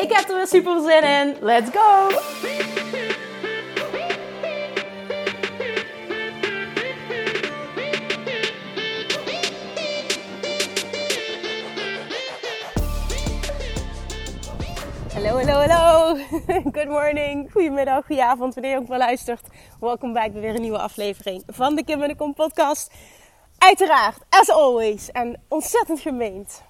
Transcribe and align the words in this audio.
Ik 0.00 0.12
heb 0.12 0.28
er 0.28 0.36
weer 0.36 0.46
super 0.46 0.80
zin 0.80 1.02
in. 1.02 1.36
Let's 1.40 1.70
go! 1.70 2.08
Hallo, 15.12 15.36
hallo, 15.38 15.66
hallo. 15.66 16.16
Good 16.72 16.88
morning, 16.88 17.52
goedemiddag, 17.52 18.06
goedenavond, 18.06 18.54
wanneer 18.54 18.72
je 18.72 18.78
ook 18.78 18.88
maar 18.88 18.98
luistert. 18.98 19.46
Welkom 19.80 20.12
bij 20.12 20.32
weer 20.32 20.54
een 20.54 20.60
nieuwe 20.60 20.78
aflevering 20.78 21.42
van 21.46 21.74
de 21.74 21.84
Kim 21.84 22.02
en 22.02 22.08
de 22.08 22.16
Kom 22.16 22.34
podcast. 22.34 22.92
Uiteraard, 23.58 24.18
as 24.28 24.50
always, 24.50 25.10
en 25.10 25.42
ontzettend 25.48 26.00
gemeend. 26.00 26.62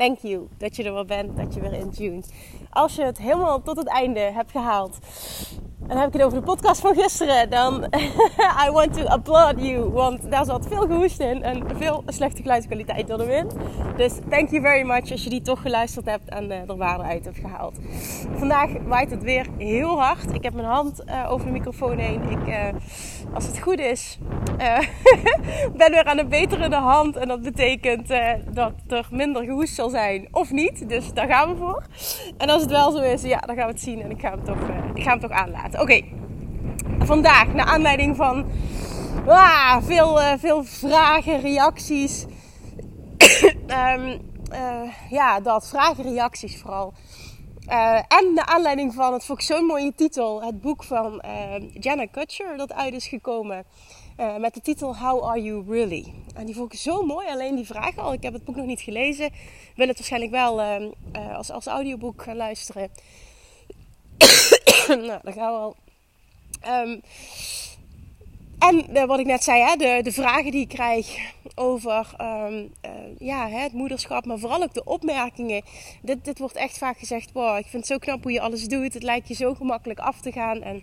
Thank 0.00 0.18
you 0.18 0.48
dat 0.58 0.76
je 0.76 0.84
er 0.84 0.92
wel 0.92 1.04
bent, 1.04 1.36
dat 1.36 1.54
je 1.54 1.60
weer 1.60 1.72
intuned. 1.72 2.32
Als 2.70 2.94
je 2.94 3.04
het 3.04 3.18
helemaal 3.18 3.62
tot 3.62 3.76
het 3.76 3.88
einde 3.88 4.20
hebt 4.20 4.50
gehaald, 4.50 4.98
en 5.80 5.88
dan 5.88 5.98
heb 5.98 6.06
ik 6.06 6.12
het 6.12 6.22
over 6.22 6.38
de 6.38 6.44
podcast 6.44 6.80
van 6.80 6.94
gisteren, 6.94 7.50
dan 7.50 7.84
I 8.66 8.70
want 8.70 8.94
to 8.94 9.04
applaud 9.04 9.54
you. 9.60 9.90
Want 9.90 10.30
daar 10.30 10.44
zat 10.44 10.66
veel 10.66 10.86
gehoest 10.86 11.20
in 11.20 11.42
en 11.42 11.62
veel 11.76 12.02
slechte 12.06 12.42
geluidskwaliteit 12.42 13.08
door 13.08 13.18
de. 13.18 13.46
Dus 13.96 14.12
thank 14.28 14.50
you 14.50 14.62
very 14.62 14.86
much 14.86 15.10
als 15.10 15.24
je 15.24 15.30
die 15.30 15.42
toch 15.42 15.62
geluisterd 15.62 16.06
hebt 16.06 16.28
en 16.28 16.44
uh, 16.44 16.68
er 16.68 16.76
waarde 16.76 17.02
uit 17.02 17.24
hebt 17.24 17.38
gehaald. 17.38 17.78
Vandaag 18.36 18.70
waait 18.86 19.10
het 19.10 19.22
weer 19.22 19.46
heel 19.58 20.00
hard. 20.00 20.34
Ik 20.34 20.42
heb 20.42 20.54
mijn 20.54 20.66
hand 20.66 21.04
uh, 21.06 21.32
over 21.32 21.46
de 21.46 21.52
microfoon 21.52 21.98
heen. 21.98 22.22
Ik, 22.30 22.48
uh, 22.48 22.64
als 23.34 23.46
het 23.46 23.58
goed 23.58 23.78
is, 23.78 24.18
ben 25.76 25.90
weer 25.90 26.04
aan 26.04 26.18
een 26.18 26.28
beterende 26.28 26.76
hand. 26.76 27.16
En 27.16 27.28
dat 27.28 27.42
betekent 27.42 28.08
dat 28.52 28.72
er 28.88 29.08
minder 29.10 29.44
gehoest 29.44 29.74
zal 29.74 29.88
zijn 29.88 30.28
of 30.30 30.50
niet. 30.50 30.88
Dus 30.88 31.12
daar 31.12 31.28
gaan 31.28 31.50
we 31.50 31.56
voor. 31.56 31.82
En 32.36 32.50
als 32.50 32.62
het 32.62 32.70
wel 32.70 32.92
zo 32.92 33.02
is, 33.02 33.22
ja, 33.22 33.38
dan 33.38 33.56
gaan 33.56 33.66
we 33.66 33.72
het 33.72 33.80
zien. 33.80 34.02
En 34.02 34.10
ik 34.10 34.20
ga 34.20 34.30
hem 34.30 34.44
toch, 34.44 34.58
ik 34.94 35.02
ga 35.02 35.10
hem 35.10 35.20
toch 35.20 35.30
aanlaten. 35.30 35.69
Oké, 35.78 36.02
vandaag 36.98 37.54
naar 37.54 37.66
aanleiding 37.66 38.16
van 38.16 38.44
ah, 39.26 39.76
veel, 39.82 40.20
uh, 40.20 40.32
veel 40.38 40.64
vragen, 40.64 41.40
reacties. 41.40 42.24
um, 43.66 44.08
uh, 44.52 44.92
ja, 45.10 45.40
dat, 45.40 45.68
vragen, 45.68 46.04
reacties 46.04 46.60
vooral. 46.60 46.92
Uh, 47.68 47.94
en 47.94 48.34
naar 48.34 48.44
aanleiding 48.44 48.94
van, 48.94 49.12
het 49.12 49.24
vond 49.24 49.40
ik 49.40 49.46
zo'n 49.46 49.64
mooie 49.64 49.92
titel, 49.94 50.42
het 50.42 50.60
boek 50.60 50.84
van 50.84 51.22
Jenna 51.80 52.06
Kutcher 52.06 52.56
dat 52.56 52.72
uit 52.72 52.94
is 52.94 53.06
gekomen. 53.06 53.64
met 54.38 54.54
de 54.54 54.60
titel 54.60 54.96
How 54.96 55.24
Are 55.24 55.42
You 55.42 55.64
Really? 55.68 56.12
En 56.34 56.46
die 56.46 56.54
vond 56.54 56.72
ik 56.72 56.78
zo 56.78 57.02
mooi, 57.02 57.26
alleen 57.28 57.56
die 57.56 57.66
vraag 57.66 57.98
al. 57.98 58.12
Ik 58.12 58.22
heb 58.22 58.32
het 58.32 58.44
boek 58.44 58.56
nog 58.56 58.66
niet 58.66 58.80
gelezen. 58.80 59.30
Wil 59.76 59.86
het 59.86 59.96
waarschijnlijk 59.96 60.32
wel 60.32 60.60
als, 61.36 61.50
als 61.50 61.66
audioboek 61.66 62.24
luisteren. 62.34 62.90
nou, 65.08 65.20
dan 65.22 65.32
gaan 65.32 65.52
we 65.52 65.58
al. 65.58 65.76
Um, 66.66 67.00
en 68.58 68.96
uh, 68.96 69.04
wat 69.04 69.18
ik 69.18 69.26
net 69.26 69.44
zei, 69.44 69.62
hè, 69.62 69.76
de, 69.76 70.00
de 70.02 70.12
vragen 70.12 70.50
die 70.50 70.60
ik 70.60 70.68
krijg 70.68 71.32
over 71.54 72.14
um, 72.20 72.72
uh, 72.84 72.90
ja, 73.18 73.48
hè, 73.48 73.58
het 73.58 73.72
moederschap, 73.72 74.24
maar 74.24 74.38
vooral 74.38 74.62
ook 74.62 74.74
de 74.74 74.84
opmerkingen. 74.84 75.62
Dit, 76.02 76.24
dit 76.24 76.38
wordt 76.38 76.56
echt 76.56 76.78
vaak 76.78 76.98
gezegd: 76.98 77.32
wow, 77.32 77.58
ik 77.58 77.66
vind 77.66 77.88
het 77.88 77.92
zo 77.92 77.98
knap 77.98 78.22
hoe 78.22 78.32
je 78.32 78.40
alles 78.40 78.68
doet. 78.68 78.94
Het 78.94 79.02
lijkt 79.02 79.28
je 79.28 79.34
zo 79.34 79.54
gemakkelijk 79.54 79.98
af 79.98 80.20
te 80.20 80.32
gaan. 80.32 80.62
En 80.62 80.82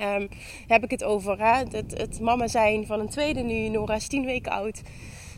um, 0.00 0.28
heb 0.66 0.84
ik 0.84 0.90
het 0.90 1.04
over 1.04 1.38
hè, 1.38 1.62
het, 1.96 2.20
mama 2.20 2.46
zijn 2.48 2.86
van 2.86 3.00
een 3.00 3.08
tweede 3.08 3.40
nu. 3.40 3.68
Nora 3.68 3.94
is 3.94 4.08
tien 4.08 4.24
weken 4.24 4.52
oud. 4.52 4.82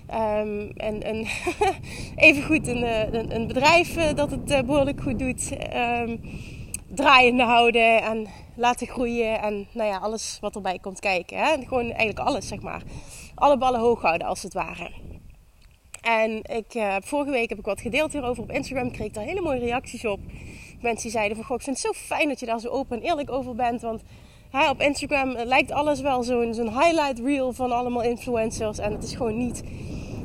En, 0.07 0.73
en 0.77 1.27
even 2.17 2.43
goed 2.43 2.67
een, 2.67 3.15
een, 3.15 3.35
een 3.35 3.47
bedrijf 3.47 3.95
dat 3.95 4.31
het 4.31 4.67
behoorlijk 4.67 5.01
goed 5.01 5.19
doet. 5.19 5.51
Um, 5.75 6.21
draaiende 6.95 7.43
houden 7.43 8.03
en 8.03 8.27
laten 8.57 8.87
groeien. 8.87 9.41
En 9.41 9.67
nou 9.73 9.89
ja, 9.89 9.99
alles 9.99 10.39
wat 10.41 10.55
erbij 10.55 10.79
komt 10.79 11.01
kijken. 11.01 11.39
Hè? 11.39 11.57
Gewoon 11.65 11.91
eigenlijk 11.91 12.19
alles, 12.19 12.49
zeg 12.49 12.61
maar. 12.61 12.83
Alle 13.35 13.59
ballen 13.59 13.81
hoog 13.81 14.03
houden, 14.03 14.27
als 14.27 14.43
het 14.43 14.55
ware. 14.55 14.91
En 16.03 16.43
ik, 16.43 16.75
uh, 16.75 16.97
vorige 17.01 17.31
week 17.31 17.49
heb 17.49 17.59
ik 17.59 17.65
wat 17.65 17.81
gedeeld 17.81 18.13
hierover 18.13 18.43
op 18.43 18.51
Instagram. 18.51 18.91
Kreeg 18.91 19.13
daar 19.13 19.25
hele 19.25 19.41
mooie 19.41 19.59
reacties 19.59 20.05
op. 20.05 20.21
Mensen 20.81 21.03
die 21.03 21.11
zeiden 21.11 21.37
van, 21.37 21.47
goh, 21.47 21.57
ik 21.57 21.63
vind 21.63 21.83
het 21.83 21.87
zo 21.87 21.93
fijn 21.93 22.29
dat 22.29 22.41
je 22.41 22.47
daar 22.47 22.61
zo 22.61 22.69
open 22.69 22.97
en 22.97 23.03
eerlijk 23.03 23.31
over 23.31 23.55
bent. 23.55 23.81
Want 23.81 24.03
hè, 24.51 24.71
op 24.71 24.81
Instagram 24.81 25.31
lijkt 25.31 25.71
alles 25.71 26.01
wel 26.01 26.23
zo'n 26.23 26.55
zo'n 26.55 26.79
highlight 26.79 27.19
reel 27.19 27.53
van 27.53 27.73
allemaal 27.73 28.03
influencers. 28.03 28.79
En 28.79 28.93
het 28.93 29.05
is 29.05 29.15
gewoon 29.15 29.37
niet, 29.37 29.63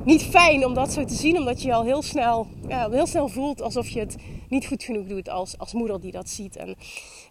niet 0.07 0.23
fijn 0.23 0.66
om 0.66 0.73
dat 0.73 0.91
zo 0.91 1.06
te 1.06 1.13
zien. 1.13 1.38
Omdat 1.38 1.62
je 1.62 1.73
al 1.73 1.84
heel 1.84 2.01
snel, 2.01 2.47
ja, 2.68 2.90
heel 2.90 3.07
snel 3.07 3.28
voelt 3.28 3.62
alsof 3.62 3.90
je 3.90 4.00
het 4.00 4.16
niet 4.50 4.68
goed 4.68 4.84
genoeg 4.84 5.07
doet 5.07 5.29
als, 5.29 5.57
als 5.57 5.73
moeder 5.73 6.01
die 6.01 6.12
dat 6.12 6.29
ziet. 6.29 6.56
En 6.56 6.75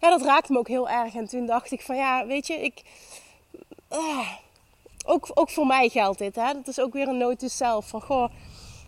ja, 0.00 0.10
dat 0.10 0.22
raakte 0.22 0.52
me 0.52 0.58
ook 0.58 0.68
heel 0.68 0.88
erg. 0.88 1.14
En 1.14 1.28
toen 1.28 1.46
dacht 1.46 1.72
ik 1.72 1.80
van 1.80 1.96
ja, 1.96 2.26
weet 2.26 2.46
je, 2.46 2.54
ik... 2.54 2.82
Uh, 3.92 4.28
ook, 5.06 5.30
ook 5.34 5.50
voor 5.50 5.66
mij 5.66 5.88
geldt 5.88 6.18
dit. 6.18 6.34
Hè? 6.34 6.52
Dat 6.52 6.68
is 6.68 6.80
ook 6.80 6.92
weer 6.92 7.08
een 7.08 7.18
noot 7.18 7.42
zelf. 7.46 7.88
Van 7.88 8.02
goh, 8.02 8.30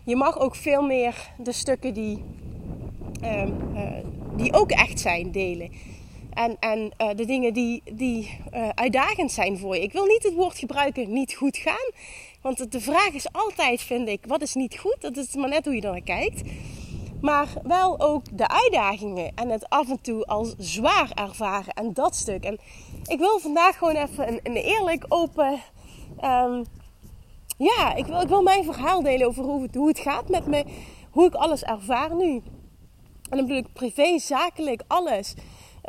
je 0.03 0.15
mag 0.15 0.39
ook 0.39 0.55
veel 0.55 0.81
meer 0.81 1.31
de 1.37 1.51
stukken 1.51 1.93
die, 1.93 2.23
uh, 3.23 3.43
uh, 3.73 3.91
die 4.35 4.53
ook 4.53 4.71
echt 4.71 4.99
zijn 4.99 5.31
delen. 5.31 5.71
En, 6.33 6.57
en 6.59 6.91
uh, 7.01 7.09
de 7.15 7.25
dingen 7.25 7.53
die, 7.53 7.81
die 7.93 8.39
uh, 8.53 8.69
uitdagend 8.69 9.31
zijn 9.31 9.57
voor 9.57 9.75
je. 9.75 9.81
Ik 9.81 9.91
wil 9.91 10.05
niet 10.05 10.23
het 10.23 10.33
woord 10.33 10.57
gebruiken 10.57 11.13
niet 11.13 11.33
goed 11.33 11.57
gaan. 11.57 11.91
Want 12.41 12.71
de 12.71 12.81
vraag 12.81 13.11
is 13.11 13.31
altijd, 13.31 13.81
vind 13.81 14.07
ik, 14.07 14.25
wat 14.27 14.41
is 14.41 14.53
niet 14.53 14.77
goed? 14.77 14.97
Dat 14.99 15.17
is 15.17 15.35
maar 15.35 15.49
net 15.49 15.65
hoe 15.65 15.75
je 15.75 15.81
naar 15.81 16.01
kijkt. 16.01 16.41
Maar 17.21 17.47
wel 17.63 17.99
ook 17.99 18.37
de 18.37 18.47
uitdagingen 18.47 19.31
en 19.35 19.49
het 19.49 19.69
af 19.69 19.89
en 19.89 20.01
toe 20.01 20.25
als 20.25 20.55
zwaar 20.57 21.11
ervaren 21.13 21.73
en 21.73 21.93
dat 21.93 22.15
stuk. 22.15 22.43
En 22.43 22.59
ik 23.03 23.19
wil 23.19 23.39
vandaag 23.39 23.77
gewoon 23.77 23.95
even 23.95 24.39
een, 24.43 24.55
eerlijk, 24.55 25.05
open. 25.07 25.61
Um, 26.23 26.65
ja, 27.57 27.95
ik 27.95 28.05
wil, 28.05 28.21
ik 28.21 28.27
wil 28.27 28.41
mijn 28.41 28.63
verhaal 28.63 29.01
delen 29.01 29.27
over 29.27 29.43
hoe 29.43 29.61
het, 29.61 29.75
hoe 29.75 29.87
het 29.87 29.99
gaat 29.99 30.29
met 30.29 30.45
me. 30.45 30.65
Hoe 31.11 31.25
ik 31.25 31.33
alles 31.33 31.63
ervaar 31.63 32.15
nu. 32.15 32.41
En 33.29 33.37
dan 33.37 33.45
bedoel 33.45 33.57
ik 33.57 33.73
privé, 33.73 34.19
zakelijk, 34.19 34.83
alles. 34.87 35.33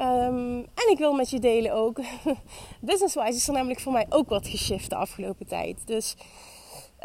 Um, 0.00 0.58
en 0.58 0.90
ik 0.90 0.98
wil 0.98 1.12
met 1.12 1.30
je 1.30 1.38
delen 1.38 1.72
ook. 1.72 1.98
Business-wise 2.80 3.36
is 3.36 3.46
er 3.46 3.52
namelijk 3.52 3.80
voor 3.80 3.92
mij 3.92 4.06
ook 4.08 4.28
wat 4.28 4.46
geshift 4.46 4.90
de 4.90 4.96
afgelopen 4.96 5.46
tijd. 5.46 5.86
Dus 5.86 6.16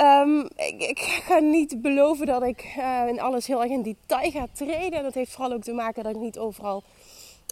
Um, 0.01 0.49
ik, 0.77 0.99
ga 0.99 1.39
niet 1.39 1.81
beloven 1.81 2.25
dat 2.25 2.43
ik 2.43 2.75
uh, 2.77 3.07
in 3.07 3.21
alles 3.21 3.47
heel 3.47 3.61
erg 3.61 3.71
in 3.71 3.81
detail 3.81 4.31
ga 4.31 4.47
treden. 4.53 4.97
En 4.97 5.03
dat 5.03 5.13
heeft 5.13 5.31
vooral 5.31 5.53
ook 5.53 5.63
te 5.63 5.73
maken 5.73 6.03
dat 6.03 6.15
ik 6.15 6.21
niet 6.21 6.37
overal 6.37 6.83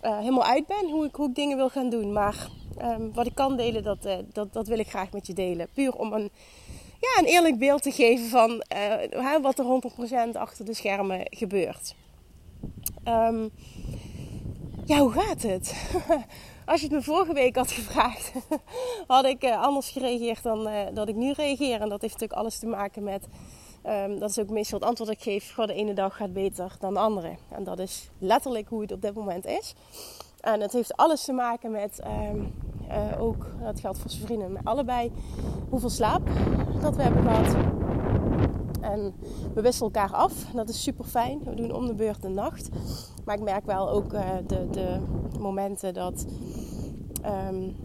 uh, 0.05 0.17
helemaal 0.17 0.43
uit 0.43 0.67
ben 0.67 0.89
hoe 0.89 1.05
ik, 1.05 1.15
hoe 1.15 1.29
ik 1.29 1.35
dingen 1.35 1.57
wil 1.57 1.69
gaan 1.69 1.89
doen. 1.89 2.13
Maar 2.13 2.47
um, 2.81 3.13
wat 3.13 3.25
ik 3.25 3.35
kan 3.35 3.57
delen, 3.57 3.83
dat, 3.83 4.05
uh, 4.05 4.15
dat, 4.33 4.53
dat 4.53 4.67
wil 4.67 4.79
ik 4.79 4.89
graag 4.89 5.11
met 5.11 5.27
je 5.27 5.33
delen. 5.33 5.67
Puur 5.73 5.95
om 5.95 6.13
een, 6.13 6.29
ja, 6.99 7.19
een 7.19 7.25
eerlijk 7.25 7.57
beeld 7.57 7.83
te 7.83 7.91
geven 7.91 8.29
van 8.29 8.63
wat 9.41 9.59
er 9.59 9.65
100% 10.35 10.37
achter 10.37 10.65
de 10.65 10.73
schermen 10.73 11.21
gebeurt. 11.29 11.95
Um, 13.07 13.51
ja, 14.85 14.97
hoe 14.97 15.11
gaat 15.11 15.41
het? 15.41 15.73
Als 16.65 16.81
je 16.81 16.87
het 16.87 16.95
me 16.95 17.01
vorige 17.01 17.33
week 17.33 17.55
had 17.55 17.71
gevraagd, 17.71 18.31
had 19.07 19.25
ik 19.25 19.43
uh, 19.43 19.61
anders 19.61 19.89
gereageerd 19.89 20.43
dan 20.43 20.67
uh, 20.67 20.79
dat 20.93 21.07
ik 21.07 21.15
nu 21.15 21.31
reageer. 21.31 21.81
En 21.81 21.89
dat 21.89 22.01
heeft 22.01 22.13
natuurlijk 22.13 22.39
alles 22.39 22.59
te 22.59 22.65
maken 22.65 23.03
met, 23.03 23.27
um, 23.85 24.19
dat 24.19 24.29
is 24.29 24.39
ook 24.39 24.49
meestal 24.49 24.79
het 24.79 24.87
antwoord 24.87 25.09
dat 25.09 25.17
ik 25.17 25.23
geef, 25.23 25.53
gewoon 25.53 25.67
de 25.69 25.75
ene 25.75 25.93
dag 25.93 26.15
gaat 26.15 26.33
beter 26.33 26.75
dan 26.79 26.93
de 26.93 26.99
andere. 26.99 27.35
En 27.49 27.63
dat 27.63 27.79
is 27.79 28.09
letterlijk 28.17 28.69
hoe 28.69 28.81
het 28.81 28.91
op 28.91 29.01
dit 29.01 29.13
moment 29.13 29.45
is. 29.45 29.73
En 30.39 30.61
het 30.61 30.73
heeft 30.73 30.97
alles 30.97 31.23
te 31.23 31.33
maken 31.33 31.71
met, 31.71 32.01
um, 32.05 32.53
uh, 32.87 33.21
ook, 33.21 33.47
dat 33.61 33.79
geldt 33.79 33.99
voor 33.99 34.09
zijn 34.09 34.25
vrienden, 34.25 34.51
met 34.51 34.65
allebei, 34.65 35.11
hoeveel 35.69 35.89
slaap 35.89 36.21
dat 36.81 36.95
we 36.95 37.01
hebben 37.01 37.23
gehad. 37.23 37.55
En 38.83 39.13
we 39.53 39.61
wisselen 39.61 39.93
elkaar 39.93 40.15
af. 40.15 40.33
Dat 40.53 40.69
is 40.69 40.83
super 40.83 41.05
fijn. 41.05 41.39
We 41.43 41.55
doen 41.55 41.73
om 41.73 41.87
de 41.87 41.93
beurt 41.93 42.21
de 42.21 42.27
nacht. 42.27 42.69
Maar 43.25 43.35
ik 43.35 43.43
merk 43.43 43.65
wel 43.65 43.89
ook 43.89 44.13
uh, 44.13 44.29
de, 44.47 44.67
de, 44.71 44.97
momenten 45.39 45.93
dat 45.93 46.25
um, 47.49 47.75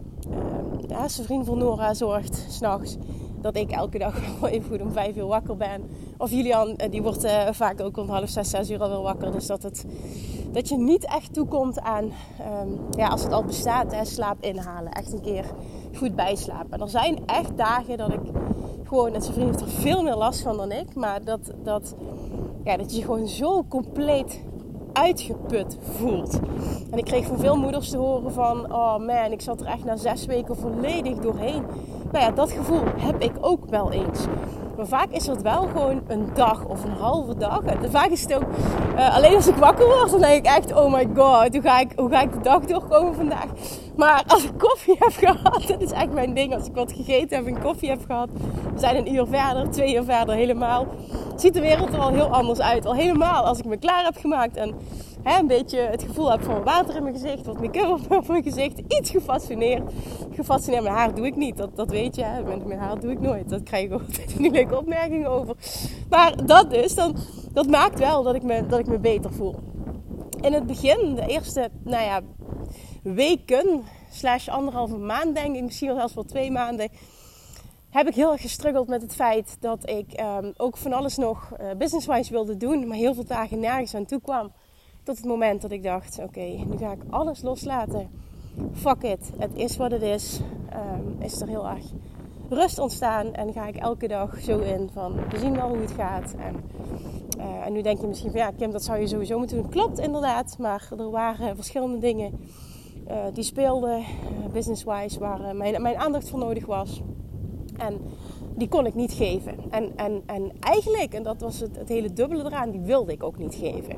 ja, 0.87 1.07
zijn 1.07 1.27
vriend 1.27 1.45
van 1.45 1.57
Nora 1.57 1.93
zorgt 1.93 2.45
s'nachts. 2.49 2.97
Dat 3.41 3.55
ik 3.55 3.71
elke 3.71 3.97
dag 3.97 4.21
even 4.43 4.69
goed 4.69 4.81
om 4.81 4.91
vijf 4.91 5.15
uur 5.15 5.25
wakker 5.25 5.57
ben. 5.57 5.83
Of 6.17 6.31
Julian, 6.31 6.67
uh, 6.67 6.91
die 6.91 7.01
wordt 7.01 7.27
vaak 7.51 7.81
ook 7.81 7.97
om 7.97 8.09
half 8.09 8.29
zes, 8.29 8.49
zes 8.49 8.69
uur 8.69 8.81
alweer 8.81 9.01
wakker. 9.01 9.31
Dus 9.31 9.47
dat 9.47 9.63
het 9.63 9.85
dat 10.51 10.69
je 10.69 10.77
niet 10.77 11.05
echt 11.05 11.33
toekomt 11.33 11.79
aan, 11.79 12.03
um, 12.03 12.79
ja, 12.91 13.07
als 13.07 13.23
het 13.23 13.31
al 13.31 13.43
bestaat, 13.43 13.91
hè, 13.95 14.05
slaap 14.05 14.37
inhalen. 14.43 14.91
Echt 14.91 15.13
een 15.13 15.21
keer 15.21 15.45
goed 15.97 16.15
bijslapen. 16.15 16.71
En 16.71 16.81
er 16.81 16.89
zijn 16.89 17.19
echt 17.25 17.57
dagen 17.57 17.97
dat 17.97 18.13
ik 18.13 18.19
gewoon, 18.83 19.13
en 19.13 19.21
zijn 19.21 19.33
vriend 19.33 19.49
heeft 19.49 19.61
er 19.61 19.81
veel 19.81 20.03
meer 20.03 20.15
last 20.15 20.41
van 20.41 20.57
dan 20.57 20.71
ik, 20.71 20.95
maar 20.95 21.23
dat, 21.23 21.39
dat, 21.63 21.95
ja, 22.63 22.77
dat 22.77 22.91
je 22.91 22.97
je 22.97 23.05
gewoon 23.05 23.27
zo 23.27 23.65
compleet 23.69 24.43
uitgeput 24.93 25.77
voelt. 25.81 26.39
En 26.91 26.97
ik 26.97 27.05
kreeg 27.05 27.25
van 27.25 27.39
veel 27.39 27.57
moeders 27.57 27.89
te 27.89 27.97
horen 27.97 28.31
van, 28.31 28.73
oh 28.73 28.97
man, 28.97 29.31
ik 29.31 29.41
zat 29.41 29.61
er 29.61 29.67
echt 29.67 29.83
na 29.83 29.95
zes 29.95 30.25
weken 30.25 30.55
volledig 30.57 31.17
doorheen. 31.17 31.63
Nou 32.11 32.25
ja, 32.25 32.31
dat 32.31 32.51
gevoel 32.51 32.81
heb 32.97 33.21
ik 33.21 33.31
ook 33.41 33.65
wel 33.69 33.91
eens. 33.91 34.25
Maar 34.77 34.87
vaak 34.87 35.11
is 35.11 35.25
het 35.25 35.41
wel 35.41 35.67
gewoon 35.67 36.01
een 36.07 36.29
dag 36.33 36.65
of 36.65 36.83
een 36.83 36.91
halve 36.99 37.37
dag. 37.37 37.61
Vaak 37.89 38.09
is 38.09 38.21
het 38.21 38.33
ook 38.33 38.43
uh, 38.95 39.15
alleen 39.15 39.35
als 39.35 39.47
ik 39.47 39.55
wakker 39.55 39.85
word, 39.85 40.11
dan 40.11 40.19
denk 40.19 40.45
ik 40.45 40.45
echt: 40.45 40.73
oh 40.73 40.93
my 40.93 41.07
god, 41.15 41.53
hoe 41.53 41.61
ga 41.61 41.79
ik, 41.79 41.91
hoe 41.95 42.09
ga 42.09 42.21
ik 42.21 42.33
de 42.33 42.39
dag 42.41 42.65
doorkomen 42.65 43.15
vandaag? 43.15 43.45
Maar 43.99 44.23
als 44.27 44.43
ik 44.43 44.51
koffie 44.57 44.95
heb 44.99 45.13
gehad, 45.13 45.63
dat 45.67 45.81
is 45.81 45.91
echt 45.91 46.13
mijn 46.13 46.33
ding. 46.33 46.53
Als 46.53 46.67
ik 46.67 46.73
wat 46.73 46.93
gegeten 46.93 47.37
heb 47.37 47.45
en 47.45 47.61
koffie 47.61 47.89
heb 47.89 48.05
gehad, 48.05 48.29
we 48.73 48.79
zijn 48.79 48.95
een 48.95 49.13
uur 49.13 49.27
verder, 49.27 49.69
twee 49.69 49.95
uur 49.95 50.03
verder 50.03 50.35
helemaal. 50.35 50.87
Ziet 51.35 51.53
de 51.53 51.59
wereld 51.59 51.93
er 51.93 51.99
al 51.99 52.09
heel 52.09 52.27
anders 52.27 52.59
uit. 52.59 52.85
Al 52.85 52.95
helemaal 52.95 53.45
als 53.45 53.59
ik 53.59 53.65
me 53.65 53.77
klaar 53.77 54.03
heb 54.03 54.17
gemaakt 54.17 54.55
en 54.55 54.75
hè, 55.23 55.39
een 55.39 55.47
beetje 55.47 55.79
het 55.79 56.03
gevoel 56.03 56.31
heb 56.31 56.43
van 56.43 56.63
water 56.63 56.95
in 56.95 57.03
mijn 57.03 57.15
gezicht, 57.15 57.45
wat 57.45 57.61
make-up 57.61 58.11
op 58.11 58.27
mijn 58.27 58.43
gezicht, 58.43 58.81
iets 58.87 59.09
gefascineerd. 59.09 59.91
Gefascineerd, 60.35 60.83
mijn 60.83 60.95
haar 60.95 61.15
doe 61.15 61.25
ik 61.25 61.35
niet, 61.35 61.57
dat, 61.57 61.75
dat 61.75 61.89
weet 61.89 62.15
je. 62.15 62.23
Hè. 62.23 62.43
Met 62.43 62.65
mijn 62.65 62.79
haar 62.79 62.99
doe 62.99 63.11
ik 63.11 63.19
nooit. 63.19 63.49
Dat 63.49 63.63
krijg 63.63 63.85
ik 63.85 63.91
altijd 63.99 64.35
een 64.37 64.51
leuke 64.51 64.77
opmerkingen 64.77 65.29
over. 65.29 65.55
Maar 66.09 66.45
dat 66.45 66.69
dus, 66.69 66.95
dan, 66.95 67.15
dat 67.53 67.67
maakt 67.67 67.99
wel 67.99 68.23
dat 68.23 68.35
ik, 68.35 68.43
me, 68.43 68.65
dat 68.67 68.79
ik 68.79 68.87
me 68.87 68.99
beter 68.99 69.33
voel. 69.33 69.55
In 70.41 70.53
het 70.53 70.65
begin, 70.65 71.15
de 71.15 71.27
eerste, 71.27 71.69
nou 71.83 72.03
ja, 72.03 72.21
weken, 73.01 73.83
slash 74.11 74.47
anderhalve 74.47 74.97
maand 74.97 75.35
denk 75.35 75.55
ik, 75.55 75.63
misschien 75.63 75.95
zelfs 75.95 76.13
wel 76.13 76.23
twee 76.23 76.51
maanden, 76.51 76.89
heb 77.89 78.07
ik 78.07 78.15
heel 78.15 78.31
erg 78.31 78.41
gestruggeld 78.41 78.87
met 78.87 79.01
het 79.01 79.15
feit 79.15 79.57
dat 79.59 79.89
ik 79.89 80.21
um, 80.21 80.53
ook 80.57 80.77
van 80.77 80.93
alles 80.93 81.17
nog 81.17 81.49
uh, 81.51 81.71
business-wise 81.77 82.31
wilde 82.31 82.57
doen, 82.57 82.87
maar 82.87 82.97
heel 82.97 83.13
veel 83.13 83.25
dagen 83.25 83.59
nergens 83.59 83.95
aan 83.95 84.05
toe 84.05 84.21
kwam. 84.21 84.51
Tot 85.03 85.17
het 85.17 85.25
moment 85.25 85.61
dat 85.61 85.71
ik 85.71 85.83
dacht: 85.83 86.19
oké, 86.19 86.41
nu 86.41 86.77
ga 86.77 86.91
ik 86.91 87.01
alles 87.09 87.41
loslaten. 87.41 88.09
Fuck 88.73 89.03
it, 89.03 89.31
het 89.37 89.51
is 89.55 89.77
wat 89.77 89.91
het 89.91 90.01
is. 90.01 90.39
Um, 90.73 91.15
is 91.21 91.41
er 91.41 91.47
heel 91.47 91.67
erg 91.67 91.83
rust 92.49 92.79
ontstaan 92.79 93.33
en 93.33 93.53
ga 93.53 93.67
ik 93.67 93.75
elke 93.75 94.07
dag 94.07 94.39
zo 94.41 94.59
in 94.59 94.89
van 94.93 95.13
we 95.29 95.39
zien 95.39 95.55
wel 95.55 95.67
hoe 95.67 95.77
het 95.77 95.91
gaat. 95.91 96.35
En, 96.37 96.55
uh, 97.37 97.65
en 97.65 97.73
nu 97.73 97.81
denk 97.81 98.01
je 98.01 98.07
misschien 98.07 98.31
van 98.31 98.39
ja, 98.39 98.51
Kim, 98.51 98.71
dat 98.71 98.83
zou 98.83 98.99
je 98.99 99.07
sowieso 99.07 99.37
moeten 99.37 99.57
doen. 99.57 99.69
Klopt 99.69 99.99
inderdaad, 99.99 100.55
maar 100.57 100.89
er 100.97 101.09
waren 101.09 101.55
verschillende 101.55 101.97
dingen 101.97 102.39
uh, 103.09 103.23
die 103.33 103.43
speelden, 103.43 103.99
uh, 103.99 104.05
business-wise, 104.53 105.19
waar 105.19 105.55
mijn, 105.55 105.81
mijn 105.81 105.97
aandacht 105.97 106.29
voor 106.29 106.39
nodig 106.39 106.65
was. 106.65 107.01
En 107.77 108.01
die 108.55 108.67
kon 108.67 108.85
ik 108.85 108.95
niet 108.95 109.11
geven. 109.11 109.55
En, 109.69 109.91
en, 109.95 110.23
en 110.25 110.51
eigenlijk, 110.59 111.13
en 111.13 111.23
dat 111.23 111.41
was 111.41 111.59
het, 111.59 111.75
het 111.77 111.89
hele 111.89 112.13
dubbele 112.13 112.45
eraan, 112.45 112.71
die 112.71 112.81
wilde 112.81 113.11
ik 113.11 113.23
ook 113.23 113.37
niet 113.37 113.55
geven. 113.55 113.95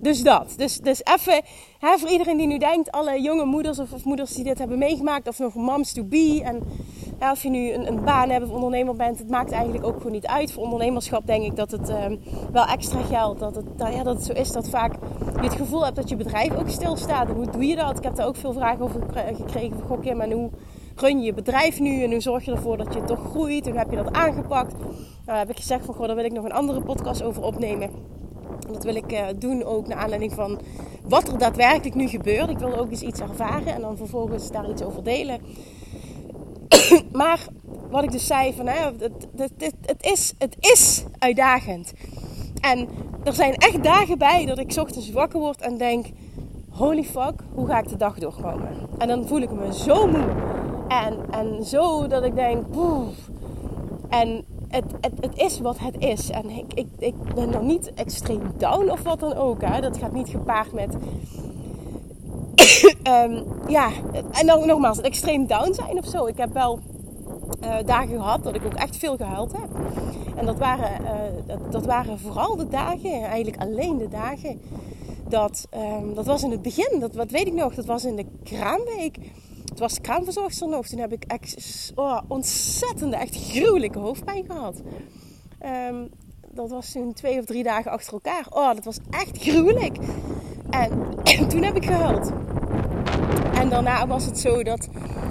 Dus 0.00 0.22
dat. 0.22 0.54
Dus, 0.56 0.78
dus 0.78 1.04
even 1.04 1.42
hè, 1.78 1.98
voor 1.98 2.08
iedereen 2.08 2.36
die 2.36 2.46
nu 2.46 2.58
denkt, 2.58 2.90
alle 2.90 3.20
jonge 3.20 3.44
moeders 3.44 3.78
of, 3.78 4.04
moeders 4.04 4.34
die 4.34 4.44
dit 4.44 4.58
hebben 4.58 4.78
meegemaakt, 4.78 5.28
of 5.28 5.38
nog 5.38 5.54
moms 5.54 5.92
to 5.92 6.04
be. 6.04 6.40
En 6.44 6.62
ja, 7.18 7.30
of 7.30 7.42
je 7.42 7.48
nu 7.50 7.72
een, 7.72 7.86
een, 7.86 8.04
baan 8.04 8.30
hebt 8.30 8.44
of 8.44 8.50
ondernemer 8.50 8.96
bent, 8.96 9.18
het 9.18 9.30
maakt 9.30 9.50
eigenlijk 9.50 9.84
ook 9.84 9.96
gewoon 9.96 10.12
niet 10.12 10.26
uit. 10.26 10.52
Voor 10.52 10.62
ondernemerschap 10.62 11.26
denk 11.26 11.44
ik 11.44 11.56
dat 11.56 11.70
het 11.70 11.88
um, 11.88 12.20
wel 12.52 12.64
extra 12.64 13.02
geldt. 13.02 13.40
Dat 13.40 13.54
het, 13.54 13.76
nou 13.76 13.94
ja, 13.94 14.02
dat 14.02 14.16
het 14.16 14.24
zo 14.24 14.32
is 14.32 14.52
dat 14.52 14.68
vaak 14.68 14.92
je 15.34 15.42
het 15.42 15.56
gevoel 15.56 15.84
hebt 15.84 15.96
dat 15.96 16.08
je 16.08 16.16
bedrijf 16.16 16.56
ook 16.56 16.68
stilstaat. 16.68 17.28
En 17.28 17.34
hoe 17.34 17.50
doe 17.50 17.66
je 17.66 17.76
dat? 17.76 17.98
Ik 17.98 18.04
heb 18.04 18.16
daar 18.16 18.26
ook 18.26 18.36
veel 18.36 18.52
vragen 18.52 18.80
over 18.80 19.02
gekregen 19.36 19.82
Goh 19.86 20.00
Kim, 20.00 20.20
en 20.20 20.32
hoe 20.32 20.50
run 20.96 21.18
je 21.18 21.24
je 21.24 21.34
bedrijf 21.34 21.80
nu? 21.80 22.02
En 22.02 22.10
hoe 22.10 22.20
zorg 22.20 22.44
je 22.44 22.52
ervoor 22.52 22.76
dat 22.76 22.94
je 22.94 23.04
toch 23.04 23.30
groeit? 23.30 23.66
Hoe 23.66 23.78
heb 23.78 23.90
je 23.90 23.96
dat 23.96 24.12
aangepakt? 24.12 24.74
Nou, 25.26 25.38
heb 25.38 25.50
ik 25.50 25.56
gezegd 25.56 25.84
van, 25.84 25.94
goh, 25.94 26.06
daar 26.06 26.16
wil 26.16 26.24
ik 26.24 26.32
nog 26.32 26.44
een 26.44 26.52
andere 26.52 26.80
podcast 26.80 27.22
over 27.22 27.42
opnemen. 27.42 28.18
Dat 28.72 28.84
wil 28.84 28.94
ik 28.94 29.12
uh, 29.12 29.26
doen 29.36 29.64
ook 29.64 29.86
naar 29.86 29.98
aanleiding 29.98 30.32
van 30.32 30.60
wat 31.08 31.28
er 31.28 31.38
daadwerkelijk 31.38 31.94
nu 31.94 32.08
gebeurt. 32.08 32.50
Ik 32.50 32.58
wil 32.58 32.78
ook 32.78 32.90
eens 32.90 33.02
iets 33.02 33.20
ervaren 33.20 33.74
en 33.74 33.80
dan 33.80 33.96
vervolgens 33.96 34.50
daar 34.50 34.70
iets 34.70 34.82
over 34.82 35.04
delen. 35.04 35.40
maar 37.12 37.46
wat 37.90 38.04
ik 38.04 38.12
dus 38.12 38.26
zei, 38.26 38.52
van, 38.52 38.66
hè, 38.66 38.90
het, 38.98 39.28
het, 39.86 40.02
is, 40.02 40.32
het 40.38 40.56
is 40.58 41.04
uitdagend. 41.18 41.92
En 42.60 42.88
er 43.24 43.32
zijn 43.32 43.54
echt 43.54 43.82
dagen 43.82 44.18
bij 44.18 44.46
dat 44.46 44.58
ik 44.58 44.76
ochtends 44.76 45.10
wakker 45.10 45.40
word 45.40 45.60
en 45.60 45.78
denk... 45.78 46.06
Holy 46.70 47.04
fuck, 47.04 47.34
hoe 47.54 47.66
ga 47.66 47.78
ik 47.78 47.88
de 47.88 47.96
dag 47.96 48.18
doorkomen? 48.18 48.88
En 48.98 49.08
dan 49.08 49.26
voel 49.26 49.40
ik 49.40 49.50
me 49.50 49.74
zo 49.74 50.06
moe. 50.06 50.28
En, 50.88 51.16
en 51.30 51.64
zo 51.64 52.06
dat 52.06 52.24
ik 52.24 52.34
denk... 52.34 52.70
Poeh. 52.70 53.08
En 54.08 54.44
het, 54.70 54.84
het, 55.00 55.12
het, 55.20 55.38
is 55.38 55.60
wat 55.60 55.78
het 55.78 55.94
is. 55.98 56.30
En 56.30 56.50
ik, 56.50 56.74
ik, 56.74 56.86
ik 56.98 57.14
ben 57.34 57.50
dan 57.50 57.66
niet 57.66 57.94
extreem 57.94 58.42
down 58.56 58.90
of 58.90 59.02
wat 59.02 59.20
dan 59.20 59.34
ook. 59.34 59.62
Hè. 59.62 59.80
Dat 59.80 59.96
gaat 59.96 60.12
niet 60.12 60.28
gepaard 60.28 60.72
met. 60.72 60.94
um, 63.08 63.44
ja, 63.76 63.90
en 64.30 64.46
dan 64.46 64.66
nogmaals, 64.66 64.96
het 64.96 65.06
extreem 65.06 65.46
down 65.46 65.72
zijn 65.72 65.98
of 65.98 66.06
zo. 66.06 66.26
Ik 66.26 66.36
heb 66.36 66.52
wel 66.52 66.78
uh, 67.64 67.76
dagen 67.86 68.08
gehad 68.16 68.42
dat 68.42 68.54
ik 68.54 68.64
ook 68.64 68.74
echt 68.74 68.96
veel 68.96 69.16
gehuild 69.16 69.52
heb. 69.52 69.68
En 70.36 70.46
dat 70.46 70.58
waren, 70.58 71.02
uh, 71.02 71.10
dat, 71.46 71.72
dat, 71.72 71.86
waren 71.86 72.18
vooral 72.18 72.56
de 72.56 72.68
dagen, 72.68 73.22
eigenlijk 73.22 73.62
alleen 73.62 73.98
de 73.98 74.08
dagen. 74.08 74.60
Dat, 75.28 75.68
um, 75.74 76.14
dat 76.14 76.26
was 76.26 76.42
in 76.42 76.50
het 76.50 76.62
begin, 76.62 77.00
dat, 77.00 77.14
wat 77.14 77.30
weet 77.30 77.46
ik 77.46 77.52
nog, 77.52 77.74
dat 77.74 77.84
was 77.84 78.04
in 78.04 78.16
de 78.16 78.26
kraamweek 78.42 79.18
was 79.80 79.94
de 79.94 80.00
kraamverzorgster 80.00 80.68
nog. 80.68 80.86
Toen 80.86 80.98
heb 80.98 81.12
ik 81.12 81.24
echt 81.26 81.92
oh, 81.94 82.20
ontzettende, 82.28 83.16
echt 83.16 83.36
gruwelijke 83.36 83.98
hoofdpijn 83.98 84.44
gehad. 84.44 84.82
Um, 85.90 86.08
dat 86.52 86.70
was 86.70 86.92
toen 86.92 87.12
twee 87.12 87.38
of 87.38 87.44
drie 87.44 87.62
dagen 87.62 87.90
achter 87.90 88.12
elkaar. 88.12 88.46
Oh, 88.50 88.74
dat 88.74 88.84
was 88.84 88.98
echt 89.10 89.38
gruwelijk. 89.38 89.96
En, 90.70 90.90
en 91.24 91.48
toen 91.50 91.62
heb 91.62 91.76
ik 91.76 91.84
gehuild. 91.84 92.32
En 93.54 93.68
daarna 93.68 94.06
was 94.06 94.24
het 94.24 94.38
zo 94.38 94.62
dat 94.62 94.88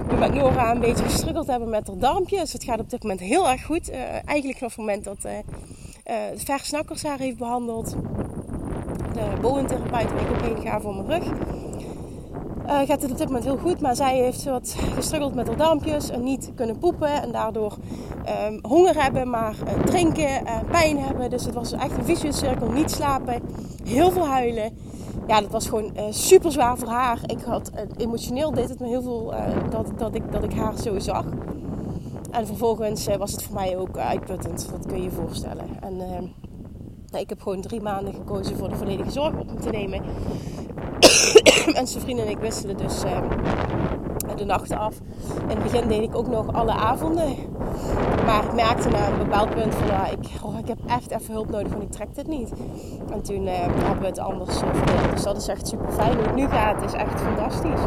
we 0.07 0.15
met 0.15 0.33
Nora 0.33 0.71
een 0.71 0.79
beetje 0.79 1.03
gestruggeld 1.03 1.47
hebben 1.47 1.69
met 1.69 1.87
haar 1.87 1.97
darmpjes. 1.97 2.53
Het 2.53 2.63
gaat 2.63 2.79
op 2.79 2.89
dit 2.89 3.01
moment 3.01 3.19
heel 3.19 3.49
erg 3.49 3.65
goed. 3.65 3.89
Uh, 3.89 3.97
eigenlijk 4.25 4.57
vanaf 4.57 4.75
het 4.75 4.85
moment 4.85 5.03
dat 5.03 5.25
uh, 5.25 5.31
uh, 5.31 6.15
Ver 6.35 6.59
Snakkers 6.59 7.03
haar 7.03 7.19
heeft 7.19 7.37
behandeld. 7.37 7.95
De 9.13 9.39
boventherapeut 9.41 10.11
waar 10.11 10.31
ik 10.31 10.41
heen 10.41 10.61
ga 10.61 10.81
voor 10.81 10.95
mijn 10.95 11.21
rug 11.21 11.33
uh, 12.69 12.77
gaat 12.77 13.01
het 13.01 13.11
op 13.11 13.17
dit 13.17 13.27
moment 13.27 13.43
heel 13.43 13.57
goed. 13.57 13.81
Maar 13.81 13.95
zij 13.95 14.17
heeft 14.17 14.43
wat 14.43 14.75
gestruggeld 14.95 15.35
met 15.35 15.47
haar 15.47 15.57
darmpjes 15.57 16.09
en 16.09 16.23
niet 16.23 16.51
kunnen 16.55 16.77
poepen. 16.77 17.21
En 17.21 17.31
daardoor 17.31 17.77
um, 18.47 18.59
honger 18.61 19.03
hebben, 19.03 19.29
maar 19.29 19.55
uh, 19.67 19.83
drinken, 19.83 20.43
uh, 20.43 20.59
pijn 20.71 20.99
hebben. 20.99 21.29
Dus 21.29 21.45
het 21.45 21.53
was 21.53 21.71
echt 21.71 21.97
een 21.97 22.05
vicieuze 22.05 22.37
cirkel. 22.37 22.71
Niet 22.71 22.91
slapen, 22.91 23.41
heel 23.83 24.11
veel 24.11 24.27
huilen. 24.27 24.77
Ja, 25.27 25.41
dat 25.41 25.51
was 25.51 25.67
gewoon 25.67 25.91
super 26.09 26.51
zwaar 26.51 26.77
voor 26.77 26.87
haar. 26.87 27.19
Ik 27.25 27.41
had, 27.41 27.71
emotioneel 27.97 28.51
deed 28.51 28.69
het 28.69 28.79
me 28.79 28.87
heel 28.87 29.01
veel 29.01 29.33
dat, 29.69 29.87
dat, 29.97 30.15
ik, 30.15 30.31
dat 30.31 30.43
ik 30.43 30.53
haar 30.53 30.77
zo 30.77 30.99
zag. 30.99 31.25
En 32.31 32.47
vervolgens 32.47 33.07
was 33.17 33.31
het 33.31 33.43
voor 33.43 33.55
mij 33.55 33.77
ook 33.77 33.97
uitputtend. 33.97 34.69
Dat 34.71 34.85
kun 34.85 34.97
je 34.97 35.03
je 35.03 35.11
voorstellen. 35.11 35.65
En 35.81 36.01
ehm, 36.01 36.23
ik 37.19 37.29
heb 37.29 37.41
gewoon 37.41 37.61
drie 37.61 37.81
maanden 37.81 38.13
gekozen 38.13 38.57
voor 38.57 38.69
de 38.69 38.75
volledige 38.75 39.11
zorg 39.11 39.37
op 39.39 39.51
me 39.53 39.59
te 39.59 39.69
nemen. 39.69 40.01
en 41.79 41.87
zijn 41.87 42.03
vrienden 42.03 42.25
en 42.25 42.31
ik 42.31 42.37
wisselen 42.37 42.77
dus 42.77 43.03
uh, 43.03 43.21
de 44.35 44.45
nachten 44.45 44.77
af. 44.77 44.95
In 45.41 45.55
het 45.55 45.63
begin 45.63 45.87
deed 45.87 46.01
ik 46.01 46.15
ook 46.15 46.27
nog 46.27 46.53
alle 46.53 46.71
avonden. 46.71 47.35
Maar 48.25 48.43
ik 48.43 48.53
merkte 48.53 48.89
na 48.89 49.07
een 49.07 49.17
bepaald 49.17 49.49
punt 49.49 49.75
van 49.75 49.87
ja, 49.87 50.07
ik, 50.07 50.17
oh, 50.43 50.57
ik 50.59 50.67
heb 50.67 50.77
echt 50.87 51.11
even 51.11 51.33
hulp 51.33 51.49
nodig, 51.49 51.71
want 51.71 51.83
ik 51.83 51.91
trek 51.91 52.15
dit 52.15 52.27
niet. 52.27 52.51
En 53.13 53.21
toen 53.21 53.43
uh, 53.43 53.51
hebben 53.53 53.99
we 53.99 54.05
het 54.05 54.19
anders 54.19 54.61
uh, 54.61 54.67
verdeeld. 54.73 55.11
Dus 55.11 55.23
dat 55.23 55.37
is 55.37 55.47
echt 55.47 55.67
super 55.67 55.91
fijn. 55.91 56.13
Hoe 56.13 56.23
het 56.23 56.35
nu 56.35 56.47
gaat 56.47 56.83
is 56.83 56.93
echt 56.93 57.21
fantastisch. 57.21 57.81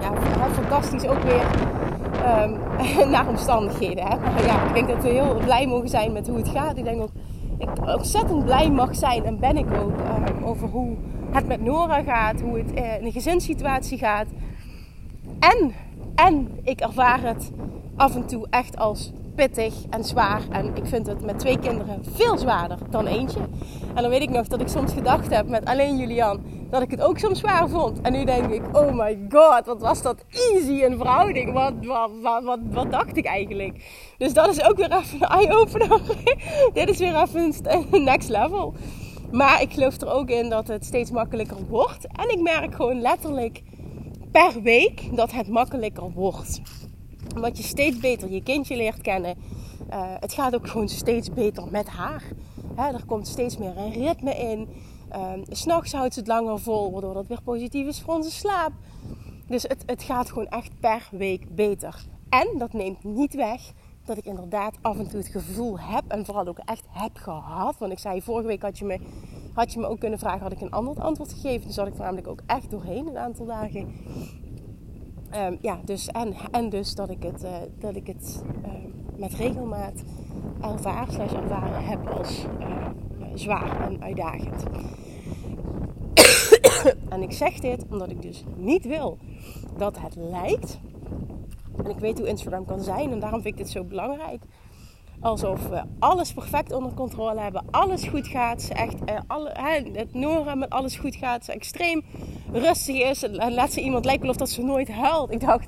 Ja, 0.00 0.12
fantastisch 0.52 1.06
ook 1.06 1.22
weer 1.22 1.44
um, 2.42 2.58
naar 3.14 3.28
omstandigheden. 3.28 4.04
Hè? 4.06 4.16
Maar 4.18 4.46
ja, 4.46 4.66
ik 4.66 4.74
denk 4.74 4.88
dat 4.88 5.02
we 5.02 5.08
heel 5.08 5.36
blij 5.44 5.66
mogen 5.66 5.88
zijn 5.88 6.12
met 6.12 6.28
hoe 6.28 6.36
het 6.36 6.48
gaat. 6.48 6.76
Ik 6.76 6.84
denk 6.84 7.02
ook 7.02 7.10
ik 7.58 7.68
ontzettend 7.86 8.44
blij 8.44 8.70
mag 8.70 8.96
zijn 8.96 9.24
en 9.24 9.38
ben 9.38 9.56
ik 9.56 9.66
ook 9.82 9.92
over 10.44 10.68
hoe 10.68 10.96
het 11.34 11.46
met 11.46 11.60
Nora 11.60 12.02
gaat, 12.02 12.40
hoe 12.40 12.58
het 12.58 12.78
uh, 12.78 12.98
in 12.98 13.04
de 13.04 13.12
gezinssituatie 13.12 13.98
gaat. 13.98 14.26
En, 15.38 15.74
en 16.14 16.58
ik 16.62 16.80
ervaar 16.80 17.22
het 17.22 17.50
af 17.96 18.14
en 18.14 18.26
toe 18.26 18.46
echt 18.50 18.76
als 18.76 19.12
pittig 19.34 19.74
en 19.90 20.04
zwaar. 20.04 20.42
En 20.50 20.76
ik 20.76 20.86
vind 20.86 21.06
het 21.06 21.24
met 21.24 21.38
twee 21.38 21.58
kinderen 21.58 22.04
veel 22.14 22.38
zwaarder 22.38 22.78
dan 22.90 23.06
eentje. 23.06 23.40
En 23.94 24.02
dan 24.02 24.10
weet 24.10 24.22
ik 24.22 24.30
nog 24.30 24.46
dat 24.46 24.60
ik 24.60 24.68
soms 24.68 24.92
gedacht 24.92 25.30
heb 25.30 25.48
met 25.48 25.64
alleen 25.64 25.96
Julian 25.96 26.42
dat 26.70 26.82
ik 26.82 26.90
het 26.90 27.00
ook 27.00 27.18
soms 27.18 27.38
zwaar 27.38 27.68
vond. 27.68 28.00
En 28.00 28.12
nu 28.12 28.24
denk 28.24 28.50
ik, 28.50 28.62
oh 28.72 28.92
my 28.92 29.18
god, 29.28 29.66
wat 29.66 29.80
was 29.80 30.02
dat 30.02 30.24
easy 30.30 30.72
in 30.72 30.96
verhouding. 30.96 31.52
Wat, 31.52 31.72
wat, 31.82 32.10
wat, 32.22 32.44
wat, 32.44 32.58
wat 32.70 32.90
dacht 32.90 33.16
ik 33.16 33.26
eigenlijk? 33.26 33.84
Dus 34.18 34.32
dat 34.32 34.48
is 34.48 34.64
ook 34.68 34.76
weer 34.76 34.92
even 34.92 35.22
een 35.22 35.28
eye-opener. 35.28 36.00
Dit 36.74 36.88
is 36.88 36.98
weer 36.98 37.22
even 37.22 37.54
een 37.90 38.04
next 38.12 38.28
level. 38.28 38.74
Maar 39.34 39.62
ik 39.62 39.72
geloof 39.72 40.00
er 40.00 40.12
ook 40.12 40.28
in 40.28 40.48
dat 40.48 40.68
het 40.68 40.84
steeds 40.84 41.10
makkelijker 41.10 41.66
wordt. 41.68 42.06
En 42.06 42.30
ik 42.30 42.40
merk 42.40 42.74
gewoon 42.74 43.00
letterlijk 43.00 43.62
per 44.30 44.62
week 44.62 45.16
dat 45.16 45.32
het 45.32 45.48
makkelijker 45.48 46.12
wordt. 46.12 46.60
Omdat 47.34 47.56
je 47.56 47.62
steeds 47.62 47.98
beter 47.98 48.30
je 48.30 48.42
kindje 48.42 48.76
leert 48.76 49.00
kennen. 49.00 49.36
Uh, 49.90 50.02
het 50.20 50.32
gaat 50.32 50.54
ook 50.54 50.68
gewoon 50.68 50.88
steeds 50.88 51.32
beter 51.32 51.64
met 51.70 51.88
haar. 51.88 52.22
Hè, 52.74 52.92
er 52.92 53.04
komt 53.06 53.28
steeds 53.28 53.58
meer 53.58 53.76
een 53.76 53.92
ritme 53.92 54.34
in. 54.34 54.68
Uh, 55.12 55.32
S'nachts 55.48 55.92
houdt 55.92 56.14
ze 56.14 56.18
het 56.20 56.28
langer 56.28 56.58
vol, 56.58 56.92
waardoor 56.92 57.14
dat 57.14 57.26
weer 57.26 57.42
positief 57.42 57.86
is 57.86 58.00
voor 58.00 58.14
onze 58.14 58.30
slaap. 58.30 58.72
Dus 59.46 59.62
het, 59.62 59.82
het 59.86 60.02
gaat 60.02 60.28
gewoon 60.28 60.48
echt 60.48 60.70
per 60.80 61.08
week 61.10 61.54
beter. 61.54 62.04
En 62.28 62.58
dat 62.58 62.72
neemt 62.72 63.04
niet 63.04 63.34
weg 63.34 63.72
dat 64.04 64.16
ik 64.16 64.24
inderdaad 64.24 64.78
af 64.80 64.98
en 64.98 65.08
toe 65.08 65.18
het 65.18 65.28
gevoel 65.28 65.80
heb, 65.80 66.02
en 66.08 66.24
vooral 66.24 66.46
ook 66.46 66.58
echt 66.58 66.84
heb 66.88 67.16
gehad. 67.16 67.78
Want 67.78 67.92
ik 67.92 67.98
zei, 67.98 68.22
vorige 68.22 68.46
week 68.46 68.62
had 68.62 68.78
je 68.78 68.84
me, 68.84 68.98
had 69.52 69.72
je 69.72 69.80
me 69.80 69.86
ook 69.86 70.00
kunnen 70.00 70.18
vragen, 70.18 70.40
had 70.40 70.52
ik 70.52 70.60
een 70.60 70.70
ander 70.70 71.00
antwoord 71.00 71.32
gegeven. 71.32 71.66
Dus 71.66 71.74
zat 71.74 71.86
ik 71.86 71.98
namelijk 71.98 72.28
ook 72.28 72.40
echt 72.46 72.70
doorheen 72.70 73.06
een 73.06 73.18
aantal 73.18 73.46
dagen. 73.46 73.92
Um, 75.34 75.58
ja, 75.60 75.80
dus, 75.84 76.08
en, 76.08 76.34
en 76.50 76.68
dus 76.68 76.94
dat 76.94 77.10
ik 77.10 77.22
het, 77.22 77.44
uh, 77.44 77.56
dat 77.78 77.96
ik 77.96 78.06
het 78.06 78.44
uh, 78.64 78.70
met 79.16 79.34
regelmaat 79.34 80.02
ervaar, 80.60 81.06
slash 81.10 81.32
ervaren 81.32 81.84
heb 81.84 82.06
als 82.06 82.44
uh, 82.60 82.86
zwaar 83.34 83.80
en 83.80 84.02
uitdagend. 84.02 84.64
en 87.14 87.22
ik 87.22 87.32
zeg 87.32 87.60
dit 87.60 87.84
omdat 87.90 88.10
ik 88.10 88.22
dus 88.22 88.44
niet 88.56 88.84
wil 88.84 89.18
dat 89.76 89.98
het 89.98 90.16
lijkt 90.16 90.78
en 91.76 91.90
ik 91.90 91.98
weet 91.98 92.18
hoe 92.18 92.28
Instagram 92.28 92.64
kan 92.64 92.80
zijn 92.80 93.12
en 93.12 93.20
daarom 93.20 93.42
vind 93.42 93.58
ik 93.58 93.64
dit 93.64 93.72
zo 93.72 93.84
belangrijk. 93.84 94.42
Alsof 95.20 95.68
we 95.68 95.82
alles 95.98 96.32
perfect 96.32 96.72
onder 96.72 96.94
controle 96.94 97.40
hebben, 97.40 97.64
alles 97.70 98.04
goed 98.04 98.26
gaat. 98.26 98.62
Ze 98.62 98.74
echt, 98.74 99.04
eh, 99.04 99.18
alle, 99.26 99.52
het 99.92 100.14
Nora 100.14 100.54
met 100.54 100.70
alles 100.70 100.96
goed 100.96 101.16
gaat. 101.16 101.44
Ze 101.44 101.52
extreem 101.52 102.02
rustig 102.52 102.96
is. 102.96 103.22
En 103.22 103.54
laat 103.54 103.72
ze 103.72 103.80
iemand 103.80 104.04
lijken 104.04 104.28
of 104.28 104.36
dat 104.36 104.50
ze 104.50 104.62
nooit 104.62 104.88
huilt. 104.88 105.30
Ik 105.30 105.40
dacht, 105.40 105.66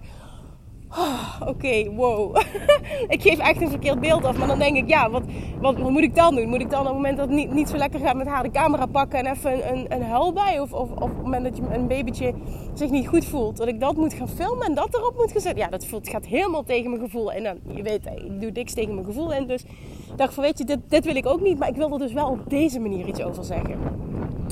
Oh, 0.91 1.41
Oké, 1.49 1.91
wow. 1.95 2.37
ik 3.15 3.23
geef 3.23 3.39
echt 3.39 3.61
een 3.61 3.71
verkeerd 3.71 4.01
beeld 4.01 4.25
af. 4.25 4.39
Maar 4.39 4.47
dan 4.47 4.59
denk 4.59 4.77
ik, 4.77 4.89
ja, 4.89 5.11
wat, 5.11 5.23
wat, 5.61 5.79
moet 5.79 6.03
ik 6.03 6.15
dan 6.15 6.35
doen? 6.35 6.49
Moet 6.49 6.61
ik 6.61 6.71
dan 6.71 6.81
op 6.81 6.87
het 6.87 6.95
moment 6.95 7.17
dat 7.17 7.27
het 7.27 7.37
niet, 7.37 7.53
niet 7.53 7.69
zo 7.69 7.77
lekker 7.77 8.01
gaat 8.01 8.17
met 8.17 8.27
haar 8.27 8.43
de 8.43 8.51
camera 8.51 8.87
pakken 8.87 9.19
en 9.19 9.33
even 9.33 9.53
een, 9.53 9.79
een, 9.79 9.93
een 9.93 10.03
huil 10.03 10.33
bij? 10.33 10.61
Of, 10.61 10.73
of, 10.73 10.91
of 10.91 11.01
op 11.01 11.09
het 11.09 11.23
moment 11.23 11.45
dat 11.45 11.57
je 11.57 11.63
een 11.75 11.87
babytje 11.87 12.35
zich 12.75 12.91
niet 12.91 13.09
goed 13.09 13.25
voelt, 13.25 13.57
dat 13.57 13.69
ik 13.69 13.81
dat 13.81 13.97
moet 13.97 14.15
gaan 14.15 14.29
filmen 14.29 14.67
en 14.67 14.75
dat 14.75 14.95
erop 14.95 15.17
moet 15.17 15.33
gezet? 15.33 15.57
Ja, 15.57 15.69
dat 15.69 15.87
voelt, 15.87 16.09
gaat 16.09 16.27
helemaal 16.27 16.65
tegen 16.65 16.91
mijn 16.91 17.03
gevoel. 17.03 17.33
En 17.33 17.43
dan, 17.43 17.59
je 17.77 17.83
weet, 17.83 18.07
ik 18.07 18.41
doe 18.41 18.51
niks 18.51 18.75
tegen 18.75 18.95
mijn 18.95 19.07
gevoel 19.07 19.33
in. 19.33 19.47
Dus 19.47 19.63
ik 20.11 20.17
dacht 20.17 20.35
van, 20.35 20.43
weet 20.43 20.59
je, 20.59 20.65
dit, 20.65 20.79
dit 20.89 21.05
wil 21.05 21.17
ik 21.17 21.27
ook 21.27 21.41
niet. 21.41 21.59
Maar 21.59 21.69
ik 21.69 21.77
wil 21.77 21.93
er 21.93 21.99
dus 21.99 22.13
wel 22.13 22.29
op 22.29 22.51
deze 22.51 22.81
manier 22.81 23.07
iets 23.07 23.23
over 23.23 23.45
zeggen. 23.45 23.79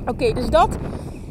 Oké, 0.07 0.33
dus 0.33 0.51
dat 0.51 0.79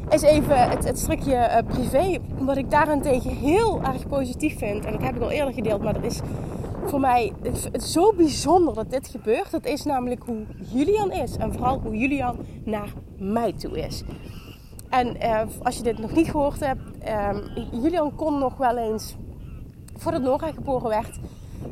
is 0.10 0.22
even 0.22 0.70
het, 0.70 0.84
het 0.84 1.00
stukje 1.00 1.34
uh, 1.34 1.58
privé. 1.68 2.18
Wat 2.40 2.58
ik 2.58 2.72
daarentegen 2.72 3.32
heel 3.32 3.82
erg 3.84 4.08
positief 4.08 4.58
vind. 4.58 4.86
En 4.86 4.92
dat 4.92 5.02
heb 5.02 5.16
ik 5.16 5.22
al 5.22 5.32
eerder 5.32 5.54
gedeeld. 5.54 5.82
Maar 5.82 5.94
dat 5.94 6.04
is 6.04 6.20
voor 6.86 7.00
mij 7.00 7.34
het, 7.42 7.70
het 7.72 7.84
zo 7.84 8.14
bijzonder 8.14 8.74
dat 8.74 8.92
dit 8.92 9.08
gebeurt. 9.08 9.52
Dat 9.52 9.66
is 9.66 9.84
namelijk 9.84 10.24
hoe 10.26 10.46
Julian 10.72 11.12
is. 11.12 11.38
En 11.38 11.54
vooral 11.54 11.80
hoe 11.80 11.98
Julian 11.98 12.36
naar 12.64 12.94
mij 13.18 13.54
toe 13.54 13.80
is. 13.80 14.04
En 14.90 15.16
uh, 15.24 15.42
als 15.64 15.78
je 15.78 15.84
dit 15.84 15.98
nog 15.98 16.12
niet 16.12 16.30
gehoord 16.30 16.60
hebt. 16.60 16.82
Uh, 17.08 17.30
Julian 17.72 18.16
kon 18.16 18.40
nog 18.40 18.58
wel 18.58 18.78
eens, 18.78 19.16
voordat 19.98 20.22
Nora 20.22 20.52
geboren 20.52 20.90
werd... 20.90 21.20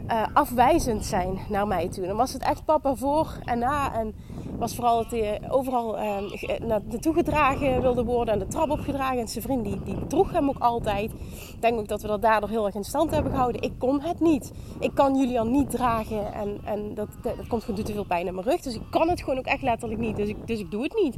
Uh, 0.07 0.23
afwijzend 0.33 1.05
zijn 1.05 1.39
naar 1.49 1.67
mij 1.67 1.89
toe. 1.89 2.07
Dan 2.07 2.15
was 2.15 2.33
het 2.33 2.41
echt 2.41 2.65
papa 2.65 2.95
voor 2.95 3.37
en 3.43 3.59
na. 3.59 3.93
En 3.93 4.15
was 4.57 4.75
vooral 4.75 4.97
dat 4.97 5.11
hij 5.11 5.41
overal 5.49 5.97
uh, 5.97 6.17
naartoe 6.59 7.13
gedragen 7.13 7.81
wilde 7.81 8.03
worden 8.03 8.33
en 8.33 8.39
de 8.39 8.47
trap 8.47 8.69
opgedragen. 8.69 9.19
En 9.19 9.27
zijn 9.27 9.43
vriend 9.43 9.63
die, 9.63 9.83
die 9.83 10.07
droeg 10.07 10.31
hem 10.31 10.49
ook 10.49 10.59
altijd. 10.59 11.11
Ik 11.53 11.61
denk 11.61 11.79
ook 11.79 11.87
dat 11.87 12.01
we 12.01 12.07
dat 12.07 12.21
daardoor 12.21 12.49
heel 12.49 12.65
erg 12.65 12.75
in 12.75 12.83
stand 12.83 13.11
hebben 13.11 13.31
gehouden. 13.31 13.61
Ik 13.61 13.73
kon 13.77 14.01
het 14.01 14.19
niet. 14.19 14.51
Ik 14.79 14.91
kan 14.93 15.15
Julian 15.15 15.51
niet 15.51 15.69
dragen 15.69 16.33
en, 16.33 16.59
en 16.63 16.93
dat, 16.93 17.07
dat, 17.21 17.37
dat 17.37 17.47
komt 17.47 17.63
gewoon 17.63 17.83
te 17.83 17.93
veel 17.93 18.05
pijn 18.05 18.27
in 18.27 18.33
mijn 18.35 18.47
rug. 18.47 18.61
Dus 18.61 18.75
ik 18.75 18.83
kan 18.89 19.09
het 19.09 19.19
gewoon 19.19 19.37
ook 19.37 19.45
echt 19.45 19.61
letterlijk 19.61 20.01
niet. 20.01 20.15
Dus 20.15 20.29
ik, 20.29 20.47
dus 20.47 20.59
ik 20.59 20.71
doe 20.71 20.83
het 20.83 20.93
niet. 21.03 21.15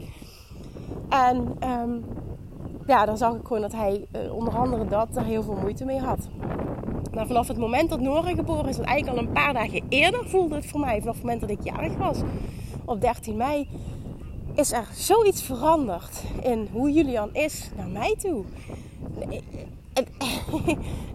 En 1.10 1.58
um, 1.70 2.04
ja, 2.88 3.06
dan 3.06 3.18
zag 3.18 3.34
ik 3.34 3.46
gewoon 3.46 3.62
dat 3.62 3.72
hij 3.72 4.06
uh, 4.16 4.34
onder 4.34 4.58
andere 4.58 4.86
dat 4.88 5.08
er 5.16 5.24
heel 5.24 5.44
veel 5.44 5.58
moeite 5.62 5.86
mee 5.86 6.00
had. 6.00 6.30
Maar 7.14 7.28
vanaf 7.28 7.48
het 7.48 7.58
moment 7.58 7.90
dat 7.90 8.00
Nora 8.00 8.34
geboren 8.34 8.70
is, 8.70 8.78
en 8.78 8.86
eigenlijk 8.86 9.18
al 9.18 9.26
een 9.26 9.34
paar 9.34 9.54
dagen 9.54 9.82
eerder 9.90 10.30
voelde 10.30 10.56
het 10.56 10.66
voor 10.66 10.80
mij, 10.80 11.00
vanaf 11.00 11.16
het 11.16 11.24
moment 11.24 11.42
dat 11.42 11.50
ik 11.50 11.64
jarig 11.64 11.98
was, 11.98 12.20
op 12.86 13.02
13 13.02 13.38
mei, 13.38 13.68
is 14.54 14.72
er 14.72 14.88
zoiets 14.94 15.42
veranderd 15.42 16.24
in 16.42 16.68
hoe 16.72 16.92
Julian 16.92 17.30
is 17.34 17.70
naar 17.76 17.88
mij 17.88 18.16
toe. 18.20 18.44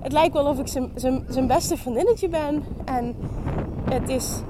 Het, 0.01 0.13
lijkt 0.13 0.35
wel 0.35 0.47
of 0.47 0.59
ik 0.59 0.67
zijn 1.29 1.47
beste 1.47 1.77
vriendinnetje 1.77 2.29
ben. 2.29 2.65
En 2.85 3.17
het 3.91 4.09
is, 4.09 4.41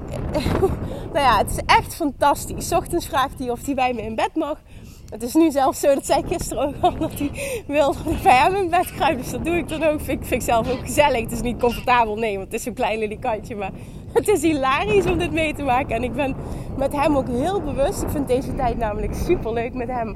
nou 1.13 1.25
ja, 1.25 1.37
het 1.37 1.51
is 1.51 1.59
echt 1.65 1.95
fantastisch. 1.95 2.71
Ochtends 2.71 3.05
vraagt 3.05 3.39
hij 3.39 3.49
of 3.49 3.65
hij 3.65 3.75
bij 3.75 3.93
me 3.93 4.01
in 4.01 4.15
bed 4.15 4.35
mag. 4.35 4.61
Het 5.09 5.23
is 5.23 5.33
nu 5.33 5.51
zelfs 5.51 5.79
zo, 5.79 5.93
dat 5.93 6.05
zei 6.05 6.23
gisteren 6.27 6.67
ook 6.67 6.75
al, 6.81 6.97
dat 6.97 7.19
hij 7.19 7.63
wil 7.67 7.95
bij 8.23 8.35
hem 8.35 8.55
in 8.55 8.69
bed 8.69 8.93
kruipen. 8.93 9.21
Dus 9.21 9.31
dat 9.31 9.45
doe 9.45 9.57
ik 9.57 9.67
dan 9.67 9.83
ook. 9.83 10.01
Vind, 10.01 10.31
ik 10.31 10.41
zelf 10.41 10.71
ook 10.71 10.79
gezellig. 10.79 11.21
Het 11.21 11.31
is 11.31 11.41
niet 11.41 11.59
comfortabel, 11.59 12.15
nee, 12.15 12.37
want 12.37 12.45
het 12.45 12.53
is 12.53 12.63
zo'n 12.63 12.73
klein 12.73 12.99
lilikantje. 12.99 13.55
Maar 13.55 13.71
het 14.13 14.27
is 14.27 14.41
hilarisch 14.41 15.05
om 15.05 15.17
dit 15.17 15.31
mee 15.31 15.53
te 15.53 15.63
maken. 15.63 15.95
En 15.95 16.03
ik 16.03 16.13
ben 16.13 16.35
met 16.77 16.95
hem 16.95 17.17
ook 17.17 17.27
heel 17.27 17.61
bewust. 17.61 18.01
Ik 18.01 18.09
vind 18.09 18.27
deze 18.27 18.55
tijd 18.55 18.77
namelijk 18.77 19.13
super 19.13 19.53
leuk 19.53 19.73
met 19.73 19.87
hem. 19.87 20.15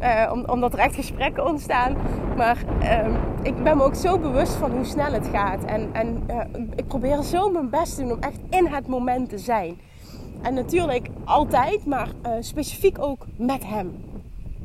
Uh, 0.00 0.32
omdat 0.46 0.72
er 0.72 0.78
echt 0.78 0.94
gesprekken 0.94 1.46
ontstaan. 1.46 1.96
Maar 2.36 2.58
uh, 2.82 3.06
ik 3.42 3.62
ben 3.62 3.76
me 3.76 3.82
ook 3.82 3.94
zo 3.94 4.18
bewust 4.18 4.52
van 4.52 4.70
hoe 4.70 4.84
snel 4.84 5.12
het 5.12 5.28
gaat. 5.32 5.64
En, 5.64 5.88
en 5.92 6.22
uh, 6.30 6.40
ik 6.74 6.86
probeer 6.86 7.22
zo 7.22 7.50
mijn 7.50 7.70
best 7.70 7.94
te 7.94 8.02
doen 8.02 8.12
om 8.12 8.20
echt 8.20 8.38
in 8.50 8.66
het 8.66 8.86
moment 8.86 9.28
te 9.28 9.38
zijn. 9.38 9.78
En 10.42 10.54
natuurlijk 10.54 11.08
altijd, 11.24 11.86
maar 11.86 12.08
eh, 12.22 12.32
specifiek 12.40 12.96
ook 13.00 13.26
met 13.36 13.66
hem. 13.66 13.94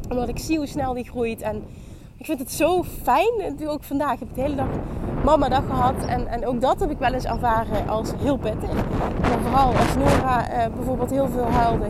Omdat 0.09 0.27
ik 0.27 0.39
zie 0.39 0.57
hoe 0.57 0.67
snel 0.67 0.93
die 0.93 1.09
groeit. 1.09 1.41
En 1.41 1.63
ik 2.17 2.25
vind 2.25 2.39
het 2.39 2.51
zo 2.51 2.83
fijn. 3.03 3.57
Ook 3.67 3.83
vandaag 3.83 4.19
heb 4.19 4.29
ik 4.29 4.35
de 4.35 4.41
hele 4.41 4.55
dag 4.55 4.67
mama 5.23 5.49
dag 5.49 5.65
gehad. 5.67 6.05
En, 6.05 6.27
en 6.27 6.45
ook 6.45 6.61
dat 6.61 6.79
heb 6.79 6.91
ik 6.91 6.97
wel 6.97 7.13
eens 7.13 7.25
ervaren 7.25 7.87
als 7.87 8.11
heel 8.17 8.37
pittig. 8.37 8.73
Maar 9.21 9.39
vooral 9.41 9.67
als 9.67 9.95
Nora 9.95 10.51
uh, 10.51 10.73
bijvoorbeeld 10.75 11.09
heel 11.09 11.27
veel 11.27 11.45
huilde. 11.45 11.85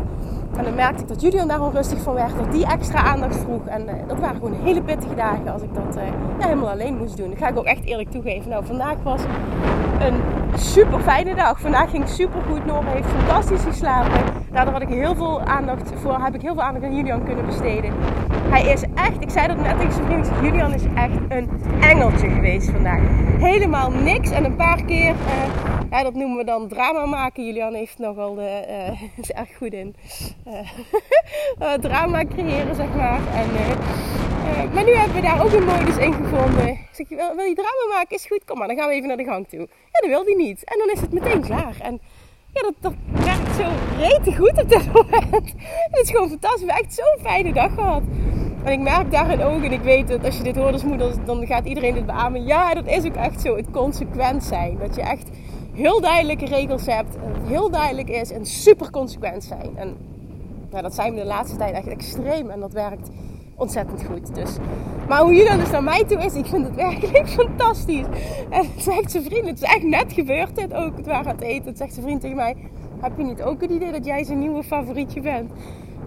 En 0.57 0.63
dan 0.63 0.75
merkte 0.75 1.01
ik 1.01 1.07
dat 1.07 1.21
Julian 1.21 1.47
daar 1.47 1.61
onrustig 1.61 1.99
van 1.99 2.13
werd. 2.13 2.37
Dat 2.37 2.51
die 2.51 2.65
extra 2.65 3.03
aandacht 3.03 3.35
vroeg. 3.35 3.65
En 3.65 3.81
uh, 3.81 3.93
dat 4.07 4.19
waren 4.19 4.35
gewoon 4.35 4.53
hele 4.63 4.81
pittige 4.81 5.15
dagen 5.15 5.47
als 5.47 5.61
ik 5.61 5.73
dat 5.73 5.95
ja, 6.39 6.47
helemaal 6.47 6.69
alleen 6.69 6.97
moest 6.97 7.17
doen. 7.17 7.29
Dat 7.29 7.37
ga 7.37 7.47
ik 7.47 7.57
ook 7.57 7.65
echt 7.65 7.83
eerlijk 7.83 8.11
toegeven. 8.11 8.49
Nou, 8.49 8.65
vandaag 8.65 8.95
was 9.03 9.21
een 9.99 10.15
super 10.59 10.99
fijne 10.99 11.35
dag. 11.35 11.59
Vandaag 11.59 11.89
ging 11.89 12.07
super 12.07 12.41
goed. 12.49 12.65
Nora 12.65 12.89
heeft 12.89 13.07
fantastisch 13.07 13.63
geslapen. 13.63 14.23
Daardoor 14.51 14.73
had 14.73 14.81
ik 14.81 14.89
heel 14.89 15.15
veel 15.15 15.41
aandacht 15.41 15.91
voor. 16.01 16.23
Heb 16.23 16.35
ik 16.35 16.41
heel 16.41 16.53
veel 16.53 16.63
aandacht 16.63 16.85
aan 16.85 16.95
Julian 16.95 17.23
kunnen 17.23 17.45
besteden. 17.45 17.93
Hij 18.57 18.73
is 18.73 18.83
echt, 18.95 19.21
ik 19.21 19.29
zei 19.29 19.47
dat 19.47 19.57
net 19.57 19.77
tegen 19.77 19.93
zijn 19.93 20.05
vriend. 20.05 20.29
Julian 20.41 20.73
is 20.73 20.83
echt 20.95 21.19
een 21.29 21.49
engeltje 21.81 22.29
geweest 22.29 22.69
vandaag. 22.69 23.01
Helemaal 23.39 23.91
niks. 23.91 24.29
En 24.29 24.45
een 24.45 24.55
paar 24.55 24.83
keer, 24.83 25.09
uh, 25.09 25.89
ja, 25.89 26.03
dat 26.03 26.13
noemen 26.13 26.37
we 26.37 26.43
dan 26.43 26.67
drama 26.67 27.05
maken. 27.05 27.45
Julian 27.45 27.73
heeft 27.73 27.97
nogal 27.97 28.35
de, 28.35 28.65
uh, 28.69 29.01
is 29.23 29.31
erg 29.31 29.57
goed 29.57 29.73
in 29.73 29.95
uh, 30.47 31.73
drama 31.87 32.25
creëren, 32.25 32.75
zeg 32.75 32.95
maar. 32.95 33.19
En, 33.33 33.47
maar 34.73 34.83
nu 34.83 34.93
hebben 34.95 35.15
we 35.15 35.21
daar 35.21 35.43
ook 35.43 35.51
een 35.51 35.65
modus 35.65 35.97
in 35.97 36.13
gevonden. 36.13 36.79
Wil, 37.07 37.35
wil 37.35 37.45
je 37.45 37.55
drama 37.55 37.95
maken? 37.95 38.15
Is 38.15 38.25
goed, 38.25 38.45
kom 38.45 38.57
maar, 38.57 38.67
dan 38.67 38.77
gaan 38.77 38.87
we 38.87 38.93
even 38.93 39.07
naar 39.07 39.17
de 39.17 39.23
gang 39.23 39.47
toe. 39.47 39.59
Ja, 39.59 39.99
dat 39.99 40.09
wil 40.09 40.23
hij 40.23 40.35
niet. 40.35 40.63
En 40.63 40.77
dan 40.77 40.89
is 40.89 41.01
het 41.01 41.13
meteen 41.13 41.41
klaar. 41.41 41.75
En 41.81 42.01
ja, 42.53 42.61
dat, 42.61 42.73
dat 42.79 42.93
werkt 43.11 43.55
zo 43.55 43.65
rete 43.97 44.35
goed 44.35 44.61
op 44.61 44.69
dit 44.69 44.93
moment. 44.93 45.53
Het 45.89 46.01
is 46.01 46.09
gewoon 46.09 46.29
fantastisch. 46.29 46.65
We 46.65 46.71
hebben 46.71 46.85
echt 46.85 46.93
zo'n 46.93 47.25
fijne 47.25 47.53
dag 47.53 47.73
gehad. 47.73 48.03
En 48.67 48.73
ik 48.73 48.79
merk 48.79 49.11
daarin 49.11 49.41
ook, 49.41 49.63
en 49.63 49.71
ik 49.71 49.81
weet 49.81 50.07
dat 50.07 50.25
als 50.25 50.37
je 50.37 50.43
dit 50.43 50.55
hoort 50.55 50.73
als 50.73 50.83
moeder, 50.83 51.25
dan 51.25 51.45
gaat 51.45 51.65
iedereen 51.65 51.93
dit 51.93 52.05
beamen. 52.05 52.45
Ja, 52.45 52.73
dat 52.73 52.87
is 52.87 53.05
ook 53.05 53.15
echt 53.15 53.41
zo. 53.41 53.55
Het 53.55 53.71
consequent 53.71 54.43
zijn. 54.43 54.77
Dat 54.79 54.95
je 54.95 55.01
echt 55.01 55.29
heel 55.73 56.01
duidelijke 56.01 56.45
regels 56.45 56.85
hebt. 56.85 57.15
En 57.15 57.33
het 57.33 57.47
heel 57.47 57.69
duidelijk 57.69 58.09
is 58.09 58.31
en 58.31 58.45
super 58.45 58.89
consequent 58.89 59.43
zijn. 59.43 59.71
En 59.75 59.97
ja, 60.71 60.81
dat 60.81 60.95
zijn 60.95 61.13
we 61.13 61.19
de 61.19 61.25
laatste 61.25 61.57
tijd 61.57 61.73
echt 61.73 61.87
extreem. 61.87 62.49
En 62.49 62.59
dat 62.59 62.73
werkt 62.73 63.09
ontzettend 63.55 64.03
goed. 64.03 64.35
Dus. 64.35 64.57
Maar 65.07 65.21
hoe 65.21 65.33
jullie 65.33 65.57
dus 65.57 65.71
naar 65.71 65.83
mij 65.83 66.03
toe 66.03 66.17
is, 66.17 66.33
ik 66.33 66.45
vind 66.45 66.65
het 66.65 66.75
werkelijk 66.75 67.27
fantastisch. 67.39 68.05
En 68.49 68.65
zegt 68.77 69.11
zijn 69.11 69.23
vriend, 69.23 69.45
het 69.45 69.61
is 69.61 69.69
echt 69.69 69.83
net 69.83 70.13
gebeurd 70.13 70.55
dit 70.55 70.73
ook. 70.73 70.97
Het 70.97 71.05
waren 71.05 71.27
aan 71.27 71.35
het 71.35 71.43
eten. 71.43 71.65
Het 71.65 71.77
zegt 71.77 71.93
zijn 71.93 72.05
vriend 72.05 72.21
tegen 72.21 72.35
mij, 72.35 72.55
heb 73.01 73.11
je 73.17 73.23
niet 73.23 73.41
ook 73.41 73.61
het 73.61 73.71
idee 73.71 73.91
dat 73.91 74.05
jij 74.05 74.23
zijn 74.23 74.39
nieuwe 74.39 74.63
favorietje 74.63 75.21
bent? 75.21 75.51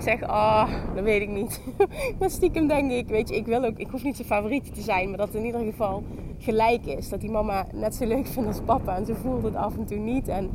Ik 0.01 0.07
zeg, 0.07 0.23
ah, 0.23 0.69
oh, 0.69 0.95
dat 0.95 1.05
weet 1.05 1.23
ik 1.23 1.29
niet. 1.29 1.61
maar 2.19 2.31
stiekem 2.31 2.67
denk 2.67 2.91
ik, 2.91 3.09
weet 3.09 3.29
je, 3.29 3.37
ik 3.37 3.47
wil 3.47 3.65
ook, 3.65 3.79
ik 3.79 3.91
hoef 3.91 4.03
niet 4.03 4.17
zijn 4.17 4.29
favorietje 4.29 4.73
te 4.73 4.81
zijn, 4.81 5.09
maar 5.09 5.19
dat 5.19 5.27
het 5.27 5.37
in 5.37 5.45
ieder 5.45 5.61
geval 5.61 6.03
gelijk 6.39 6.87
is. 6.87 7.09
Dat 7.09 7.21
die 7.21 7.31
mama 7.31 7.67
net 7.73 7.95
zo 7.95 8.07
leuk 8.07 8.27
vindt 8.27 8.49
als 8.49 8.61
papa. 8.61 8.97
En 8.97 9.07
ze 9.07 9.15
voelt 9.15 9.43
het 9.43 9.55
af 9.55 9.77
en 9.77 9.85
toe 9.87 9.97
niet. 9.99 10.29
En 10.29 10.51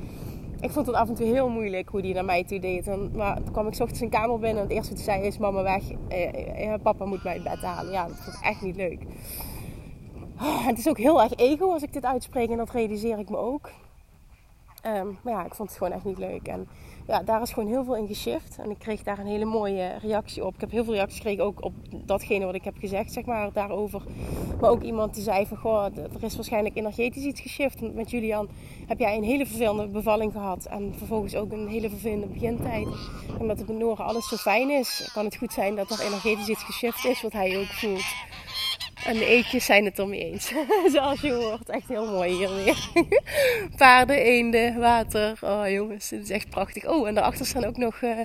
ik 0.59 0.71
vond 0.71 0.85
het 0.85 0.95
af 0.95 1.07
en 1.07 1.15
toe 1.15 1.25
heel 1.25 1.49
moeilijk 1.49 1.89
hoe 1.89 2.01
die 2.01 2.13
naar 2.13 2.25
mij 2.25 2.43
toe 2.43 2.59
deed. 2.59 2.87
En, 2.87 3.11
maar 3.15 3.35
toen 3.35 3.51
kwam 3.51 3.67
ik 3.67 3.79
ochtends 3.79 3.99
een 3.99 4.09
kamer 4.09 4.39
binnen 4.39 4.57
en 4.57 4.67
het 4.67 4.77
eerste 4.77 4.93
wat 4.95 5.05
hij 5.05 5.13
zei 5.15 5.27
is: 5.27 5.37
Mama 5.37 5.63
weg, 5.63 5.83
eh, 6.07 6.73
eh, 6.73 6.81
papa 6.81 7.05
moet 7.05 7.23
mij 7.23 7.33
het 7.33 7.43
bed 7.43 7.61
halen. 7.61 7.91
Ja, 7.91 8.07
dat 8.07 8.17
vond 8.17 8.37
ik 8.37 8.43
echt 8.43 8.61
niet 8.61 8.75
leuk. 8.75 9.01
Oh, 10.41 10.65
het 10.65 10.77
is 10.77 10.89
ook 10.89 10.97
heel 10.97 11.21
erg 11.21 11.33
ego 11.35 11.71
als 11.71 11.83
ik 11.83 11.93
dit 11.93 12.05
uitspreek 12.05 12.49
en 12.49 12.57
dat 12.57 12.71
realiseer 12.71 13.19
ik 13.19 13.29
me 13.29 13.37
ook. 13.37 13.69
Ehm, 14.81 15.07
maar 15.21 15.33
ja, 15.33 15.45
ik 15.45 15.53
vond 15.53 15.69
het 15.69 15.77
gewoon 15.77 15.93
echt 15.93 16.05
niet 16.05 16.17
leuk. 16.17 16.47
En 16.47 16.67
ja, 17.07 17.23
daar 17.23 17.41
is 17.41 17.51
gewoon 17.51 17.69
heel 17.69 17.83
veel 17.83 17.95
in 17.95 18.07
geshift. 18.07 18.57
En 18.57 18.69
ik 18.69 18.79
kreeg 18.79 19.03
daar 19.03 19.19
een 19.19 19.25
hele 19.25 19.45
mooie 19.45 19.97
reactie 20.01 20.45
op. 20.45 20.53
Ik 20.53 20.61
heb 20.61 20.71
heel 20.71 20.83
veel 20.83 20.93
reacties 20.93 21.17
gekregen 21.17 21.43
ook 21.43 21.63
op 21.63 21.73
datgene 21.91 22.45
wat 22.45 22.55
ik 22.55 22.63
heb 22.63 22.77
gezegd, 22.77 23.13
zeg 23.13 23.25
maar, 23.25 23.51
daarover. 23.53 24.01
Maar 24.61 24.69
ook 24.69 24.81
iemand 24.81 25.13
die 25.13 25.23
zei 25.23 25.45
van, 25.45 25.57
goh, 25.57 25.85
er 25.97 26.23
is 26.23 26.35
waarschijnlijk 26.35 26.75
energetisch 26.75 27.23
iets 27.23 27.41
geshift. 27.41 27.93
Met 27.93 28.11
Julian 28.11 28.47
heb 28.87 28.99
jij 28.99 29.17
een 29.17 29.23
hele 29.23 29.45
vervelende 29.45 29.87
bevalling 29.87 30.31
gehad. 30.31 30.65
En 30.65 30.93
vervolgens 30.97 31.35
ook 31.35 31.51
een 31.51 31.67
hele 31.67 31.89
vervelende 31.89 32.27
begintijd. 32.27 32.87
Omdat 33.39 33.57
het 33.57 33.67
met 33.67 33.77
Nora 33.77 34.03
alles 34.03 34.27
zo 34.27 34.35
fijn 34.35 34.69
is, 34.69 35.09
kan 35.13 35.25
het 35.25 35.35
goed 35.35 35.53
zijn 35.53 35.75
dat 35.75 35.89
er 35.89 36.05
energetisch 36.05 36.49
iets 36.49 36.63
geshift 36.63 37.05
is, 37.05 37.21
wat 37.21 37.33
hij 37.33 37.57
ook 37.57 37.65
voelt. 37.65 38.13
En 39.05 39.17
de 39.17 39.25
eetjes 39.25 39.65
zijn 39.65 39.85
het 39.85 39.99
ermee 39.99 40.31
eens. 40.31 40.53
Zoals 40.93 41.21
je 41.21 41.31
hoort. 41.31 41.69
Echt 41.69 41.87
heel 41.87 42.11
mooi 42.11 42.31
hier 42.35 42.55
weer. 42.55 42.89
Paarden, 43.77 44.17
eenden, 44.17 44.79
water. 44.79 45.37
Oh 45.41 45.69
jongens, 45.69 46.09
dit 46.09 46.23
is 46.23 46.29
echt 46.29 46.49
prachtig. 46.49 46.87
Oh, 46.87 47.07
en 47.07 47.13
daarachter 47.13 47.45
staan 47.45 47.65
ook 47.65 47.77
nog 47.77 48.01
uh, 48.01 48.19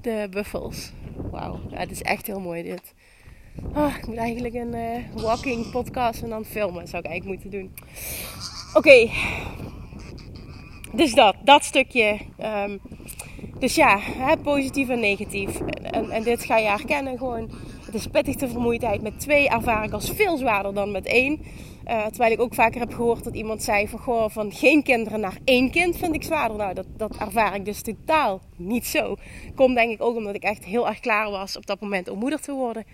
de 0.00 0.26
buffels. 0.30 0.92
Wauw, 1.30 1.60
ja, 1.70 1.78
het 1.78 1.90
is 1.90 2.02
echt 2.02 2.26
heel 2.26 2.40
mooi 2.40 2.62
dit. 2.62 2.94
Oh, 3.74 3.94
ik 3.98 4.06
moet 4.06 4.16
eigenlijk 4.16 4.54
een 4.54 4.74
uh, 4.74 5.22
walking 5.22 5.70
podcast 5.70 6.22
en 6.22 6.28
dan 6.28 6.44
filmen. 6.44 6.88
Zou 6.88 7.02
ik 7.02 7.10
eigenlijk 7.10 7.42
moeten 7.42 7.60
doen. 7.60 7.74
Oké. 8.74 8.78
Okay. 8.78 9.10
Dus 10.92 11.14
dat, 11.14 11.36
dat 11.44 11.64
stukje. 11.64 12.18
Um, 12.40 12.80
dus 13.58 13.74
ja, 13.74 13.98
hè, 14.00 14.36
positief 14.36 14.88
en 14.88 15.00
negatief. 15.00 15.60
En, 15.60 15.92
en, 15.92 16.10
en 16.10 16.22
dit 16.22 16.44
ga 16.44 16.56
je 16.56 16.68
herkennen 16.68 17.18
gewoon 17.18 17.50
de 18.02 18.48
vermoeidheid 18.48 19.02
met 19.02 19.20
twee 19.20 19.48
ervaar 19.48 19.84
ik 19.84 19.92
als 19.92 20.10
veel 20.10 20.36
zwaarder 20.36 20.74
dan 20.74 20.90
met 20.90 21.06
één. 21.06 21.40
Uh, 21.88 22.06
terwijl 22.06 22.32
ik 22.32 22.40
ook 22.40 22.54
vaker 22.54 22.80
heb 22.80 22.94
gehoord 22.94 23.24
dat 23.24 23.34
iemand 23.34 23.62
zei 23.62 23.88
van, 23.88 23.98
goh, 23.98 24.30
van 24.30 24.52
geen 24.52 24.82
kinderen 24.82 25.20
naar 25.20 25.38
één 25.44 25.70
kind 25.70 25.96
vind 25.96 26.14
ik 26.14 26.22
zwaarder. 26.22 26.56
Nou, 26.56 26.74
dat, 26.74 26.86
dat 26.96 27.16
ervaar 27.16 27.54
ik 27.54 27.64
dus 27.64 27.82
totaal 27.82 28.40
niet 28.56 28.86
zo. 28.86 29.16
Komt 29.54 29.74
denk 29.74 29.92
ik 29.92 30.02
ook 30.02 30.16
omdat 30.16 30.34
ik 30.34 30.42
echt 30.42 30.64
heel 30.64 30.88
erg 30.88 31.00
klaar 31.00 31.30
was 31.30 31.56
op 31.56 31.66
dat 31.66 31.80
moment 31.80 32.08
om 32.08 32.18
moeder 32.18 32.40
te 32.40 32.52
worden. 32.52 32.84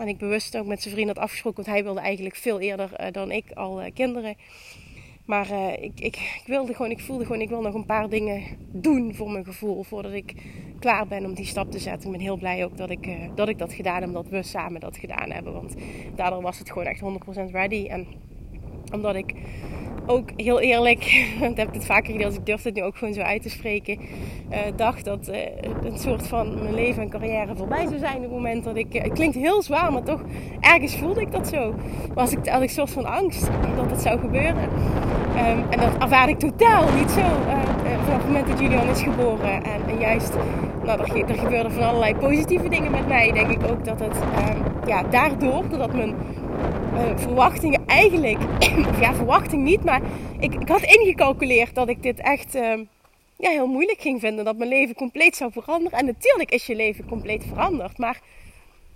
En 0.00 0.08
ik 0.08 0.18
bewust 0.18 0.56
ook 0.56 0.66
met 0.66 0.82
zijn 0.82 0.94
vriend 0.94 1.08
had 1.08 1.18
afgesproken, 1.18 1.64
want 1.64 1.76
hij 1.76 1.84
wilde 1.84 2.00
eigenlijk 2.00 2.36
veel 2.36 2.60
eerder 2.60 2.90
uh, 3.00 3.06
dan 3.12 3.30
ik 3.30 3.44
al 3.54 3.82
uh, 3.82 3.86
kinderen. 3.94 4.36
Maar 5.30 5.50
uh, 5.50 5.72
ik, 5.72 6.00
ik, 6.00 6.16
ik, 6.16 6.42
wilde 6.46 6.74
gewoon, 6.74 6.90
ik 6.90 7.00
voelde 7.00 7.24
gewoon, 7.24 7.40
ik 7.40 7.48
wil 7.48 7.60
nog 7.60 7.74
een 7.74 7.86
paar 7.86 8.08
dingen 8.08 8.42
doen 8.72 9.14
voor 9.14 9.30
mijn 9.30 9.44
gevoel. 9.44 9.82
Voordat 9.82 10.12
ik 10.12 10.34
klaar 10.78 11.06
ben 11.06 11.24
om 11.24 11.34
die 11.34 11.44
stap 11.44 11.70
te 11.70 11.78
zetten. 11.78 12.06
Ik 12.06 12.16
ben 12.16 12.20
heel 12.20 12.36
blij 12.36 12.64
ook 12.64 12.76
dat 12.76 12.90
ik, 12.90 13.06
uh, 13.06 13.14
dat, 13.34 13.48
ik 13.48 13.58
dat 13.58 13.72
gedaan 13.72 14.00
heb. 14.00 14.12
Dat 14.12 14.28
we 14.28 14.42
samen 14.42 14.80
dat 14.80 14.96
gedaan 14.96 15.30
hebben. 15.30 15.52
Want 15.52 15.74
daardoor 16.14 16.42
was 16.42 16.58
het 16.58 16.70
gewoon 16.70 16.86
echt 16.86 17.00
100% 17.48 17.50
ready. 17.50 17.86
En 17.86 18.06
omdat 18.90 19.14
ik 19.14 19.34
ook 20.06 20.28
heel 20.36 20.60
eerlijk, 20.60 21.26
dat 21.40 21.56
heb 21.56 21.68
ik 21.68 21.74
het 21.74 21.86
vaker 21.86 22.18
dus 22.18 22.34
ik 22.34 22.46
durf 22.46 22.62
het 22.62 22.74
nu 22.74 22.82
ook 22.82 22.96
gewoon 22.96 23.14
zo 23.14 23.20
uit 23.20 23.42
te 23.42 23.50
spreken. 23.50 23.98
Uh, 24.50 24.58
dacht 24.76 25.04
dat 25.04 25.28
uh, 25.28 25.36
een 25.84 25.98
soort 25.98 26.26
van 26.26 26.62
mijn 26.62 26.74
leven 26.74 27.02
en 27.02 27.08
carrière 27.08 27.56
voorbij 27.56 27.86
zou 27.86 27.98
zijn 27.98 28.16
op 28.16 28.22
het 28.22 28.30
moment 28.30 28.64
dat 28.64 28.76
ik. 28.76 28.94
Uh, 28.94 29.02
het 29.02 29.12
klinkt 29.12 29.36
heel 29.36 29.62
zwaar, 29.62 29.92
maar 29.92 30.02
toch 30.02 30.20
ergens 30.60 30.96
voelde 30.96 31.20
ik 31.20 31.32
dat 31.32 31.48
zo. 31.48 31.74
Was 32.14 32.32
ik, 32.32 32.48
had 32.48 32.62
ik 32.62 32.68
een 32.68 32.74
soort 32.74 32.90
van 32.90 33.04
angst 33.04 33.48
dat 33.76 33.90
het 33.90 34.00
zou 34.00 34.18
gebeuren. 34.18 34.68
Um, 35.36 35.64
en 35.70 35.80
dat 35.80 36.02
ervaarde 36.02 36.32
ik 36.32 36.38
totaal 36.38 36.92
niet 36.92 37.10
zo. 37.10 37.20
vanaf 38.04 38.16
het 38.16 38.26
moment 38.26 38.46
dat 38.46 38.60
Julian 38.60 38.88
is 38.88 39.02
geboren. 39.02 39.62
En, 39.64 39.98
juist, 39.98 40.32
nou, 40.84 41.00
er, 41.00 41.28
er 41.28 41.38
gebeurden 41.38 41.72
van 41.72 41.82
allerlei 41.82 42.14
positieve 42.14 42.68
dingen 42.68 42.90
met 42.90 43.08
mij. 43.08 43.32
Denk 43.32 43.50
ik 43.50 43.70
ook 43.70 43.84
dat 43.84 44.00
het, 44.00 44.16
um, 44.16 44.62
ja, 44.86 45.02
daardoor, 45.02 45.68
doordat 45.68 45.92
mijn 45.92 46.14
uh, 46.94 47.18
verwachtingen 47.18 47.86
eigenlijk, 47.86 48.38
ja, 49.02 49.14
verwachting 49.14 49.62
niet, 49.62 49.84
maar 49.84 50.00
ik, 50.38 50.54
ik 50.54 50.68
had 50.68 50.82
ingecalculeerd 50.82 51.74
dat 51.74 51.88
ik 51.88 52.02
dit 52.02 52.20
echt 52.20 52.56
uh, 52.56 52.72
ja, 53.36 53.50
heel 53.50 53.66
moeilijk 53.66 54.00
ging 54.00 54.20
vinden. 54.20 54.44
Dat 54.44 54.56
mijn 54.56 54.70
leven 54.70 54.94
compleet 54.94 55.36
zou 55.36 55.52
veranderen. 55.52 55.98
En 55.98 56.04
natuurlijk 56.04 56.50
is 56.50 56.66
je 56.66 56.76
leven 56.76 57.06
compleet 57.06 57.44
veranderd, 57.48 57.98
maar 57.98 58.20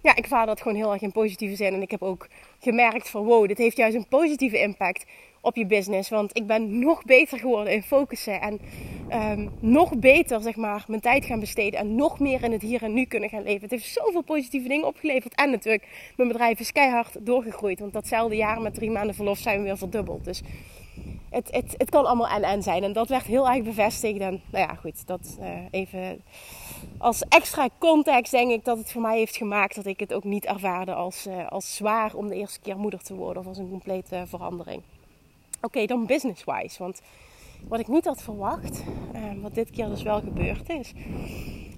ja, 0.04 0.16
ik 0.16 0.26
vaar 0.26 0.46
dat 0.46 0.60
gewoon 0.60 0.76
heel 0.76 0.92
erg 0.92 1.02
in 1.02 1.12
positieve 1.12 1.56
zin. 1.56 1.72
En 1.72 1.82
ik 1.82 1.90
heb 1.90 2.02
ook 2.02 2.28
gemerkt 2.58 3.10
van 3.10 3.24
wow, 3.24 3.48
dit 3.48 3.58
heeft 3.58 3.76
juist 3.76 3.96
een 3.96 4.08
positieve 4.08 4.60
impact 4.60 5.04
op 5.40 5.56
je 5.56 5.66
business. 5.66 6.10
Want 6.10 6.36
ik 6.36 6.46
ben 6.46 6.78
nog 6.78 7.04
beter 7.04 7.38
geworden 7.38 7.72
in 7.72 7.82
focussen. 7.82 8.40
En 8.40 8.60
um, 9.12 9.50
nog 9.60 9.98
beter, 9.98 10.42
zeg 10.42 10.56
maar, 10.56 10.84
mijn 10.88 11.00
tijd 11.00 11.24
gaan 11.24 11.40
besteden. 11.40 11.80
En 11.80 11.94
nog 11.94 12.18
meer 12.18 12.42
in 12.42 12.52
het 12.52 12.62
hier 12.62 12.82
en 12.82 12.92
nu 12.92 13.04
kunnen 13.04 13.28
gaan 13.28 13.42
leven. 13.42 13.60
Het 13.60 13.70
heeft 13.70 13.92
zoveel 13.92 14.22
positieve 14.22 14.68
dingen 14.68 14.86
opgeleverd. 14.86 15.34
En 15.34 15.50
natuurlijk, 15.50 16.12
mijn 16.16 16.28
bedrijf 16.28 16.60
is 16.60 16.72
keihard 16.72 17.26
doorgegroeid. 17.26 17.80
Want 17.80 17.92
datzelfde 17.92 18.36
jaar 18.36 18.60
met 18.60 18.74
drie 18.74 18.90
maanden 18.90 19.14
verlof 19.14 19.38
zijn 19.38 19.58
we 19.58 19.64
weer 19.64 19.78
verdubbeld. 19.78 20.24
Dus 20.24 20.42
het, 21.30 21.48
het, 21.50 21.74
het 21.76 21.90
kan 21.90 22.06
allemaal 22.06 22.28
en-en 22.28 22.62
zijn. 22.62 22.82
En 22.82 22.92
dat 22.92 23.08
werd 23.08 23.26
heel 23.26 23.48
erg 23.48 23.62
bevestigd. 23.62 24.18
En 24.18 24.42
nou 24.50 24.66
ja, 24.68 24.74
goed, 24.74 25.06
dat 25.06 25.38
uh, 25.40 25.48
even 25.70 26.22
als 26.99 27.23
extra 27.23 27.68
context 27.79 28.33
denk 28.33 28.51
ik 28.51 28.64
dat 28.64 28.79
het 28.79 28.92
voor 28.92 29.03
mij 29.03 29.18
heeft 29.18 29.37
gemaakt 29.37 29.75
dat 29.75 29.87
ik 29.87 30.01
het 30.01 30.12
ook 30.12 30.25
niet 30.25 30.44
ervaarde 30.44 30.94
als, 30.94 31.27
uh, 31.27 31.49
als 31.49 31.77
zwaar 31.77 32.14
om 32.14 32.29
de 32.29 32.35
eerste 32.35 32.61
keer 32.61 32.77
moeder 32.77 33.03
te 33.03 33.14
worden. 33.14 33.42
Of 33.42 33.49
als 33.49 33.59
een 33.59 33.70
complete 33.70 34.25
verandering. 34.27 34.83
Oké, 35.61 35.87
dan 35.87 36.07
business-wise. 36.07 36.83
Want 36.83 37.01
wat 37.68 37.81
ik 37.81 37.88
niet 37.88 38.05
had 38.05 38.23
verwacht, 38.23 38.83
um, 39.14 39.40
wat 39.40 39.55
dit 39.55 39.70
keer 39.70 39.88
dus 39.88 40.03
wel 40.03 40.20
gebeurd 40.20 40.68
is, 40.68 40.92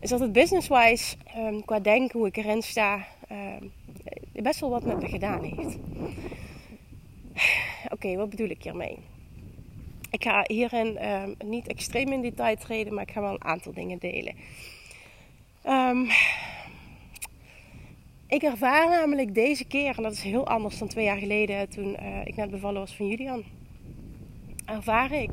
is 0.01 0.11
dat 0.11 0.21
het 0.21 0.33
business-wise, 0.33 1.17
um, 1.37 1.65
qua 1.65 1.81
denken, 1.81 2.19
hoe 2.19 2.29
ik 2.29 2.37
erin 2.37 2.63
sta, 2.63 3.07
um, 3.33 3.73
best 4.33 4.61
wel 4.61 4.71
wat 4.71 4.85
met 4.85 5.01
me 5.01 5.09
gedaan 5.09 5.43
heeft. 5.43 5.77
Oké, 7.95 8.17
wat 8.17 8.31
bedoel 8.31 8.49
ik 8.49 8.63
hiermee? 8.63 8.99
Ik 10.11 10.23
ga 10.23 10.45
hierin 10.47 10.99
niet 11.45 11.67
extreem 11.67 12.13
in 12.13 12.23
detail 12.23 12.57
treden, 12.57 12.95
maar 12.95 13.03
ik 13.03 13.11
ga 13.11 13.21
wel 13.21 13.33
een 13.33 13.45
aantal 13.45 13.73
dingen 13.73 13.99
delen. 13.99 14.35
Ik 18.27 18.43
ervaar 18.43 18.89
namelijk 18.89 19.35
deze 19.35 19.65
keer, 19.65 19.97
en 19.97 20.03
dat 20.03 20.13
is 20.13 20.23
heel 20.23 20.47
anders 20.47 20.79
dan 20.79 20.89
twee 20.89 21.05
jaar 21.05 21.19
geleden 21.19 21.69
toen 21.69 21.97
uh, 22.03 22.27
ik 22.27 22.37
net 22.37 22.51
bevallen 22.51 22.81
was 22.81 22.97
van 22.97 23.07
Julian 23.07 23.45
ervaar 24.67 25.13
ik 25.13 25.31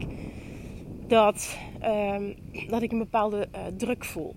dat, 1.07 1.57
um, 1.83 2.35
dat 2.67 2.81
ik 2.81 2.91
een 2.91 2.97
bepaalde 2.97 3.47
uh, 3.55 3.61
druk 3.77 4.05
voel. 4.05 4.35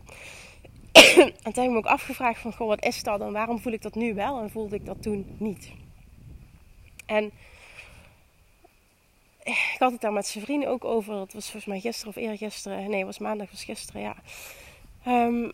en 1.43 1.53
toen 1.53 1.63
heb 1.63 1.65
ik 1.65 1.71
me 1.71 1.77
ook 1.77 1.87
afgevraagd 1.87 2.41
van, 2.41 2.53
goh, 2.53 2.67
wat 2.67 2.85
is 2.85 3.03
dat 3.03 3.21
en 3.21 3.33
waarom 3.33 3.59
voel 3.59 3.73
ik 3.73 3.83
dat 3.83 3.95
nu 3.95 4.15
wel 4.15 4.41
en 4.41 4.51
voelde 4.51 4.75
ik 4.75 4.87
dat 4.87 5.03
toen 5.03 5.37
niet? 5.39 5.71
En 7.07 7.31
ik 9.43 9.77
had 9.79 9.93
het 9.93 10.01
daar 10.01 10.13
met 10.13 10.27
zijn 10.27 10.45
vrienden 10.45 10.69
ook 10.69 10.85
over. 10.85 11.15
Dat 11.15 11.33
was 11.33 11.45
volgens 11.45 11.65
mij 11.65 11.81
gisteren 11.81 12.17
of 12.17 12.23
eergisteren. 12.23 12.91
Nee, 12.91 12.97
het 12.97 13.07
was 13.07 13.19
maandag, 13.19 13.51
was 13.51 13.65
gisteren, 13.65 14.03
ja. 14.03 14.17
Um, 15.07 15.53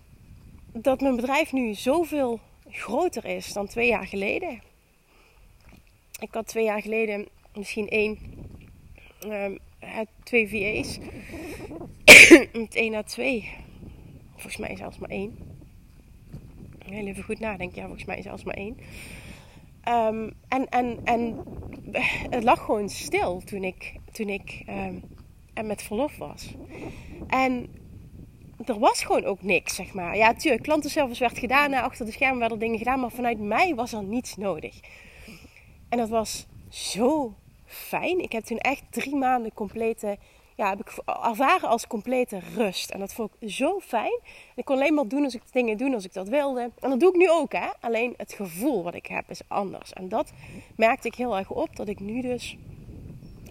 dat 0.72 1.00
mijn 1.00 1.16
bedrijf 1.16 1.52
nu 1.52 1.74
zoveel 1.74 2.40
groter 2.68 3.24
is 3.24 3.52
dan 3.52 3.66
twee 3.66 3.88
jaar 3.88 4.06
geleden. 4.06 4.62
Ik 6.20 6.34
had 6.34 6.46
twee 6.46 6.64
jaar 6.64 6.82
geleden 6.82 7.28
misschien 7.54 7.88
één 7.88 8.18
um, 9.26 9.58
twee 10.22 10.48
VA's. 10.48 10.98
met 12.52 12.74
één 12.82 12.92
naar 12.92 13.04
twee. 13.04 13.50
Volgens 14.30 14.56
mij 14.56 14.76
zelfs 14.76 14.98
maar 14.98 15.10
één. 15.10 15.38
Heel 16.84 17.06
even 17.06 17.24
goed 17.24 17.40
nadenken. 17.40 17.76
Ja, 17.76 17.84
volgens 17.86 18.04
mij 18.04 18.22
zelfs 18.22 18.44
maar 18.44 18.54
één. 18.54 18.76
Um, 19.88 20.32
en, 20.48 20.68
en, 20.68 20.98
en 21.04 21.44
het 22.30 22.44
lag 22.44 22.64
gewoon 22.64 22.88
stil 22.88 23.40
toen 23.44 23.64
ik, 23.64 23.94
toen 24.12 24.28
ik 24.28 24.64
um, 24.68 25.02
met 25.66 25.82
verlof 25.82 26.16
was. 26.16 26.54
En 27.28 27.66
er 28.68 28.78
was 28.78 29.02
gewoon 29.04 29.24
ook 29.24 29.42
niks, 29.42 29.74
zeg 29.74 29.92
maar. 29.92 30.16
Ja, 30.16 30.34
tuurlijk, 30.34 30.62
klantenservice 30.62 31.20
werd 31.20 31.38
gedaan. 31.38 31.74
Achter 31.74 32.06
de 32.06 32.12
schermen 32.12 32.38
werden 32.38 32.58
dingen 32.58 32.78
gedaan. 32.78 33.00
Maar 33.00 33.10
vanuit 33.10 33.38
mij 33.38 33.74
was 33.74 33.92
er 33.92 34.04
niets 34.04 34.36
nodig. 34.36 34.80
En 35.88 35.98
dat 35.98 36.08
was 36.08 36.46
zo 36.68 37.34
fijn. 37.64 38.20
Ik 38.20 38.32
heb 38.32 38.44
toen 38.44 38.58
echt 38.58 38.82
drie 38.90 39.16
maanden 39.16 39.54
complete, 39.54 40.18
ja, 40.56 40.68
heb 40.68 40.80
ik 40.80 40.92
ervaren 41.06 41.68
als 41.68 41.86
complete 41.86 42.40
rust. 42.54 42.90
En 42.90 42.98
dat 42.98 43.14
vond 43.14 43.30
ik 43.38 43.50
zo 43.50 43.80
fijn. 43.80 44.20
Ik 44.54 44.64
kon 44.64 44.76
alleen 44.76 44.94
maar 44.94 45.08
doen 45.08 45.24
als 45.24 45.34
ik 45.34 45.42
dingen 45.52 45.76
doen 45.76 45.94
als 45.94 46.04
ik 46.04 46.12
dat 46.12 46.28
wilde. 46.28 46.70
En 46.80 46.90
dat 46.90 47.00
doe 47.00 47.08
ik 47.08 47.16
nu 47.16 47.30
ook, 47.30 47.52
hè. 47.52 47.68
Alleen 47.80 48.14
het 48.16 48.32
gevoel 48.32 48.82
wat 48.82 48.94
ik 48.94 49.06
heb 49.06 49.30
is 49.30 49.40
anders. 49.48 49.92
En 49.92 50.08
dat 50.08 50.32
merkte 50.76 51.08
ik 51.08 51.14
heel 51.14 51.36
erg 51.36 51.50
op, 51.50 51.76
dat 51.76 51.88
ik 51.88 52.00
nu 52.00 52.20
dus... 52.20 52.56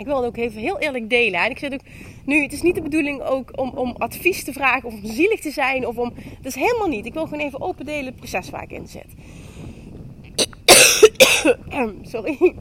Ik 0.02 0.08
wilde 0.08 0.28
ook 0.28 0.38
even 0.38 0.62
heel 0.62 0.80
eerlijk 0.80 1.10
delen. 1.10 1.40
En 1.40 1.50
ik 1.50 1.60
zit 1.60 1.74
ook 1.74 1.82
nu, 2.26 2.42
het 2.42 2.54
is 2.54 2.62
niet 2.62 2.76
de 2.76 2.82
bedoeling 2.82 3.22
ook 3.22 3.60
om, 3.60 3.70
om 3.70 3.96
advies 3.98 4.44
te 4.44 4.54
vragen 4.54 4.88
of 4.88 4.94
om 4.94 5.06
zielig 5.06 5.40
te 5.40 5.52
zijn 5.52 5.88
of 5.88 5.98
om. 5.98 6.14
Dat 6.42 6.56
is 6.56 6.56
helemaal 6.56 6.88
niet. 6.88 7.06
Ik 7.06 7.14
wil 7.14 7.24
gewoon 7.24 7.46
even 7.46 7.62
open 7.62 7.86
delen 7.86 8.06
het 8.06 8.16
proces 8.16 8.50
waar 8.50 8.64
ik 8.64 8.72
in 8.72 8.88
zit. 8.88 9.08
Sorry. 12.12 12.56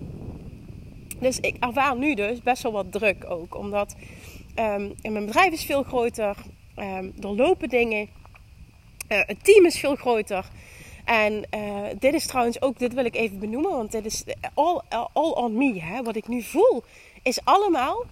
Dus 1.18 1.40
ik 1.40 1.56
ervaar 1.60 1.96
nu 1.96 2.14
dus 2.14 2.42
best 2.42 2.62
wel 2.62 2.72
wat 2.72 2.92
druk 2.92 3.24
ook. 3.28 3.56
Omdat 3.56 3.94
Um, 4.60 4.94
en 5.02 5.12
mijn 5.12 5.26
bedrijf 5.26 5.52
is 5.52 5.64
veel 5.64 5.82
groter. 5.82 6.36
Um, 6.76 7.12
er 7.20 7.34
lopen 7.34 7.68
dingen. 7.68 8.08
Uh, 9.08 9.18
het 9.26 9.44
team 9.44 9.66
is 9.66 9.78
veel 9.78 9.96
groter. 9.96 10.44
En 11.10 11.42
uh, 11.54 11.82
dit 11.98 12.14
is 12.14 12.26
trouwens 12.26 12.62
ook, 12.62 12.78
dit 12.78 12.94
wil 12.94 13.04
ik 13.04 13.16
even 13.16 13.38
benoemen, 13.38 13.70
want 13.70 13.92
dit 13.92 14.04
is 14.04 14.24
all, 14.54 14.80
all 15.12 15.30
on 15.30 15.54
me. 15.54 15.80
Hè? 15.80 16.02
Wat 16.02 16.16
ik 16.16 16.28
nu 16.28 16.42
voel, 16.42 16.82
is 17.22 17.44
allemaal 17.44 18.04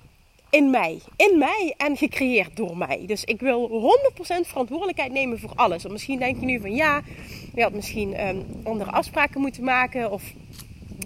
in 0.51 0.71
mij. 0.71 0.99
In 1.17 1.39
mij 1.39 1.75
en 1.77 1.97
gecreëerd 1.97 2.57
door 2.57 2.77
mij. 2.77 3.03
Dus 3.07 3.25
ik 3.25 3.41
wil 3.41 3.91
100% 4.15 4.47
verantwoordelijkheid 4.47 5.13
nemen 5.13 5.39
voor 5.39 5.53
alles. 5.55 5.83
Want 5.83 5.95
misschien 5.95 6.19
denk 6.19 6.41
je 6.41 6.47
nu 6.47 6.61
van 6.61 6.75
ja, 6.75 7.03
je 7.55 7.63
had 7.63 7.73
misschien 7.73 8.27
um, 8.27 8.47
andere 8.63 8.91
afspraken 8.91 9.41
moeten 9.41 9.65
maken. 9.65 10.11
Of 10.11 10.23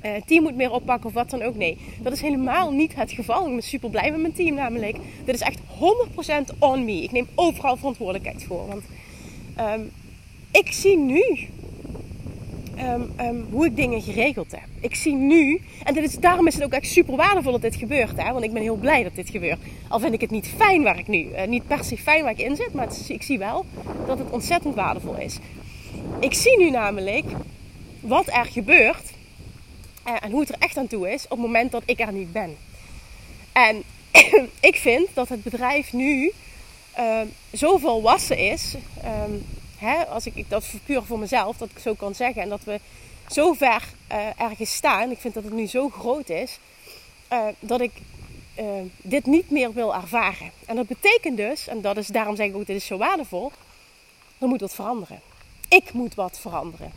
uh, 0.04 0.10
team 0.26 0.42
moet 0.42 0.56
meer 0.56 0.72
oppakken 0.72 1.06
of 1.06 1.14
wat 1.14 1.30
dan 1.30 1.42
ook. 1.42 1.56
Nee, 1.56 1.78
dat 2.00 2.12
is 2.12 2.20
helemaal 2.20 2.70
niet 2.70 2.94
het 2.94 3.10
geval. 3.10 3.46
Ik 3.46 3.52
ben 3.52 3.62
super 3.62 3.90
blij 3.90 4.10
met 4.10 4.20
mijn 4.20 4.34
team 4.34 4.54
namelijk. 4.54 4.96
Dit 5.24 5.34
is 5.34 5.40
echt 5.40 5.58
100% 6.54 6.58
on 6.58 6.84
me. 6.84 7.02
Ik 7.02 7.12
neem 7.12 7.28
overal 7.34 7.76
verantwoordelijkheid 7.76 8.44
voor. 8.44 8.66
Want 8.66 8.82
um, 9.58 9.90
ik 10.52 10.72
zie 10.72 10.96
nu 10.96 11.48
um, 12.90 13.12
um, 13.20 13.46
hoe 13.50 13.66
ik 13.66 13.76
dingen 13.76 14.02
geregeld 14.02 14.50
heb. 14.50 14.68
Ik 14.80 14.94
zie 14.94 15.14
nu, 15.14 15.60
en 15.84 15.94
dit 15.94 16.04
is, 16.04 16.18
daarom 16.18 16.46
is 16.46 16.54
het 16.54 16.64
ook 16.64 16.72
echt 16.72 16.86
super 16.86 17.16
waardevol 17.16 17.52
dat 17.52 17.62
dit 17.62 17.76
gebeurt. 17.76 18.22
Hè? 18.22 18.32
Want 18.32 18.44
ik 18.44 18.52
ben 18.52 18.62
heel 18.62 18.76
blij 18.76 19.02
dat 19.02 19.14
dit 19.14 19.30
gebeurt. 19.30 19.58
Al 19.88 20.00
vind 20.00 20.14
ik 20.14 20.20
het 20.20 20.30
niet 20.30 20.52
fijn 20.56 20.82
waar 20.82 20.98
ik 20.98 21.08
nu, 21.08 21.18
uh, 21.18 21.46
niet 21.46 21.66
per 21.66 21.84
se 21.84 21.96
fijn 21.96 22.22
waar 22.22 22.32
ik 22.32 22.38
in 22.38 22.56
zit, 22.56 22.72
maar 22.72 22.88
ik 23.08 23.22
zie 23.22 23.38
wel 23.38 23.64
dat 24.06 24.18
het 24.18 24.30
ontzettend 24.30 24.74
waardevol 24.74 25.16
is. 25.16 25.38
Ik 26.20 26.34
zie 26.34 26.58
nu 26.58 26.70
namelijk 26.70 27.24
wat 28.00 28.26
er 28.26 28.44
gebeurt 28.44 29.12
uh, 30.08 30.14
en 30.20 30.30
hoe 30.30 30.40
het 30.40 30.48
er 30.48 30.56
echt 30.58 30.76
aan 30.76 30.86
toe 30.86 31.12
is 31.12 31.24
op 31.24 31.30
het 31.30 31.38
moment 31.38 31.72
dat 31.72 31.82
ik 31.86 32.00
er 32.00 32.12
niet 32.12 32.32
ben. 32.32 32.56
En 33.52 33.82
ik 34.70 34.76
vind 34.76 35.08
dat 35.14 35.28
het 35.28 35.42
bedrijf 35.42 35.92
nu 35.92 36.32
uh, 36.98 37.20
zo 37.52 37.78
volwassen 37.78 38.38
is. 38.38 38.74
Hè, 39.82 40.06
als 40.06 40.26
ik, 40.26 40.50
dat 40.50 40.64
puur 40.84 41.02
voor 41.02 41.18
mezelf, 41.18 41.56
dat 41.56 41.70
ik 41.70 41.78
zo 41.78 41.94
kan 41.94 42.14
zeggen. 42.14 42.42
En 42.42 42.48
dat 42.48 42.64
we 42.64 42.80
zo 43.30 43.52
ver 43.52 43.82
uh, 44.12 44.40
ergens 44.40 44.74
staan. 44.74 45.10
Ik 45.10 45.18
vind 45.18 45.34
dat 45.34 45.44
het 45.44 45.52
nu 45.52 45.66
zo 45.66 45.88
groot 45.88 46.28
is. 46.28 46.58
Uh, 47.32 47.46
dat 47.60 47.80
ik 47.80 47.92
uh, 48.58 48.64
dit 49.02 49.26
niet 49.26 49.50
meer 49.50 49.72
wil 49.72 49.94
ervaren. 49.94 50.50
En 50.66 50.76
dat 50.76 50.86
betekent 50.86 51.36
dus, 51.36 51.68
en 51.68 51.80
dat 51.80 51.96
is, 51.96 52.06
daarom 52.06 52.36
zeg 52.36 52.46
ik 52.46 52.54
ook, 52.56 52.66
dit 52.66 52.76
is 52.76 52.86
zo 52.86 52.96
waardevol. 52.96 53.52
Er 54.38 54.48
moet 54.48 54.60
wat 54.60 54.74
veranderen. 54.74 55.20
Ik 55.68 55.92
moet 55.92 56.14
wat 56.14 56.38
veranderen. 56.38 56.92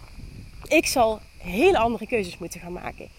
Ik 0.67 0.85
zal 0.85 1.19
hele 1.37 1.77
andere 1.77 2.07
keuzes 2.07 2.37
moeten 2.37 2.59
gaan 2.59 2.73
maken. 2.73 3.09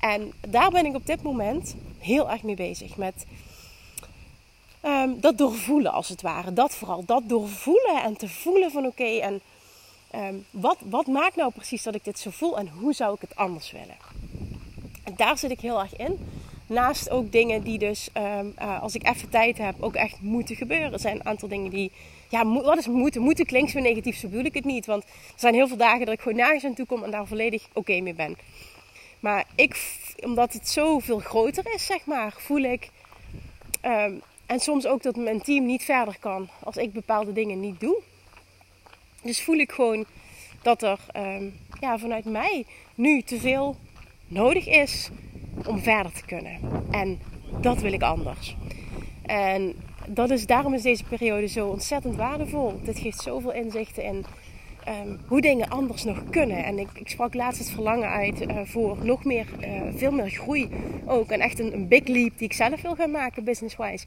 En 0.00 0.32
daar 0.48 0.70
ben 0.70 0.86
ik 0.86 0.94
op 0.94 1.06
dit 1.06 1.22
moment 1.22 1.74
heel 1.98 2.30
erg 2.30 2.42
mee 2.42 2.54
bezig. 2.54 2.96
Met 2.96 3.24
um, 4.82 5.20
dat 5.20 5.38
doorvoelen 5.38 5.92
als 5.92 6.08
het 6.08 6.22
ware. 6.22 6.52
Dat 6.52 6.74
vooral. 6.74 7.04
Dat 7.04 7.22
doorvoelen 7.26 8.02
en 8.02 8.16
te 8.16 8.28
voelen 8.28 8.70
van 8.70 8.86
oké. 8.86 9.18
En 9.18 9.40
um, 10.14 10.46
wat, 10.50 10.76
wat 10.84 11.06
maakt 11.06 11.36
nou 11.36 11.52
precies 11.52 11.82
dat 11.82 11.94
ik 11.94 12.04
dit 12.04 12.18
zo 12.18 12.30
voel 12.30 12.58
en 12.58 12.68
hoe 12.68 12.92
zou 12.92 13.14
ik 13.14 13.20
het 13.20 13.36
anders 13.36 13.70
willen? 13.70 13.96
En 15.04 15.12
daar 15.16 15.38
zit 15.38 15.50
ik 15.50 15.60
heel 15.60 15.80
erg 15.80 15.96
in. 15.96 16.18
Naast 16.66 17.10
ook 17.10 17.32
dingen 17.32 17.62
die 17.62 17.78
dus, 17.78 18.08
um, 18.16 18.54
uh, 18.62 18.82
als 18.82 18.94
ik 18.94 19.08
even 19.08 19.28
tijd 19.28 19.58
heb, 19.58 19.74
ook 19.80 19.94
echt 19.94 20.20
moeten 20.20 20.56
gebeuren. 20.56 20.92
Er 20.92 20.98
zijn 20.98 21.14
een 21.16 21.26
aantal 21.26 21.48
dingen 21.48 21.70
die, 21.70 21.92
ja, 22.28 22.46
wat 22.46 22.78
is 22.78 22.86
moeten? 22.86 23.22
Moeten 23.22 23.46
klinkt 23.46 23.70
zo 23.70 23.80
negatief, 23.80 24.18
zo 24.18 24.28
bedoel 24.28 24.44
ik 24.44 24.54
het 24.54 24.64
niet. 24.64 24.86
Want 24.86 25.02
er 25.04 25.10
zijn 25.36 25.54
heel 25.54 25.68
veel 25.68 25.76
dagen 25.76 26.04
dat 26.04 26.14
ik 26.14 26.20
gewoon 26.20 26.38
nergens 26.38 26.64
aan 26.64 26.74
toe 26.74 26.86
kom 26.86 27.02
en 27.02 27.10
daar 27.10 27.26
volledig 27.26 27.68
oké 27.72 28.00
mee 28.00 28.14
ben. 28.14 28.36
Maar 29.20 29.44
ik, 29.54 29.98
omdat 30.20 30.52
het 30.52 30.68
zoveel 30.68 31.18
groter 31.18 31.74
is, 31.74 31.86
zeg 31.86 32.04
maar, 32.04 32.34
voel 32.38 32.62
ik 32.62 32.90
en 34.52 34.60
soms 34.60 34.86
ook 34.86 35.02
dat 35.02 35.16
mijn 35.16 35.42
team 35.42 35.66
niet 35.66 35.82
verder 35.82 36.16
kan 36.20 36.48
als 36.62 36.76
ik 36.76 36.92
bepaalde 36.92 37.32
dingen 37.32 37.60
niet 37.60 37.80
doe. 37.80 38.00
Dus 39.22 39.42
voel 39.42 39.56
ik 39.56 39.72
gewoon 39.72 40.04
dat 40.62 40.82
er 40.82 40.98
um, 41.16 41.54
ja, 41.80 41.98
vanuit 41.98 42.24
mij 42.24 42.64
nu 42.94 43.22
te 43.22 43.40
veel 43.40 43.76
nodig 44.26 44.66
is 44.66 45.10
om 45.66 45.82
verder 45.82 46.12
te 46.12 46.24
kunnen. 46.24 46.60
En 46.90 47.20
dat 47.60 47.80
wil 47.80 47.92
ik 47.92 48.02
anders. 48.02 48.56
En 49.22 49.74
dat 50.06 50.30
is, 50.30 50.46
daarom 50.46 50.74
is 50.74 50.82
deze 50.82 51.04
periode 51.04 51.46
zo 51.46 51.68
ontzettend 51.68 52.16
waardevol. 52.16 52.80
Dit 52.82 52.98
geeft 52.98 53.22
zoveel 53.22 53.52
inzichten 53.52 54.04
in 54.04 54.24
um, 54.88 55.20
hoe 55.26 55.40
dingen 55.40 55.68
anders 55.68 56.04
nog 56.04 56.30
kunnen. 56.30 56.64
En 56.64 56.78
ik, 56.78 56.88
ik 56.94 57.08
sprak 57.08 57.34
laatst 57.34 57.58
het 57.58 57.70
verlangen 57.70 58.08
uit 58.08 58.40
uh, 58.40 58.60
voor 58.64 58.98
nog 59.04 59.24
meer, 59.24 59.46
uh, 59.60 59.82
veel 59.96 60.10
meer 60.10 60.30
groei 60.30 60.68
ook. 61.06 61.30
En 61.30 61.40
echt 61.40 61.58
een, 61.58 61.72
een, 61.72 61.88
big 61.88 62.06
leap 62.06 62.38
die 62.38 62.48
ik 62.48 62.52
zelf 62.52 62.82
wil 62.82 62.94
gaan 62.94 63.10
maken, 63.10 63.44
business-wise. 63.44 64.06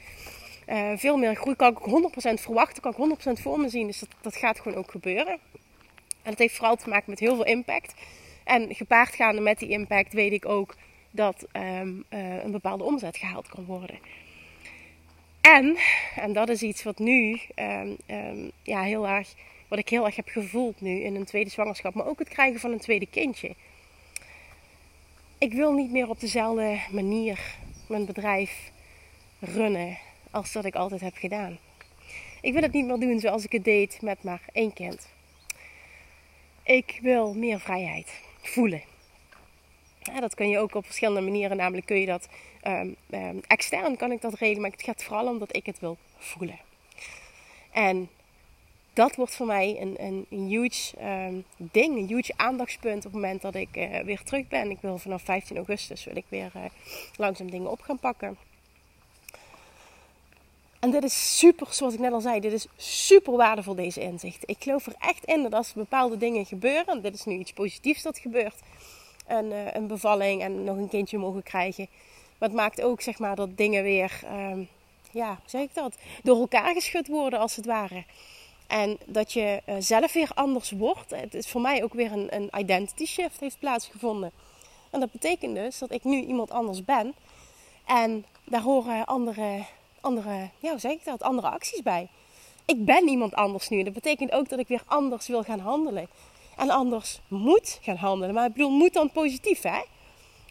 Uh, 0.67 0.91
veel 0.95 1.17
meer 1.17 1.35
groei 1.35 1.55
kan 1.55 1.71
ik 1.71 2.11
100% 2.37 2.41
verwachten, 2.41 2.81
kan 2.81 3.09
ik 3.09 3.17
100% 3.37 3.41
voor 3.41 3.59
me 3.59 3.69
zien. 3.69 3.87
Dus 3.87 4.03
dat, 4.21 4.35
gaat 4.35 4.59
gewoon 4.59 4.77
ook 4.77 4.91
gebeuren. 4.91 5.39
En 6.21 6.31
dat 6.31 6.39
heeft 6.39 6.55
vooral 6.55 6.75
te 6.75 6.89
maken 6.89 7.09
met 7.09 7.19
heel 7.19 7.35
veel 7.35 7.45
impact. 7.45 7.93
En 8.43 8.75
gepaard 8.75 9.15
gaande 9.15 9.41
met 9.41 9.59
die 9.59 9.69
impact 9.69 10.13
weet 10.13 10.31
ik 10.31 10.45
ook 10.45 10.75
dat 11.11 11.47
um, 11.53 12.05
een 12.09 12.51
bepaalde 12.51 12.83
omzet 12.83 13.17
gehaald 13.17 13.47
kan 13.47 13.65
worden. 13.65 13.99
En, 15.41 15.77
en 16.15 16.33
dat 16.33 16.49
is 16.49 16.61
iets 16.61 16.83
wat 16.83 16.99
nu 16.99 17.39
um, 17.55 18.51
ja, 18.63 18.81
heel 18.81 19.07
erg 19.07 19.33
wat 19.67 19.79
ik 19.79 19.89
heel 19.89 20.05
erg 20.05 20.15
heb 20.15 20.27
gevoeld 20.27 20.81
nu 20.81 20.99
in 20.99 21.15
een 21.15 21.25
tweede 21.25 21.49
zwangerschap, 21.49 21.93
maar 21.93 22.07
ook 22.07 22.19
het 22.19 22.29
krijgen 22.29 22.59
van 22.59 22.71
een 22.71 22.79
tweede 22.79 23.07
kindje. 23.07 23.55
Ik 25.37 25.53
wil 25.53 25.73
niet 25.73 25.91
meer 25.91 26.09
op 26.09 26.19
dezelfde 26.19 26.79
manier 26.91 27.39
mijn 27.87 28.05
bedrijf 28.05 28.71
runnen 29.39 29.97
als 30.31 30.51
dat 30.51 30.65
ik 30.65 30.75
altijd 30.75 31.01
heb 31.01 31.15
gedaan. 31.15 31.59
Ik 32.41 32.53
wil 32.53 32.61
het 32.61 32.71
niet 32.71 32.85
meer 32.85 32.99
doen 32.99 33.19
zoals 33.19 33.43
ik 33.43 33.51
het 33.51 33.63
deed 33.63 34.01
met 34.01 34.23
maar 34.23 34.41
één 34.51 34.73
kind. 34.73 35.07
Ik 36.63 36.99
wil 37.01 37.33
meer 37.33 37.59
vrijheid 37.59 38.21
voelen. 38.41 38.81
Ja, 40.01 40.19
dat 40.19 40.35
kun 40.35 40.49
je 40.49 40.59
ook 40.59 40.75
op 40.75 40.85
verschillende 40.85 41.21
manieren. 41.21 41.57
Namelijk 41.57 41.85
kun 41.85 41.99
je 41.99 42.05
dat 42.05 42.27
um, 42.63 43.41
extern 43.47 43.97
kan 43.97 44.11
ik 44.11 44.21
dat 44.21 44.33
regelen, 44.33 44.61
maar 44.61 44.71
het 44.71 44.83
gaat 44.83 45.03
vooral 45.03 45.27
om 45.27 45.39
dat 45.39 45.55
ik 45.55 45.65
het 45.65 45.79
wil 45.79 45.97
voelen. 46.17 46.59
En 47.71 48.09
dat 48.95 49.15
wordt 49.15 49.35
voor 49.35 49.45
mij 49.45 49.77
een, 49.81 49.95
een, 49.97 50.25
een 50.29 50.47
huge 50.47 51.05
um, 51.05 51.45
ding, 51.57 51.97
een 51.97 52.07
huge 52.07 52.33
aandachtspunt 52.35 52.97
op 52.97 53.03
het 53.03 53.13
moment 53.13 53.41
dat 53.41 53.55
ik 53.55 53.77
uh, 53.77 53.99
weer 53.99 54.23
terug 54.23 54.47
ben. 54.47 54.69
Ik 54.69 54.77
wil 54.81 54.97
vanaf 54.97 55.21
15 55.21 55.57
augustus 55.57 56.03
wil 56.03 56.15
ik 56.15 56.25
weer 56.29 56.51
uh, 56.55 56.63
langzaam 57.15 57.51
dingen 57.51 57.71
op 57.71 57.81
gaan 57.81 57.99
pakken. 57.99 58.37
En 60.79 60.91
dit 60.91 61.03
is 61.03 61.37
super, 61.37 61.67
zoals 61.69 61.93
ik 61.93 61.99
net 61.99 62.11
al 62.11 62.21
zei, 62.21 62.39
dit 62.39 62.51
is 62.51 62.67
super 62.75 63.35
waardevol 63.35 63.75
deze 63.75 64.01
inzicht. 64.01 64.49
Ik 64.49 64.63
geloof 64.63 64.85
er 64.85 64.95
echt 64.99 65.25
in 65.25 65.43
dat 65.43 65.53
als 65.53 65.73
bepaalde 65.73 66.17
dingen 66.17 66.45
gebeuren, 66.45 66.85
en 66.85 67.01
dit 67.01 67.13
is 67.13 67.25
nu 67.25 67.37
iets 67.37 67.53
positiefs 67.53 68.01
dat 68.01 68.17
gebeurt, 68.17 68.59
een, 69.27 69.45
uh, 69.45 69.73
een 69.73 69.87
bevalling 69.87 70.41
en 70.41 70.63
nog 70.63 70.77
een 70.77 70.89
kindje 70.89 71.17
mogen 71.17 71.43
krijgen. 71.43 71.87
Maar 72.37 72.49
het 72.49 72.57
maakt 72.57 72.81
ook 72.81 73.01
zeg 73.01 73.19
maar 73.19 73.35
dat 73.35 73.57
dingen 73.57 73.83
weer, 73.83 74.21
um, 74.31 74.67
ja, 75.11 75.39
zeg 75.45 75.61
ik 75.61 75.73
dat, 75.73 75.97
door 76.23 76.39
elkaar 76.39 76.73
geschud 76.73 77.07
worden 77.07 77.39
als 77.39 77.55
het 77.55 77.65
ware. 77.65 78.03
En 78.67 78.97
dat 79.05 79.33
je 79.33 79.61
uh, 79.69 79.75
zelf 79.79 80.13
weer 80.13 80.31
anders 80.33 80.71
wordt. 80.71 81.11
Het 81.11 81.33
is 81.33 81.47
voor 81.47 81.61
mij 81.61 81.83
ook 81.83 81.93
weer 81.93 82.11
een, 82.11 82.35
een 82.35 82.49
identity 82.57 83.05
shift 83.05 83.39
heeft 83.39 83.59
plaatsgevonden. 83.59 84.31
En 84.89 84.99
dat 84.99 85.11
betekent 85.11 85.55
dus 85.55 85.77
dat 85.77 85.91
ik 85.91 86.03
nu 86.03 86.21
iemand 86.21 86.51
anders 86.51 86.85
ben. 86.85 87.13
En 87.85 88.25
daar 88.43 88.61
horen 88.61 89.05
andere, 89.05 89.65
andere 90.01 90.49
ja, 90.59 90.77
zeg 90.77 90.91
ik 90.91 91.05
dat? 91.05 91.23
Andere 91.23 91.49
acties 91.49 91.81
bij. 91.81 92.07
Ik 92.65 92.85
ben 92.85 93.07
iemand 93.07 93.33
anders 93.33 93.69
nu. 93.69 93.83
Dat 93.83 93.93
betekent 93.93 94.31
ook 94.31 94.49
dat 94.49 94.59
ik 94.59 94.67
weer 94.67 94.83
anders 94.85 95.27
wil 95.27 95.43
gaan 95.43 95.59
handelen. 95.59 96.09
En 96.57 96.69
anders 96.69 97.19
moet 97.27 97.79
gaan 97.81 97.95
handelen. 97.95 98.35
Maar 98.35 98.45
ik 98.45 98.53
bedoel, 98.53 98.69
moet 98.69 98.93
dan 98.93 99.11
positief, 99.11 99.61
hè? 99.61 99.81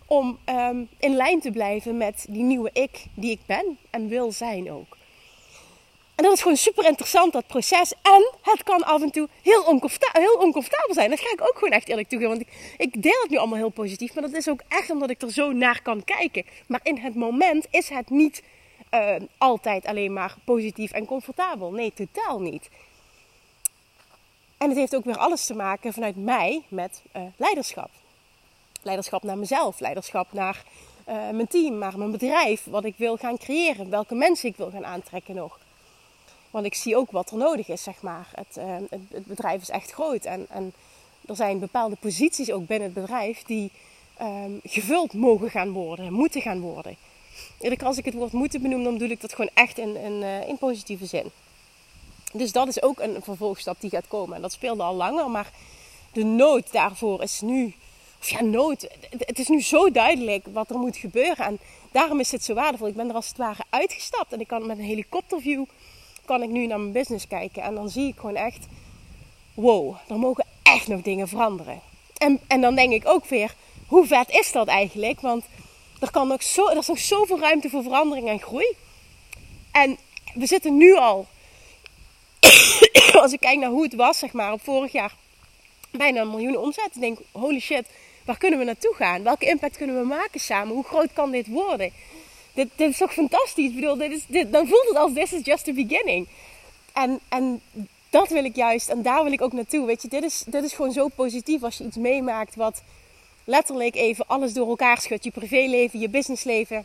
Om 0.07 0.39
um, 0.49 0.89
in 0.99 1.15
lijn 1.15 1.41
te 1.41 1.51
blijven 1.51 1.97
met 1.97 2.27
die 2.29 2.43
nieuwe 2.43 2.71
ik 2.73 3.07
die 3.15 3.31
ik 3.31 3.41
ben 3.47 3.79
en 3.91 4.09
wil 4.09 4.33
zijn 4.33 4.73
ook. 4.73 4.97
En 6.15 6.25
dat 6.25 6.33
is 6.33 6.41
gewoon 6.43 6.57
super 6.57 6.87
interessant, 6.87 7.33
dat 7.33 7.47
proces. 7.47 7.93
En 8.03 8.31
het 8.43 8.63
kan 8.63 8.85
af 8.85 9.03
en 9.03 9.11
toe 9.11 9.29
heel, 9.43 9.63
oncomfortabel, 9.63 10.95
zijn. 10.95 11.11
Dat 11.11 11.21
ga 11.21 11.33
ik 11.33 11.41
ook 11.41 11.55
gewoon 11.55 11.73
echt 11.73 11.89
eerlijk 11.89 12.09
toegeven. 12.09 12.37
Want 12.37 12.49
ik, 12.49 12.75
ik, 12.77 13.03
deel 13.03 13.21
het 13.23 13.31
nu 13.31 13.37
allemaal 13.37 13.59
heel 13.59 13.69
positief. 13.69 14.15
Maar 14.15 14.23
dat 14.23 14.33
is 14.33 14.49
ook 14.49 14.61
echt 14.69 14.91
omdat 14.91 15.11
ik 15.11 15.23
er 15.23 15.33
zo 15.33 15.53
naar 15.53 15.83
kan 15.83 16.05
kijken. 16.05 16.45
Maar 16.67 16.81
in 16.83 16.99
het 16.99 17.15
moment 17.15 17.67
is 17.71 17.89
het 17.89 18.11
niet 18.11 18.43
uh, 18.95 19.15
altijd 19.39 19.87
alleen 19.87 20.13
maar 20.13 20.35
positief 20.45 20.91
en 20.91 21.05
comfortabel. 21.05 21.73
Nee, 21.73 21.93
totaal 21.95 22.41
niet. 22.41 22.69
En 24.59 24.69
het 24.69 24.79
heeft 24.79 24.97
ook 24.97 25.05
weer 25.05 25.19
alles 25.19 25.47
te 25.47 25.55
maken 25.55 25.93
vanuit 25.93 26.17
mij 26.17 26.63
met 26.69 27.03
uh, 27.17 27.23
leiderschap. 27.37 27.91
Leiderschap 28.83 29.23
naar 29.23 29.39
mezelf, 29.39 29.81
leiderschap 29.81 30.33
naar 30.33 30.63
uh, 31.09 31.15
mijn 31.15 31.49
team, 31.49 31.79
naar 31.79 31.99
mijn 31.99 32.11
bedrijf. 32.11 32.65
Wat 32.65 32.85
ik 32.85 32.95
wil 32.97 33.17
gaan 33.17 33.39
creëren, 33.39 33.91
welke 33.91 34.15
mensen 34.15 34.49
ik 34.49 34.57
wil 34.57 34.71
gaan 34.71 34.87
aantrekken 34.87 35.35
nog. 35.35 35.59
Want 36.55 36.67
ik 36.67 36.75
zie 36.75 36.97
ook 36.97 37.11
wat 37.11 37.31
er 37.31 37.37
nodig 37.37 37.69
is, 37.69 37.83
zeg 37.83 38.03
maar. 38.03 38.29
Het, 38.35 38.57
uh, 38.59 38.77
het, 38.91 39.01
het 39.11 39.27
bedrijf 39.27 39.63
is 39.63 39.69
echt 39.69 39.91
groot. 39.91 40.25
En, 40.25 40.47
en, 40.51 40.73
er 41.27 41.37
zijn 41.37 41.59
bepaalde 41.59 41.97
posities 41.97 42.51
ook 42.51 42.67
binnen 42.67 42.93
het 42.93 43.01
bedrijf 43.01 43.43
die 43.43 43.71
um, 44.21 44.61
gevuld 44.65 45.13
mogen 45.13 45.51
gaan 45.51 45.71
worden, 45.71 46.13
moeten 46.13 46.41
gaan 46.41 46.61
worden. 46.61 46.97
als 47.85 47.99
ik 47.99 48.05
het 48.05 48.15
woord 48.15 48.33
moeten 48.33 48.63
benoem, 48.63 48.85
dan 48.85 48.93
bedoel 48.93 49.09
ik 49.09 49.21
dat 49.21 49.35
gewoon 49.35 49.51
echt 49.55 49.79
in, 49.79 49.97
in, 49.97 50.13
uh, 50.13 50.49
in 50.49 50.59
positieve 50.59 51.07
zin. 51.07 51.31
Dus 52.33 52.53
dat 52.53 52.69
is 52.69 52.83
ook 52.83 53.01
een 53.01 53.23
vervolgstap 53.23 53.81
die 53.81 53.91
gaat 53.91 54.09
komen. 54.09 54.37
En 54.37 54.43
dat 54.43 54.53
speelde 54.53 54.83
al 54.83 54.95
langer, 54.95 55.31
maar 55.31 55.51
de 56.13 56.25
nood 56.25 56.73
daarvoor 56.73 57.23
is 57.23 57.41
nu. 57.41 57.75
Of 58.21 58.29
ja, 58.29 58.43
nood. 58.43 58.89
Het 59.19 59.39
is 59.39 59.49
nu 59.49 59.63
zo 59.63 59.91
duidelijk 59.91 60.47
wat 60.53 60.71
er 60.71 60.79
moet 60.79 60.97
gebeuren. 60.97 61.47
En 61.47 61.59
daarom 61.93 62.21
is 62.21 62.31
dit 62.31 62.45
zo 62.45 62.55
waardevol. 62.55 62.89
Ik 62.89 62.97
ben 62.97 63.09
er 63.09 63.15
als 63.15 63.29
het 63.29 63.37
ware 63.37 63.65
uitgestapt. 63.71 64.33
En 64.33 64.41
ik 64.41 64.47
kan 64.47 64.67
met 64.67 64.79
een 64.79 64.85
helikopterview 64.85 65.65
kan 66.25 66.43
ik 66.43 66.49
nu 66.49 66.67
naar 66.67 66.81
mijn 66.81 66.93
business 66.93 67.27
kijken. 67.27 67.63
En 67.63 67.75
dan 67.75 67.89
zie 67.89 68.09
ik 68.09 68.17
gewoon 68.17 68.37
echt. 68.37 68.67
Wow, 69.55 69.97
er 70.09 70.19
mogen 70.19 70.47
echt 70.63 70.89
nog 70.89 71.03
dingen 71.03 71.29
veranderen. 71.29 71.81
En, 72.17 72.41
en 72.47 72.61
dan 72.61 72.75
denk 72.75 72.93
ik 72.93 73.09
ook 73.09 73.25
weer, 73.25 73.55
hoe 73.87 74.07
vet 74.07 74.31
is 74.31 74.53
dat 74.53 74.69
eigenlijk? 74.69 75.21
Want 75.21 75.45
er, 76.01 76.11
kan 76.11 76.29
nog 76.29 76.43
zo, 76.43 76.69
er 76.69 76.77
is 76.77 76.87
nog 76.87 76.99
zoveel 76.99 77.41
ruimte 77.41 77.69
voor 77.69 77.83
verandering 77.83 78.29
en 78.29 78.41
groei. 78.41 78.77
En 79.73 79.99
we 80.35 80.47
zitten 80.47 80.77
nu 80.77 80.97
al, 80.97 81.27
als 83.23 83.33
ik 83.33 83.41
kijk 83.41 83.59
naar 83.59 83.71
hoe 83.71 83.83
het 83.83 83.95
was, 83.95 84.19
zeg 84.19 84.33
maar, 84.33 84.53
op 84.53 84.63
vorig 84.63 84.93
jaar, 84.93 85.15
bijna 85.91 86.21
een 86.21 86.31
miljoen 86.31 86.57
omzet. 86.57 86.91
Ik 86.95 87.01
denk, 87.01 87.19
holy 87.33 87.61
shit, 87.61 87.87
waar 88.25 88.39
kunnen 88.39 88.59
we 88.59 88.65
naartoe 88.65 88.95
gaan? 88.95 89.23
Welke 89.23 89.47
impact 89.47 89.77
kunnen 89.77 90.01
we 90.01 90.07
maken 90.07 90.41
samen? 90.41 90.75
Hoe 90.75 90.85
groot 90.85 91.13
kan 91.13 91.31
dit 91.31 91.47
worden? 91.47 91.93
Dit, 92.55 92.69
dit 92.77 92.91
is 92.91 92.97
toch 92.97 93.13
fantastisch? 93.13 93.75
Bedoel, 93.75 93.97
dit 93.97 94.25
dit, 94.29 94.53
dan 94.53 94.67
voelt 94.67 94.89
het 94.89 94.97
als 94.97 95.13
this 95.13 95.33
is 95.33 95.45
just 95.45 95.65
the 95.65 95.73
beginning. 95.73 96.29
En, 96.93 97.21
en 97.29 97.61
dat 98.11 98.29
wil 98.29 98.45
ik 98.45 98.57
juist, 98.57 98.89
en 98.89 99.03
daar 99.03 99.23
wil 99.23 99.33
ik 99.33 99.43
ook 99.43 99.53
naartoe. 99.53 99.87
Weet 99.87 100.03
je, 100.03 100.09
dit 100.09 100.23
is, 100.23 100.45
dit 100.47 100.65
is 100.65 100.73
gewoon 100.73 100.93
zo 100.93 101.09
positief 101.09 101.63
als 101.63 101.77
je 101.77 101.85
iets 101.85 101.97
meemaakt 101.97 102.55
wat 102.55 102.83
letterlijk 103.45 103.95
even 103.95 104.27
alles 104.27 104.53
door 104.53 104.69
elkaar 104.69 105.01
schudt. 105.01 105.25
Je 105.25 105.31
privéleven, 105.31 106.01
je 106.01 106.09
businessleven. 106.09 106.85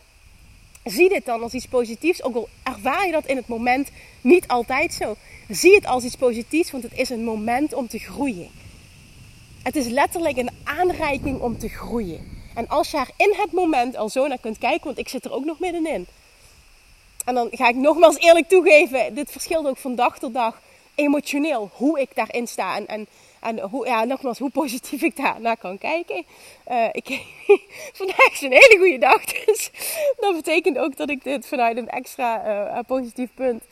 Zie 0.83 1.09
dit 1.09 1.25
dan 1.25 1.41
als 1.41 1.53
iets 1.53 1.67
positiefs, 1.67 2.23
ook 2.23 2.35
al 2.35 2.49
ervaar 2.63 3.05
je 3.05 3.11
dat 3.11 3.25
in 3.25 3.35
het 3.35 3.47
moment 3.47 3.89
niet 4.21 4.47
altijd 4.47 4.93
zo. 4.93 5.15
Zie 5.49 5.75
het 5.75 5.85
als 5.85 6.03
iets 6.03 6.15
positiefs, 6.15 6.71
want 6.71 6.83
het 6.83 6.93
is 6.95 7.09
een 7.09 7.23
moment 7.23 7.73
om 7.73 7.87
te 7.87 7.99
groeien. 7.99 8.49
Het 9.63 9.75
is 9.75 9.87
letterlijk 9.87 10.37
een 10.37 10.49
aanreiking 10.63 11.39
om 11.39 11.57
te 11.57 11.69
groeien. 11.69 12.38
En 12.59 12.67
als 12.67 12.91
je 12.91 12.97
er 12.97 13.09
in 13.15 13.33
het 13.37 13.51
moment 13.51 13.95
al 13.95 14.09
zo 14.09 14.27
naar 14.27 14.37
kunt 14.37 14.57
kijken, 14.57 14.85
want 14.85 14.97
ik 14.97 15.09
zit 15.09 15.25
er 15.25 15.33
ook 15.33 15.45
nog 15.45 15.59
middenin. 15.59 16.07
En 17.25 17.33
dan 17.33 17.47
ga 17.51 17.67
ik 17.67 17.75
nogmaals 17.75 18.17
eerlijk 18.17 18.47
toegeven, 18.47 19.15
dit 19.15 19.31
verschilt 19.31 19.67
ook 19.67 19.77
van 19.77 19.95
dag 19.95 20.19
tot 20.19 20.33
dag 20.33 20.61
emotioneel 20.95 21.69
hoe 21.73 21.99
ik 21.99 22.15
daarin 22.15 22.47
sta. 22.47 22.75
En, 22.75 22.87
en, 22.87 23.07
en 23.39 23.59
hoe, 23.59 23.87
ja, 23.87 24.03
nogmaals, 24.03 24.39
hoe 24.39 24.49
positief 24.49 25.01
ik 25.01 25.15
daar 25.15 25.41
naar 25.41 25.57
kan 25.57 25.77
kijken. 25.77 26.25
Uh, 26.71 26.85
ik, 26.91 27.07
vandaag 27.99 28.31
is 28.31 28.41
een 28.41 28.51
hele 28.51 28.77
goede 28.77 28.97
dag. 28.97 29.23
Dus 29.45 29.71
dat 30.17 30.35
betekent 30.35 30.77
ook 30.77 30.97
dat 30.97 31.09
ik 31.09 31.23
dit 31.23 31.47
vanuit 31.47 31.77
een 31.77 31.89
extra 31.89 32.45
uh, 32.75 32.79
positief 32.87 33.29
punt 33.33 33.63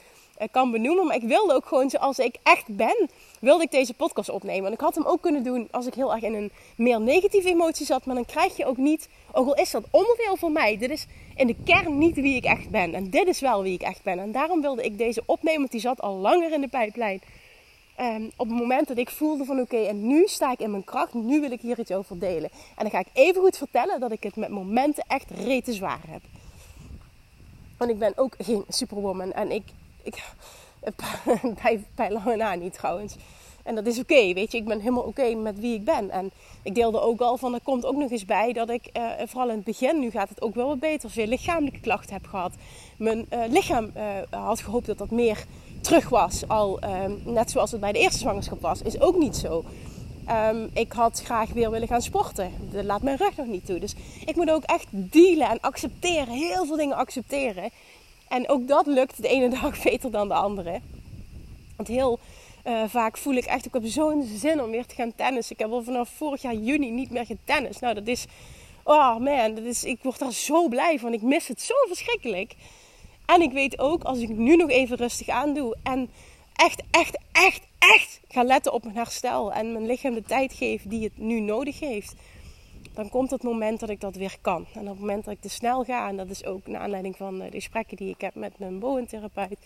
kan 0.52 0.72
benoemen. 0.72 1.06
Maar 1.06 1.16
ik 1.16 1.24
wilde 1.24 1.54
ook 1.54 1.66
gewoon 1.66 1.90
zoals 1.90 2.20
ik 2.20 2.36
echt 2.44 2.76
ben, 2.76 3.10
wilde 3.40 3.64
ik 3.64 3.72
deze 3.72 3.94
podcast 3.94 4.30
opnemen. 4.30 4.66
En 4.66 4.74
ik 4.74 4.80
had 4.80 4.96
hem 4.96 5.06
ook 5.06 5.22
kunnen 5.22 5.44
doen 5.44 5.68
als 5.72 5.86
ik 5.86 5.94
heel 5.94 6.14
erg 6.14 6.24
in 6.24 6.34
een 6.34 6.52
meer 6.76 7.02
negatieve 7.02 7.50
emotie 7.50 7.86
zat. 7.86 8.06
Maar 8.06 8.16
dan 8.16 8.26
krijg 8.26 8.58
je 8.58 8.66
ook 8.66 8.78
niet, 8.78 9.10
ook 9.32 9.48
al 9.48 9.56
is 9.56 9.72
dat 9.72 9.84
onderdeel 9.92 10.36
van 10.36 10.52
mij, 10.52 10.78
dit 10.78 10.90
is 10.90 11.06
in 11.36 11.48
de 11.48 11.56
kern 11.64 11.98
niet 11.98 12.16
wie 12.16 12.36
ik 12.36 12.46
echt 12.46 12.70
ben. 12.70 12.94
En 12.94 13.10
dit 13.10 13.28
is 13.28 13.40
wel 13.40 13.62
wie 13.62 13.74
ik 13.74 13.82
echt 13.82 14.04
ben. 14.04 14.20
En 14.20 14.32
daarom 14.32 14.62
wilde 14.62 14.84
ik 14.84 14.98
deze 14.98 15.24
opnemen, 15.26 15.60
want 15.60 15.72
die 15.72 15.82
zat 15.82 16.02
al 16.02 16.16
langer 16.16 16.54
in 16.54 16.62
de 16.62 16.68
pijplijn. 16.68 17.22
Um, 18.00 18.32
op 18.36 18.48
het 18.48 18.58
moment 18.58 18.88
dat 18.88 18.98
ik 18.98 19.10
voelde 19.10 19.46
van 19.46 19.60
oké, 19.60 19.78
en 19.78 20.08
nu 20.08 20.28
sta 20.28 20.52
ik 20.52 20.60
in 20.60 20.72
mijn 20.72 20.84
kracht, 20.84 21.14
nu 21.14 21.40
wil 21.40 21.52
ik 21.52 21.62
hier 21.62 21.80
iets 21.80 21.92
over 21.92 22.20
delen. 22.20 22.50
En 22.52 22.84
dan 22.84 22.90
ga 22.90 23.00
ik 23.00 23.08
even 23.14 23.42
goed 23.42 23.58
vertellen 23.58 24.00
dat 24.00 24.12
ik 24.12 24.24
het 24.24 24.36
met 24.36 24.50
momenten 24.50 25.04
echt 25.08 25.30
rete 25.30 25.74
zwaar 25.74 26.02
heb. 26.08 26.22
Want 27.78 27.92
ik 27.92 28.00
ben 28.00 28.14
ook 28.16 28.36
geen 28.38 28.64
superwoman 28.68 29.32
en 29.32 29.52
ik, 29.52 29.64
ik 30.08 30.24
bij, 31.64 31.84
bij 31.96 32.12
lange 32.12 32.36
na 32.36 32.56
niet 32.56 32.74
trouwens. 32.74 33.16
En 33.64 33.76
dat 33.76 33.88
is 33.88 34.00
oké, 34.00 34.34
weet 34.34 34.52
je. 34.52 34.58
Ik 34.58 34.66
ben 34.66 34.80
helemaal 34.80 35.04
oké 35.04 35.36
met 35.36 35.60
wie 35.60 35.74
ik 35.74 35.84
ben. 35.84 36.10
En 36.10 36.32
ik 36.64 36.76
deelde 36.76 37.02
ook 37.02 37.22
al 37.22 37.38
van, 37.38 37.54
er 37.54 37.62
komt 37.64 37.86
ook 37.86 37.96
nog 37.96 38.12
eens 38.12 38.26
bij 38.26 38.54
dat 38.54 38.70
ik, 38.70 38.90
uh, 38.94 39.12
vooral 39.26 39.50
in 39.50 39.56
het 39.56 39.64
begin, 39.64 40.00
nu 40.00 40.10
gaat 40.10 40.30
het 40.30 40.42
ook 40.42 40.56
wel 40.56 40.68
wat 40.68 40.80
beter, 40.80 41.10
veel 41.10 41.28
lichamelijke 41.28 41.80
klachten 41.80 42.14
heb 42.14 42.28
gehad. 42.28 42.54
Mijn 42.98 43.26
uh, 43.34 43.40
lichaam 43.50 43.92
had 44.30 44.60
gehoopt 44.60 44.86
dat 44.86 44.98
dat 44.98 45.12
meer 45.12 45.46
terug 45.82 46.10
was, 46.10 46.48
al 46.48 46.80
ehm, 46.80 47.12
net 47.24 47.52
zoals 47.52 47.72
het 47.72 47.80
bij 47.80 47.92
de 47.92 48.00
eerste 48.00 48.20
zwangerschap 48.20 48.62
was, 48.62 48.82
is 48.82 49.00
ook 49.00 49.18
niet 49.18 49.36
zo. 49.36 49.64
Um, 50.52 50.70
ik 50.74 50.92
had 50.92 51.22
graag 51.24 51.50
weer 51.50 51.72
willen 51.72 51.88
gaan 51.88 52.02
sporten. 52.02 52.52
Dat 52.72 52.84
laat 52.84 53.02
mijn 53.02 53.18
rug 53.18 53.38
nog 53.38 53.48
niet 53.48 53.66
toe. 53.66 53.80
Dus 53.80 53.96
ik 54.26 54.36
moet 54.36 54.52
ook 54.52 54.64
echt 54.64 54.88
dealen 54.92 55.50
en 55.50 55.60
accepteren. 55.62 56.34
Heel 56.34 56.66
veel 56.66 56.76
dingen 56.76 56.96
accepteren. 56.96 57.70
En 58.30 58.50
ook 58.50 58.68
dat 58.68 58.86
lukt 58.86 59.22
de 59.22 59.28
ene 59.28 59.50
dag 59.62 59.84
beter 59.84 60.12
dan 60.12 60.28
de 60.28 60.34
andere. 60.34 60.82
Want 61.76 61.88
heel 61.88 62.20
uh, 62.66 62.84
vaak 62.88 63.18
voel 63.18 63.34
ik 63.34 63.46
echt, 63.46 63.66
ik 63.66 63.74
heb 63.74 63.86
zo'n 63.86 64.24
zin 64.24 64.62
om 64.62 64.70
weer 64.70 64.86
te 64.86 64.96
gaan 64.96 65.16
tennis. 65.16 65.52
Ik 65.52 65.60
heb 65.60 65.72
al 65.72 65.84
vanaf 65.84 66.10
vorig 66.10 66.42
jaar 66.42 66.56
juni 66.56 66.92
niet 66.92 67.10
meer 67.10 67.26
getennis. 67.26 67.80
Nou, 67.80 67.94
dat 67.94 68.08
is, 68.08 68.26
oh 68.84 69.18
man, 69.18 69.56
dat 69.56 69.64
is, 69.64 69.84
ik 69.84 70.00
word 70.02 70.20
daar 70.20 70.34
zo 70.34 70.68
blij 70.68 71.00
van. 71.00 71.14
Ik 71.14 71.22
mis 71.22 71.48
het 71.48 71.62
zo 71.62 71.74
verschrikkelijk. 71.88 72.56
En 73.26 73.42
ik 73.42 73.52
weet 73.52 73.80
ook, 73.80 74.04
als 74.04 74.20
ik 74.20 74.30
nu 74.30 74.56
nog 74.56 74.70
even 74.70 74.98
rustig 74.98 75.30
aandoe 75.30 75.76
en 75.84 76.10
echt, 76.56 76.82
echt, 76.92 77.18
echt, 77.32 77.62
echt 77.80 78.20
ga 78.28 78.44
letten 78.44 78.74
op 78.74 78.84
mijn 78.84 78.96
herstel 78.96 79.54
en 79.54 79.72
mijn 79.72 79.86
lichaam 79.86 80.14
de 80.14 80.24
tijd 80.24 80.54
geef 80.54 80.84
die 80.86 81.04
het 81.04 81.18
nu 81.18 81.40
nodig 81.40 81.80
heeft, 81.80 82.14
dan 82.98 83.10
komt 83.10 83.32
het 83.32 83.44
moment 83.44 83.80
dat 83.80 83.90
ik 83.90 84.02
dat 84.02 84.16
weer 84.16 84.38
kan. 84.42 84.66
En 84.74 84.82
op 84.82 84.88
het 84.88 85.00
moment 85.00 85.26
dat 85.26 85.34
ik 85.34 85.42
te 85.42 85.50
snel 85.50 85.84
ga, 85.84 86.08
en 86.08 86.18
dat 86.18 86.30
is 86.30 86.46
ook 86.46 86.68
naar 86.68 86.82
aanleiding 86.82 87.16
van 87.16 87.40
de 87.40 87.52
gesprekken 87.52 87.98
die 87.98 88.10
ik 88.10 88.22
heb 88.22 88.36
met 88.36 88.60
mijn 88.60 88.80
boventherapeut, 88.80 89.60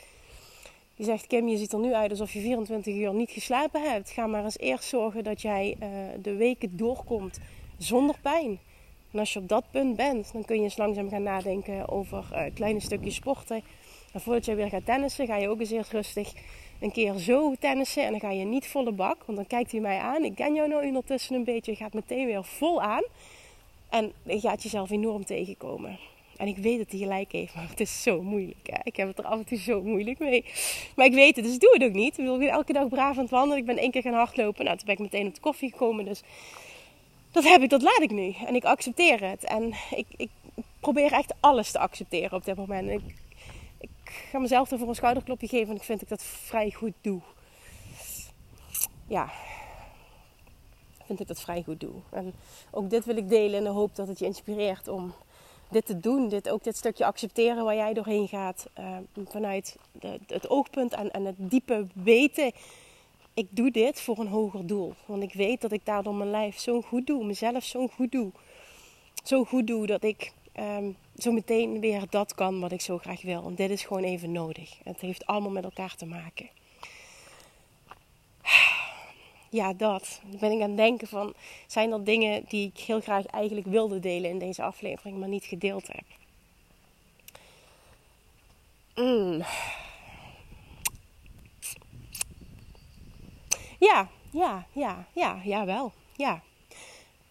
die 0.95 1.05
zegt: 1.05 1.27
Kim, 1.27 1.47
je 1.47 1.57
ziet 1.57 1.73
er 1.73 1.79
nu 1.79 1.93
uit 1.93 2.11
alsof 2.11 2.33
je 2.33 2.39
24 2.39 2.95
uur 2.95 3.13
niet 3.13 3.29
geslapen 3.29 3.91
hebt. 3.91 4.09
Ga 4.09 4.27
maar 4.27 4.43
eens 4.43 4.57
eerst 4.57 4.83
zorgen 4.83 5.23
dat 5.23 5.41
jij 5.41 5.77
uh, 5.79 5.87
de 6.21 6.35
weken 6.35 6.77
doorkomt 6.77 7.39
zonder 7.77 8.15
pijn. 8.21 8.59
En 9.11 9.19
als 9.19 9.33
je 9.33 9.39
op 9.39 9.47
dat 9.47 9.65
punt 9.71 9.95
bent, 9.95 10.33
dan 10.33 10.45
kun 10.45 10.55
je 10.55 10.63
eens 10.63 10.77
langzaam 10.77 11.09
gaan 11.09 11.23
nadenken 11.23 11.89
over 11.89 12.25
uh, 12.33 12.43
kleine 12.53 12.79
stukjes 12.79 13.15
sporten. 13.15 13.63
En 14.13 14.21
voordat 14.21 14.45
je 14.45 14.55
weer 14.55 14.69
gaat 14.69 14.85
tennissen, 14.85 15.27
ga 15.27 15.37
je 15.37 15.49
ook 15.49 15.59
eens 15.59 15.71
eerst 15.71 15.91
rustig 15.91 16.33
een 16.81 16.91
keer 16.91 17.13
zo 17.17 17.53
tennissen. 17.59 18.03
En 18.03 18.11
dan 18.11 18.19
ga 18.19 18.31
je 18.31 18.45
niet 18.45 18.67
volle 18.67 18.91
bak, 18.91 19.23
want 19.25 19.37
dan 19.37 19.47
kijkt 19.47 19.71
hij 19.71 19.81
mij 19.81 19.99
aan. 19.99 20.23
Ik 20.23 20.35
ken 20.35 20.53
jou 20.53 20.67
nou 20.69 20.85
ondertussen 20.85 21.35
een 21.35 21.43
beetje. 21.43 21.71
Je 21.71 21.77
gaat 21.77 21.93
meteen 21.93 22.25
weer 22.25 22.43
vol 22.43 22.81
aan. 22.81 23.03
En 23.89 24.11
je 24.23 24.39
gaat 24.39 24.63
jezelf 24.63 24.89
enorm 24.89 25.25
tegenkomen. 25.25 25.99
En 26.37 26.47
ik 26.47 26.57
weet 26.57 26.77
dat 26.77 26.89
hij 26.89 26.99
gelijk 26.99 27.31
heeft, 27.31 27.55
maar 27.55 27.69
het 27.69 27.79
is 27.79 28.03
zo 28.03 28.21
moeilijk. 28.21 28.69
Hè? 28.69 28.79
Ik 28.83 28.95
heb 28.95 29.07
het 29.07 29.17
er 29.17 29.25
af 29.25 29.37
en 29.37 29.45
toe 29.45 29.57
zo 29.57 29.81
moeilijk 29.81 30.19
mee. 30.19 30.45
Maar 30.95 31.05
ik 31.05 31.13
weet 31.13 31.35
het, 31.35 31.45
dus 31.45 31.59
doe 31.59 31.73
het 31.73 31.83
ook 31.83 31.93
niet. 31.93 32.17
Ik 32.17 32.25
wil 32.25 32.41
elke 32.41 32.73
dag 32.73 32.87
braaf 32.87 33.15
aan 33.15 33.21
het 33.21 33.31
wandelen. 33.31 33.57
Ik 33.57 33.65
ben 33.65 33.77
één 33.77 33.91
keer 33.91 34.01
gaan 34.01 34.13
hardlopen. 34.13 34.65
Nou, 34.65 34.77
toen 34.77 34.85
ben 34.85 34.95
ik 34.95 35.01
meteen 35.01 35.27
op 35.27 35.35
de 35.35 35.41
koffie 35.41 35.71
gekomen. 35.71 36.05
Dus 36.05 36.21
dat 37.31 37.43
heb 37.43 37.61
ik, 37.61 37.69
dat 37.69 37.81
laat 37.81 38.01
ik 38.01 38.11
nu. 38.11 38.35
En 38.45 38.55
ik 38.55 38.63
accepteer 38.63 39.29
het. 39.29 39.43
En 39.43 39.73
ik, 39.95 40.05
ik 40.17 40.29
probeer 40.79 41.11
echt 41.11 41.33
alles 41.39 41.71
te 41.71 41.79
accepteren 41.79 42.37
op 42.37 42.45
dit 42.45 42.55
moment. 42.55 42.89
Ik, 42.89 43.01
ik 43.05 43.30
ga 44.31 44.39
mezelf 44.39 44.71
ervoor 44.71 44.87
een 44.87 44.95
schouderklopje 44.95 45.47
geven. 45.47 45.69
En 45.69 45.75
ik 45.75 45.83
vind 45.83 45.99
dat 45.99 46.11
ik 46.11 46.17
dat 46.17 46.27
vrij 46.27 46.71
goed 46.71 46.93
doe. 47.01 47.21
Ja. 49.07 49.31
Vind 51.05 51.19
ik 51.19 51.27
dat 51.27 51.41
vrij 51.41 51.63
goed 51.63 51.79
doe. 51.79 51.93
En 52.09 52.33
ook 52.71 52.89
dit 52.89 53.05
wil 53.05 53.17
ik 53.17 53.29
delen 53.29 53.57
in 53.57 53.63
de 53.63 53.69
hoop 53.69 53.95
dat 53.95 54.07
het 54.07 54.19
je 54.19 54.25
inspireert 54.25 54.87
om 54.87 55.13
dit 55.69 55.85
te 55.85 55.99
doen. 55.99 56.29
Dit, 56.29 56.49
ook 56.49 56.63
dit 56.63 56.77
stukje 56.77 57.05
accepteren 57.05 57.65
waar 57.65 57.75
jij 57.75 57.93
doorheen 57.93 58.27
gaat. 58.27 58.67
Uh, 58.79 58.97
vanuit 59.25 59.77
de, 59.91 60.19
het 60.27 60.49
oogpunt 60.49 60.93
en, 60.93 61.11
en 61.11 61.25
het 61.25 61.35
diepe 61.37 61.87
weten 61.93 62.51
ik 63.33 63.47
doe 63.49 63.71
dit 63.71 64.01
voor 64.01 64.19
een 64.19 64.27
hoger 64.27 64.67
doel. 64.67 64.93
Want 65.05 65.23
ik 65.23 65.33
weet 65.33 65.61
dat 65.61 65.71
ik 65.71 65.85
daardoor 65.85 66.15
mijn 66.15 66.29
lijf 66.29 66.59
zo 66.59 66.81
goed 66.81 67.07
doe, 67.07 67.25
mezelf 67.25 67.63
zo 67.63 67.87
goed 67.87 68.11
doe. 68.11 68.31
Zo 69.23 69.43
goed 69.43 69.67
doe 69.67 69.85
dat 69.85 70.03
ik 70.03 70.33
um, 70.59 70.97
zo 71.17 71.31
meteen 71.31 71.79
weer 71.79 72.03
dat 72.09 72.35
kan 72.35 72.59
wat 72.59 72.71
ik 72.71 72.81
zo 72.81 72.97
graag 72.97 73.21
wil. 73.21 73.45
En 73.45 73.55
dit 73.55 73.69
is 73.69 73.83
gewoon 73.83 74.03
even 74.03 74.31
nodig. 74.31 74.77
Het 74.83 74.99
heeft 74.99 75.25
allemaal 75.25 75.51
met 75.51 75.63
elkaar 75.63 75.95
te 75.95 76.05
maken. 76.05 76.49
Ja, 79.49 79.73
dat. 79.73 80.21
Dan 80.23 80.39
ben 80.39 80.51
ik 80.51 80.61
aan 80.61 80.67
het 80.67 80.77
denken 80.77 81.07
van, 81.07 81.33
zijn 81.67 81.91
er 81.91 82.03
dingen 82.03 82.45
die 82.47 82.71
ik 82.73 82.79
heel 82.79 83.01
graag 83.01 83.25
eigenlijk 83.25 83.67
wilde 83.67 83.99
delen 83.99 84.29
in 84.29 84.39
deze 84.39 84.63
aflevering, 84.63 85.17
maar 85.17 85.27
niet 85.27 85.45
gedeeld 85.45 85.87
heb? 85.87 86.05
Mm. 88.95 89.43
Ja, 93.79 94.09
ja, 94.31 94.67
ja, 94.71 95.07
ja, 95.13 95.41
ja 95.43 95.65
wel. 95.65 95.91
Ja. 96.15 96.41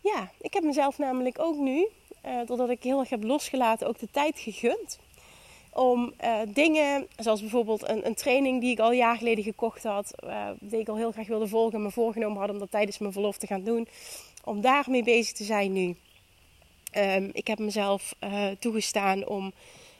Ja, 0.00 0.30
ik 0.40 0.54
heb 0.54 0.62
mezelf 0.62 0.98
namelijk 0.98 1.38
ook 1.38 1.56
nu, 1.56 1.88
uh, 2.26 2.46
doordat 2.46 2.70
ik 2.70 2.82
heel 2.82 3.00
erg 3.00 3.08
heb 3.08 3.22
losgelaten, 3.22 3.88
ook 3.88 3.98
de 3.98 4.10
tijd 4.10 4.38
gegund. 4.38 4.98
Om 5.72 6.12
uh, 6.24 6.38
dingen, 6.48 7.06
zoals 7.16 7.40
bijvoorbeeld 7.40 7.88
een, 7.88 8.06
een, 8.06 8.14
training 8.14 8.60
die 8.60 8.70
ik 8.70 8.78
al 8.78 8.92
jaar 8.92 9.16
geleden 9.16 9.44
gekocht 9.44 9.82
had, 9.82 10.12
uh, 10.24 10.48
die 10.60 10.80
ik 10.80 10.88
al 10.88 10.96
heel 10.96 11.12
graag 11.12 11.26
wilde 11.26 11.48
volgen, 11.48 11.82
me 11.82 11.90
voorgenomen 11.90 12.40
had 12.40 12.50
om 12.50 12.58
dat 12.58 12.70
tijdens 12.70 12.98
mijn 12.98 13.12
verlof 13.12 13.36
te 13.36 13.46
gaan 13.46 13.64
doen, 13.64 13.88
om 14.44 14.60
daarmee 14.60 15.02
bezig 15.02 15.32
te 15.32 15.44
zijn 15.44 15.72
nu. 15.72 15.96
Ehm, 16.90 17.28
ik 17.32 17.46
heb 17.46 17.58
mezelf 17.58 18.14
toegestaan 18.58 19.26
om 19.26 19.52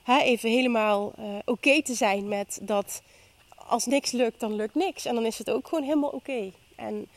even 0.07 0.51
helemaal 0.51 1.13
oké 1.45 1.83
te 1.83 1.95
zijn 1.95 2.29
met 2.29 2.59
dat 2.63 3.03
als 3.71 3.87
niks 3.87 4.11
lukt, 4.11 4.41
dan 4.41 4.55
lukt 4.55 4.75
niks. 4.75 5.05
En 5.05 5.15
dan 5.15 5.27
is 5.27 5.39
het 5.39 5.51
ook 5.51 5.69
gewoon 5.69 5.85
helemaal 5.85 6.11
oké. 6.11 6.53
En 6.77 7.09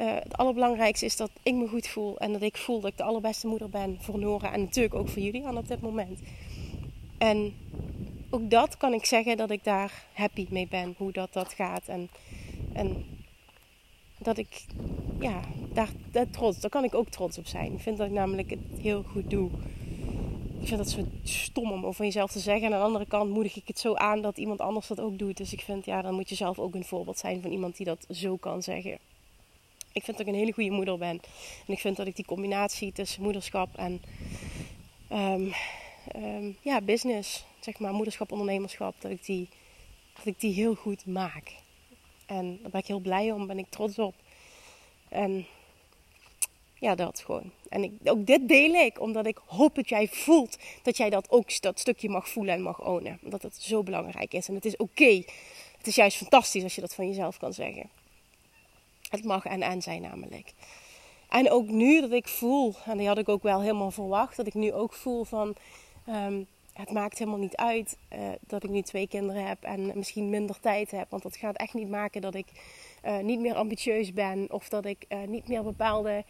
uh, 0.00 0.14
het 0.14 0.36
allerbelangrijkste 0.36 1.04
is 1.04 1.16
dat 1.16 1.30
ik 1.42 1.54
me 1.54 1.68
goed 1.68 1.86
voel. 1.86 2.18
En 2.18 2.32
dat 2.32 2.42
ik 2.42 2.56
voel 2.56 2.80
dat 2.80 2.90
ik 2.90 2.96
de 2.96 3.02
allerbeste 3.02 3.46
moeder 3.46 3.68
ben 3.68 3.96
voor 4.00 4.18
Nora. 4.18 4.52
En 4.52 4.60
natuurlijk 4.60 4.94
ook 4.94 5.08
voor 5.08 5.22
jullie 5.22 5.56
op 5.56 5.68
dit 5.68 5.80
moment. 5.80 6.20
En 7.18 7.54
ook 8.30 8.50
dat 8.50 8.76
kan 8.76 8.92
ik 8.92 9.04
zeggen 9.04 9.36
dat 9.36 9.50
ik 9.50 9.64
daar 9.64 10.04
happy 10.12 10.46
mee 10.50 10.68
ben. 10.68 10.94
Hoe 10.96 11.12
dat, 11.12 11.32
dat 11.32 11.52
gaat. 11.52 11.88
En, 11.88 12.10
en 12.72 13.04
dat 14.18 14.38
ik, 14.38 14.64
ja, 15.20 15.40
daar, 15.72 15.90
daar 16.10 16.30
trots, 16.30 16.60
daar 16.60 16.70
kan 16.70 16.84
ik 16.84 16.94
ook 16.94 17.08
trots 17.08 17.38
op 17.38 17.46
zijn. 17.46 17.72
Ik 17.72 17.80
vind 17.80 17.98
dat 17.98 18.06
ik 18.06 18.12
namelijk 18.12 18.50
het 18.50 18.80
heel 18.80 19.02
goed 19.02 19.30
doe. 19.30 19.50
Ik 20.60 20.66
vind 20.66 20.78
dat 20.78 20.90
zo 20.90 21.04
stom 21.22 21.72
om 21.72 21.86
over 21.86 22.04
jezelf 22.04 22.30
te 22.30 22.38
zeggen. 22.38 22.66
En 22.66 22.72
aan 22.72 22.78
de 22.78 22.86
andere 22.86 23.06
kant 23.06 23.30
moedig 23.30 23.56
ik 23.56 23.68
het 23.68 23.78
zo 23.78 23.94
aan 23.94 24.22
dat 24.22 24.38
iemand 24.38 24.60
anders 24.60 24.86
dat 24.86 25.00
ook 25.00 25.18
doet. 25.18 25.36
Dus 25.36 25.52
ik 25.52 25.60
vind, 25.60 25.84
ja, 25.84 26.02
dan 26.02 26.14
moet 26.14 26.28
je 26.28 26.34
zelf 26.34 26.58
ook 26.58 26.74
een 26.74 26.84
voorbeeld 26.84 27.18
zijn 27.18 27.42
van 27.42 27.50
iemand 27.50 27.76
die 27.76 27.86
dat 27.86 28.06
zo 28.08 28.36
kan 28.36 28.62
zeggen. 28.62 28.98
Ik 29.92 30.04
vind 30.04 30.16
dat 30.16 30.26
ik 30.26 30.32
een 30.32 30.38
hele 30.38 30.52
goede 30.52 30.70
moeder 30.70 30.98
ben. 30.98 31.20
En 31.66 31.72
ik 31.72 31.78
vind 31.78 31.96
dat 31.96 32.06
ik 32.06 32.16
die 32.16 32.24
combinatie 32.24 32.92
tussen 32.92 33.22
moederschap 33.22 33.76
en 33.76 34.02
um, 35.12 35.52
um, 36.16 36.56
ja, 36.60 36.80
business, 36.80 37.44
zeg 37.60 37.78
maar, 37.78 37.92
moederschap, 37.92 38.32
ondernemerschap, 38.32 38.94
dat 38.98 39.10
ik, 39.10 39.24
die, 39.24 39.48
dat 40.14 40.26
ik 40.26 40.40
die 40.40 40.52
heel 40.52 40.74
goed 40.74 41.06
maak. 41.06 41.52
En 42.26 42.58
daar 42.62 42.70
ben 42.70 42.80
ik 42.80 42.86
heel 42.86 43.00
blij 43.00 43.32
om, 43.32 43.46
ben 43.46 43.58
ik 43.58 43.70
trots 43.70 43.98
op. 43.98 44.14
En 45.08 45.46
ja, 46.74 46.94
dat 46.94 47.20
gewoon. 47.20 47.52
En 47.68 47.82
ik, 47.82 47.92
ook 48.04 48.26
dit 48.26 48.48
deel 48.48 48.74
ik, 48.74 49.00
omdat 49.00 49.26
ik 49.26 49.38
hoop 49.46 49.74
dat 49.74 49.88
jij 49.88 50.08
voelt 50.08 50.58
dat 50.82 50.96
jij 50.96 51.10
dat 51.10 51.30
ook 51.30 51.60
dat 51.60 51.78
stukje 51.78 52.08
mag 52.08 52.28
voelen 52.28 52.54
en 52.54 52.62
mag 52.62 52.84
ownen. 52.84 53.18
Omdat 53.22 53.42
het 53.42 53.62
zo 53.62 53.82
belangrijk 53.82 54.34
is. 54.34 54.48
En 54.48 54.54
het 54.54 54.64
is 54.64 54.76
oké. 54.76 55.22
Het 55.78 55.86
is 55.86 55.94
juist 55.94 56.16
fantastisch 56.16 56.62
als 56.62 56.74
je 56.74 56.80
dat 56.80 56.94
van 56.94 57.08
jezelf 57.08 57.36
kan 57.38 57.52
zeggen. 57.52 57.90
Het 59.10 59.24
mag 59.24 59.44
en 59.44 59.62
en 59.62 59.82
zijn 59.82 60.02
namelijk. 60.02 60.52
En 61.28 61.50
ook 61.50 61.66
nu 61.66 62.00
dat 62.00 62.10
ik 62.10 62.28
voel, 62.28 62.74
en 62.84 62.98
die 62.98 63.06
had 63.06 63.18
ik 63.18 63.28
ook 63.28 63.42
wel 63.42 63.60
helemaal 63.60 63.90
verwacht, 63.90 64.36
dat 64.36 64.46
ik 64.46 64.54
nu 64.54 64.72
ook 64.72 64.92
voel 64.92 65.24
van 65.24 65.54
um, 66.08 66.46
het 66.72 66.90
maakt 66.92 67.18
helemaal 67.18 67.38
niet 67.38 67.56
uit 67.56 67.96
uh, 68.12 68.18
dat 68.46 68.64
ik 68.64 68.70
nu 68.70 68.82
twee 68.82 69.08
kinderen 69.08 69.46
heb 69.46 69.62
en 69.62 69.90
misschien 69.94 70.30
minder 70.30 70.60
tijd 70.60 70.90
heb. 70.90 71.06
Want 71.10 71.22
dat 71.22 71.36
gaat 71.36 71.56
echt 71.56 71.74
niet 71.74 71.88
maken 71.88 72.20
dat 72.20 72.34
ik 72.34 72.46
uh, 73.04 73.18
niet 73.18 73.40
meer 73.40 73.54
ambitieus 73.54 74.12
ben 74.12 74.46
of 74.50 74.68
dat 74.68 74.84
ik 74.84 75.04
uh, 75.08 75.18
niet 75.26 75.48
meer 75.48 75.62
bepaalde 75.62 76.24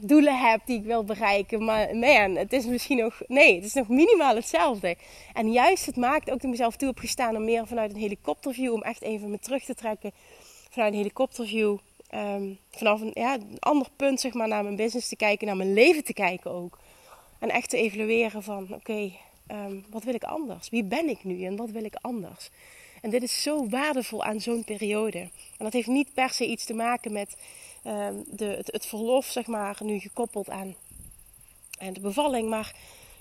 doelen 0.00 0.38
heb 0.38 0.60
die 0.64 0.78
ik 0.78 0.84
wil 0.84 1.04
bereiken. 1.04 1.64
Maar 1.64 1.96
man, 1.96 2.36
het 2.36 2.52
is 2.52 2.66
misschien 2.66 2.98
nog, 2.98 3.20
nee, 3.26 3.54
het 3.54 3.64
is 3.64 3.72
nog 3.72 3.88
minimaal 3.88 4.34
hetzelfde. 4.34 4.96
En 5.32 5.52
juist 5.52 5.86
het 5.86 5.96
maakt 5.96 6.30
ook 6.30 6.34
dat 6.34 6.42
ik 6.42 6.50
mezelf 6.50 6.76
toe 6.76 6.88
heb 6.88 6.98
gestaan 6.98 7.36
om 7.36 7.44
meer 7.44 7.66
vanuit 7.66 7.90
een 7.90 8.00
helikopterview, 8.00 8.72
om 8.72 8.82
echt 8.82 9.02
even 9.02 9.30
me 9.30 9.38
terug 9.38 9.64
te 9.64 9.74
trekken 9.74 10.12
vanuit 10.70 10.92
een 10.92 10.98
helikopterview. 10.98 11.76
Um, 12.14 12.58
vanaf 12.70 13.00
een, 13.00 13.10
ja, 13.14 13.34
een 13.34 13.56
ander 13.58 13.86
punt 13.96 14.20
zeg 14.20 14.32
maar, 14.32 14.48
naar 14.48 14.62
mijn 14.62 14.76
business 14.76 15.08
te 15.08 15.16
kijken, 15.16 15.46
naar 15.46 15.56
mijn 15.56 15.72
leven 15.72 16.04
te 16.04 16.12
kijken 16.12 16.50
ook. 16.50 16.78
En 17.38 17.50
echt 17.50 17.70
te 17.70 17.76
evalueren 17.76 18.42
van 18.42 18.68
oké, 18.74 19.12
um, 19.50 19.84
wat 19.90 20.04
wil 20.04 20.14
ik 20.14 20.24
anders? 20.24 20.68
Wie 20.68 20.84
ben 20.84 21.08
ik 21.08 21.24
nu 21.24 21.44
en 21.44 21.56
wat 21.56 21.70
wil 21.70 21.84
ik 21.84 21.94
anders? 22.00 22.50
En 23.02 23.10
dit 23.10 23.22
is 23.22 23.42
zo 23.42 23.68
waardevol 23.68 24.24
aan 24.24 24.40
zo'n 24.40 24.64
periode. 24.64 25.18
En 25.18 25.30
dat 25.64 25.72
heeft 25.72 25.86
niet 25.86 26.14
per 26.14 26.30
se 26.30 26.46
iets 26.46 26.64
te 26.64 26.74
maken 26.74 27.12
met 27.12 27.36
um, 27.84 28.24
de, 28.26 28.44
het, 28.44 28.72
het, 28.72 28.86
verlof, 28.86 29.26
zeg 29.26 29.46
maar, 29.46 29.78
nu 29.82 29.98
gekoppeld 29.98 30.50
aan, 30.50 30.74
aan 31.78 31.92
de 31.92 32.00
bevalling. 32.00 32.48
Maar, 32.48 32.74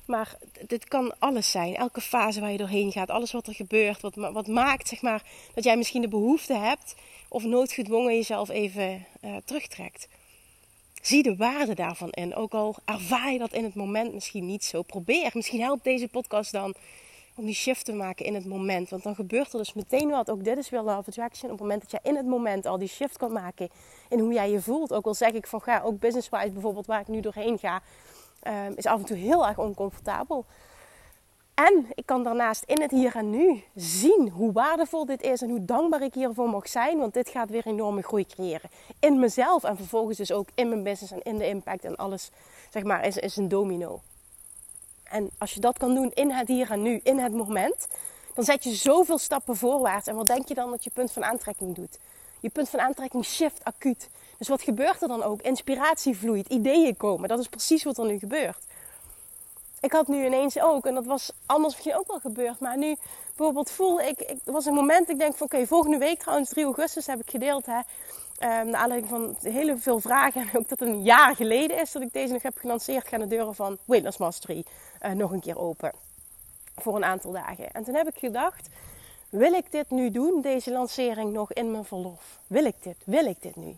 maar 0.05 0.37
dit 0.67 0.87
kan 0.87 1.19
alles 1.19 1.51
zijn. 1.51 1.75
Elke 1.75 2.01
fase 2.01 2.39
waar 2.39 2.51
je 2.51 2.57
doorheen 2.57 2.91
gaat, 2.91 3.09
alles 3.09 3.31
wat 3.31 3.47
er 3.47 3.53
gebeurt, 3.53 4.01
wat, 4.01 4.15
wat 4.15 4.47
maakt 4.47 4.87
zeg 4.87 5.01
maar, 5.01 5.23
dat 5.53 5.63
jij 5.63 5.77
misschien 5.77 6.01
de 6.01 6.07
behoefte 6.07 6.53
hebt 6.53 6.95
of 7.29 7.43
noodgedwongen 7.43 8.15
jezelf 8.15 8.49
even 8.49 9.05
uh, 9.21 9.35
terugtrekt. 9.45 10.07
Zie 11.01 11.23
de 11.23 11.35
waarde 11.35 11.73
daarvan 11.73 12.09
in. 12.09 12.35
Ook 12.35 12.53
al 12.53 12.75
ervaar 12.85 13.31
je 13.31 13.39
dat 13.39 13.53
in 13.53 13.63
het 13.63 13.75
moment 13.75 14.13
misschien 14.13 14.45
niet 14.45 14.65
zo. 14.65 14.81
Probeer. 14.81 15.31
Misschien 15.33 15.61
helpt 15.61 15.83
deze 15.83 16.07
podcast 16.07 16.51
dan 16.51 16.75
om 17.35 17.45
die 17.45 17.55
shift 17.55 17.85
te 17.85 17.93
maken 17.93 18.25
in 18.25 18.33
het 18.33 18.45
moment. 18.45 18.89
Want 18.89 19.03
dan 19.03 19.15
gebeurt 19.15 19.53
er 19.53 19.57
dus 19.57 19.73
meteen 19.73 20.09
wat. 20.09 20.29
Ook 20.29 20.43
dit 20.43 20.57
is 20.57 20.69
weer 20.69 20.81
Love 20.81 21.09
Attraction. 21.09 21.51
Op 21.51 21.57
het 21.57 21.59
moment 21.59 21.81
dat 21.81 21.91
jij 21.91 21.99
in 22.03 22.15
het 22.15 22.25
moment 22.25 22.65
al 22.65 22.77
die 22.77 22.87
shift 22.87 23.17
kan 23.17 23.31
maken 23.31 23.69
in 24.09 24.19
hoe 24.19 24.33
jij 24.33 24.51
je 24.51 24.61
voelt. 24.61 24.93
Ook 24.93 25.05
al 25.05 25.13
zeg 25.13 25.31
ik 25.31 25.47
van 25.47 25.61
ga, 25.61 25.81
ook 25.81 25.99
business-wise 25.99 26.51
bijvoorbeeld, 26.51 26.85
waar 26.85 26.99
ik 26.99 27.07
nu 27.07 27.21
doorheen 27.21 27.59
ga, 27.59 27.81
um, 28.47 28.73
is 28.75 28.85
af 28.85 28.99
en 28.99 29.05
toe 29.05 29.17
heel 29.17 29.47
erg 29.47 29.57
oncomfortabel. 29.57 30.45
En 31.65 31.85
ik 31.95 32.05
kan 32.05 32.23
daarnaast 32.23 32.63
in 32.65 32.81
het 32.81 32.91
hier 32.91 33.15
en 33.15 33.29
nu 33.29 33.63
zien 33.75 34.29
hoe 34.29 34.51
waardevol 34.51 35.05
dit 35.05 35.21
is 35.21 35.41
en 35.41 35.49
hoe 35.49 35.65
dankbaar 35.65 36.01
ik 36.01 36.13
hiervoor 36.13 36.49
mag 36.49 36.67
zijn. 36.67 36.97
Want 36.97 37.13
dit 37.13 37.29
gaat 37.29 37.49
weer 37.49 37.65
enorme 37.65 38.01
groei 38.01 38.25
creëren. 38.25 38.69
In 38.99 39.19
mezelf 39.19 39.63
en 39.63 39.77
vervolgens 39.77 40.17
dus 40.17 40.31
ook 40.31 40.47
in 40.53 40.69
mijn 40.69 40.83
business 40.83 41.11
en 41.11 41.21
in 41.21 41.37
de 41.37 41.47
impact 41.47 41.85
en 41.85 41.95
alles, 41.95 42.31
zeg 42.69 42.83
maar, 42.83 43.05
is, 43.05 43.17
is 43.17 43.35
een 43.35 43.47
domino. 43.47 44.01
En 45.03 45.29
als 45.37 45.53
je 45.53 45.59
dat 45.59 45.77
kan 45.77 45.95
doen 45.95 46.11
in 46.13 46.31
het 46.31 46.47
hier 46.47 46.71
en 46.71 46.81
nu, 46.81 46.99
in 47.03 47.19
het 47.19 47.33
moment, 47.33 47.87
dan 48.33 48.43
zet 48.43 48.63
je 48.63 48.75
zoveel 48.75 49.17
stappen 49.17 49.55
voorwaarts. 49.55 50.07
En 50.07 50.15
wat 50.15 50.27
denk 50.27 50.47
je 50.47 50.53
dan 50.53 50.69
dat 50.71 50.83
je 50.83 50.89
punt 50.93 51.11
van 51.11 51.23
aantrekking 51.23 51.75
doet? 51.75 51.99
Je 52.39 52.49
punt 52.49 52.69
van 52.69 52.79
aantrekking 52.79 53.25
shift 53.25 53.63
acuut. 53.63 54.09
Dus 54.37 54.47
wat 54.47 54.61
gebeurt 54.61 55.01
er 55.01 55.07
dan 55.07 55.23
ook? 55.23 55.41
Inspiratie 55.41 56.17
vloeit, 56.17 56.47
ideeën 56.47 56.97
komen. 56.97 57.29
Dat 57.29 57.39
is 57.39 57.47
precies 57.47 57.83
wat 57.83 57.97
er 57.97 58.05
nu 58.05 58.19
gebeurt 58.19 58.65
ik 59.79 59.91
had 59.91 60.07
nu 60.07 60.25
ineens 60.25 60.61
ook, 60.61 60.85
en 60.85 60.93
dat 60.93 61.05
was 61.05 61.31
anders 61.45 61.73
misschien 61.73 61.95
ook 61.97 62.07
wel 62.07 62.19
gebeurd, 62.19 62.59
maar 62.59 62.77
nu 62.77 62.95
bijvoorbeeld 63.35 63.71
voel 63.71 64.01
ik, 64.01 64.19
ik 64.21 64.39
was 64.43 64.65
een 64.65 64.73
moment, 64.73 65.09
ik 65.09 65.19
denk 65.19 65.35
van 65.35 65.47
oké, 65.47 65.67
volgende 65.67 65.97
week 65.97 66.19
trouwens, 66.19 66.49
3 66.49 66.65
augustus 66.65 67.05
heb 67.05 67.19
ik 67.19 67.29
gedeeld, 67.29 67.65
hè, 67.65 67.77
um, 67.77 68.69
naar 68.69 68.81
aanleiding 68.81 69.09
van 69.09 69.35
hele 69.51 69.77
veel 69.77 69.99
vragen, 69.99 70.41
en 70.41 70.47
ook 70.47 70.69
dat 70.69 70.79
het 70.79 70.89
een 70.89 71.03
jaar 71.03 71.35
geleden 71.35 71.81
is 71.81 71.91
dat 71.91 72.01
ik 72.01 72.13
deze 72.13 72.33
nog 72.33 72.41
heb 72.41 72.57
gelanceerd, 72.57 73.07
gaan 73.07 73.19
de 73.19 73.27
deuren 73.27 73.55
van 73.55 73.77
Weightless 73.85 74.17
Mastery 74.17 74.63
uh, 75.01 75.11
nog 75.11 75.31
een 75.31 75.41
keer 75.41 75.59
open. 75.59 75.91
Voor 76.75 76.95
een 76.95 77.05
aantal 77.05 77.31
dagen. 77.31 77.71
En 77.71 77.83
toen 77.83 77.95
heb 77.95 78.07
ik 78.07 78.17
gedacht, 78.17 78.67
wil 79.29 79.53
ik 79.53 79.71
dit 79.71 79.89
nu 79.89 80.11
doen, 80.11 80.41
deze 80.41 80.71
lancering 80.71 81.33
nog 81.33 81.53
in 81.53 81.71
mijn 81.71 81.85
verlof? 81.85 82.39
Wil 82.47 82.65
ik 82.65 82.75
dit? 82.83 82.95
Wil 83.03 83.25
ik 83.25 83.41
dit 83.41 83.55
nu? 83.55 83.75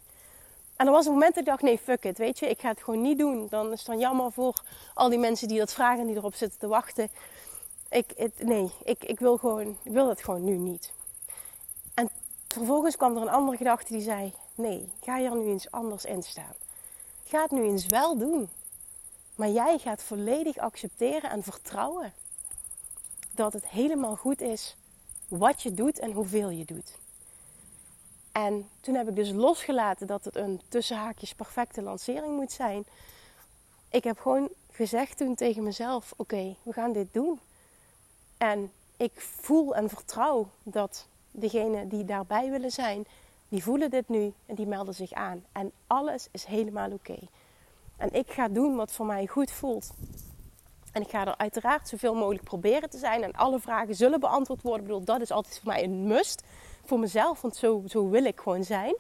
En 0.80 0.86
er 0.86 0.92
was 0.92 1.06
een 1.06 1.12
moment 1.12 1.34
dat 1.34 1.44
ik 1.44 1.50
dacht, 1.50 1.62
nee, 1.62 1.78
fuck 1.78 2.04
it, 2.04 2.18
weet 2.18 2.40
je, 2.40 2.50
ik 2.50 2.60
ga 2.60 2.70
het 2.70 2.84
gewoon 2.84 3.02
niet 3.02 3.18
doen. 3.18 3.48
Dan 3.50 3.72
is 3.72 3.78
het 3.78 3.88
dan 3.88 4.00
jammer 4.00 4.32
voor 4.32 4.64
al 4.94 5.10
die 5.10 5.20
mensen 5.20 5.48
die 5.48 5.58
dat 5.58 5.74
vragen 5.74 6.00
en 6.00 6.08
die 6.08 6.16
erop 6.16 6.36
zitten 6.36 6.60
te 6.60 6.68
wachten. 6.68 7.10
Ik, 7.90 8.06
het, 8.16 8.44
nee, 8.44 8.72
ik, 8.84 9.04
ik 9.04 9.20
wil 9.20 9.38
gewoon, 9.38 9.78
ik 9.84 9.92
wil 9.92 10.08
dat 10.08 10.24
gewoon 10.24 10.44
nu 10.44 10.58
niet. 10.58 10.94
En 11.94 12.10
vervolgens 12.48 12.96
kwam 12.96 13.16
er 13.16 13.22
een 13.22 13.30
andere 13.30 13.58
gedachte 13.58 13.94
die 13.94 14.02
zei, 14.02 14.34
nee, 14.56 14.92
ga 15.04 15.18
hier 15.18 15.36
nu 15.36 15.46
eens 15.46 15.72
anders 15.72 16.06
in 16.06 16.24
staan. 16.24 16.54
Ga 17.26 17.42
het 17.42 17.52
nu 17.52 17.64
eens 17.64 17.86
wel 17.86 18.18
doen. 18.18 18.50
Maar 19.36 19.50
jij 19.50 19.78
gaat 19.78 20.04
volledig 20.04 20.58
accepteren 20.58 21.30
en 21.30 21.44
vertrouwen 21.44 22.14
dat 23.32 23.54
het 23.54 23.68
helemaal 23.68 24.16
goed 24.16 24.42
is 24.42 24.76
wat 25.28 25.62
je 25.62 25.74
doet 25.74 26.00
en 26.00 26.12
hoeveel 26.12 26.50
je 26.50 26.66
doet. 26.66 26.98
En 28.32 28.70
toen 28.82 28.96
heb 28.96 29.08
ik 29.08 29.16
dus 29.16 29.32
losgelaten 29.32 30.08
dat 30.08 30.26
het 30.26 30.36
een 30.36 30.62
tussenhaakjes 30.68 31.34
perfecte 31.34 31.82
lancering 31.82 32.36
moet 32.36 32.52
zijn. 32.52 32.86
Ik 33.90 34.04
heb 34.04 34.20
gewoon 34.20 34.50
gezegd 34.72 35.18
toen 35.18 35.36
tegen 35.36 35.64
mezelf: 35.64 36.14
oké, 36.18 36.56
we 36.64 36.74
gaan 36.74 36.92
dit 36.92 37.14
doen. 37.14 37.40
En 38.38 38.72
ik 38.98 39.22
voel 39.22 39.76
en 39.76 39.90
vertrouw 39.90 40.50
dat 40.64 41.08
degenen 41.32 41.90
die 41.90 42.06
daarbij 42.06 42.50
willen 42.50 42.72
zijn, 42.72 43.06
die 43.50 43.64
voelen 43.64 43.90
dit 43.90 44.10
nu 44.10 44.34
en 44.46 44.56
die 44.56 44.68
melden 44.68 44.94
zich 44.94 45.12
aan. 45.12 45.46
En 45.52 45.72
alles 45.88 46.28
is 46.32 46.44
helemaal 46.44 46.92
oké. 46.92 47.18
En 47.98 48.14
ik 48.14 48.32
ga 48.32 48.48
doen 48.48 48.76
wat 48.76 48.92
voor 48.92 49.06
mij 49.06 49.28
goed 49.28 49.52
voelt. 49.52 49.92
En 50.92 51.02
ik 51.02 51.10
ga 51.10 51.26
er 51.26 51.38
uiteraard 51.38 51.88
zoveel 51.88 52.16
mogelijk 52.16 52.44
proberen 52.44 52.90
te 52.90 52.98
zijn. 52.98 53.24
En 53.24 53.32
alle 53.32 53.60
vragen 53.60 53.96
zullen 53.96 54.20
beantwoord 54.20 54.62
worden. 54.62 54.82
Ik 54.82 54.88
bedoel, 54.88 55.04
dat 55.04 55.22
is 55.22 55.32
altijd 55.32 55.60
voor 55.60 55.72
mij 55.72 55.84
een 55.84 56.08
must 56.08 56.44
voor 56.90 57.00
mezelf, 57.00 57.42
want 57.42 57.56
zo, 57.56 57.84
zo 57.88 58.10
wil 58.10 58.26
ik 58.26 58.40
gewoon 58.40 58.64
zijn. 58.64 58.96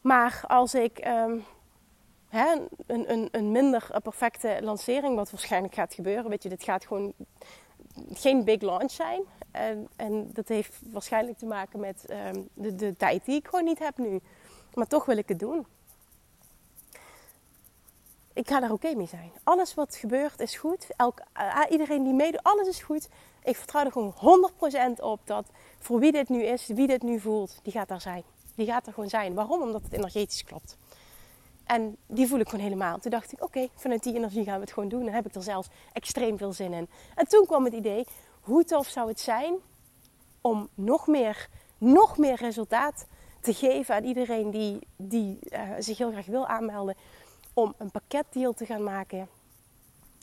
Maar 0.00 0.44
als 0.46 0.74
ik 0.74 1.06
um, 1.06 1.44
hè, 2.28 2.52
een, 2.86 3.12
een, 3.12 3.28
een 3.30 3.50
minder 3.50 3.90
perfecte 4.02 4.58
lancering, 4.62 5.16
wat 5.16 5.30
waarschijnlijk 5.30 5.74
gaat 5.74 5.94
gebeuren, 5.94 6.30
weet 6.30 6.42
je, 6.42 6.48
dit 6.48 6.64
gaat 6.64 6.86
gewoon 6.86 7.12
geen 8.12 8.44
big 8.44 8.60
launch 8.60 8.90
zijn. 8.90 9.22
En, 9.50 9.88
en 9.96 10.30
dat 10.32 10.48
heeft 10.48 10.80
waarschijnlijk 10.92 11.38
te 11.38 11.46
maken 11.46 11.80
met 11.80 12.04
um, 12.34 12.48
de, 12.54 12.74
de 12.74 12.96
tijd 12.96 13.24
die 13.24 13.36
ik 13.36 13.48
gewoon 13.48 13.64
niet 13.64 13.78
heb 13.78 13.98
nu. 13.98 14.20
Maar 14.74 14.86
toch 14.86 15.04
wil 15.04 15.16
ik 15.16 15.28
het 15.28 15.38
doen. 15.38 15.66
Ik 18.34 18.48
ga 18.48 18.60
daar 18.60 18.72
oké 18.72 18.94
mee 18.94 19.06
zijn. 19.06 19.32
Alles 19.42 19.74
wat 19.74 19.96
gebeurt 19.96 20.40
is 20.40 20.56
goed. 20.56 20.86
Elk, 20.96 21.22
uh, 21.36 21.60
iedereen 21.70 22.02
die 22.02 22.12
meedoet, 22.12 22.42
alles 22.42 22.68
is 22.68 22.82
goed. 22.82 23.08
Ik 23.42 23.56
vertrouw 23.56 23.84
er 23.84 23.92
gewoon 23.92 24.14
100% 24.98 25.00
op 25.02 25.20
dat 25.24 25.46
voor 25.78 25.98
wie 25.98 26.12
dit 26.12 26.28
nu 26.28 26.42
is, 26.42 26.66
wie 26.66 26.86
dit 26.86 27.02
nu 27.02 27.20
voelt, 27.20 27.58
die 27.62 27.72
gaat 27.72 27.88
daar 27.88 28.00
zijn. 28.00 28.22
Die 28.54 28.66
gaat 28.66 28.86
er 28.86 28.92
gewoon 28.92 29.08
zijn. 29.08 29.34
Waarom? 29.34 29.62
Omdat 29.62 29.82
het 29.82 29.92
energetisch 29.92 30.44
klopt. 30.44 30.76
En 31.64 31.96
die 32.06 32.26
voel 32.26 32.38
ik 32.38 32.48
gewoon 32.48 32.64
helemaal. 32.64 32.98
Toen 32.98 33.10
dacht 33.10 33.32
ik, 33.32 33.42
oké, 33.42 33.68
vanuit 33.74 34.02
die 34.02 34.14
energie 34.14 34.44
gaan 34.44 34.54
we 34.54 34.60
het 34.60 34.72
gewoon 34.72 34.88
doen. 34.88 35.04
Dan 35.04 35.14
heb 35.14 35.26
ik 35.26 35.34
er 35.34 35.42
zelfs 35.42 35.68
extreem 35.92 36.38
veel 36.38 36.52
zin 36.52 36.72
in. 36.72 36.88
En 37.14 37.28
toen 37.28 37.46
kwam 37.46 37.64
het 37.64 37.74
idee, 37.74 38.06
hoe 38.40 38.64
tof 38.64 38.86
zou 38.86 39.08
het 39.08 39.20
zijn 39.20 39.54
om 40.40 40.68
nog 40.74 41.06
meer, 41.06 41.48
nog 41.78 42.18
meer 42.18 42.36
resultaat 42.36 43.06
te 43.40 43.54
geven 43.54 43.94
aan 43.94 44.04
iedereen 44.04 44.50
die, 44.50 44.86
die 44.96 45.38
uh, 45.42 45.60
zich 45.78 45.98
heel 45.98 46.10
graag 46.10 46.26
wil 46.26 46.46
aanmelden. 46.46 46.96
Om 47.54 47.74
een 47.78 47.90
pakketdeal 47.90 48.52
te 48.52 48.66
gaan 48.66 48.82
maken, 48.82 49.28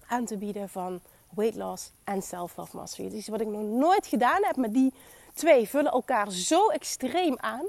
aan 0.07 0.25
te 0.25 0.37
bieden 0.37 0.69
van 0.69 1.01
weight 1.29 1.55
loss 1.55 1.91
en 2.03 2.21
self-love 2.21 2.77
mastery. 2.77 3.09
Dus 3.09 3.27
wat 3.27 3.41
ik 3.41 3.47
nog 3.47 3.63
nooit 3.63 4.07
gedaan 4.07 4.43
heb, 4.43 4.55
maar 4.55 4.71
die 4.71 4.93
twee 5.33 5.69
vullen 5.69 5.91
elkaar 5.91 6.31
zo 6.31 6.69
extreem 6.69 7.35
aan. 7.39 7.65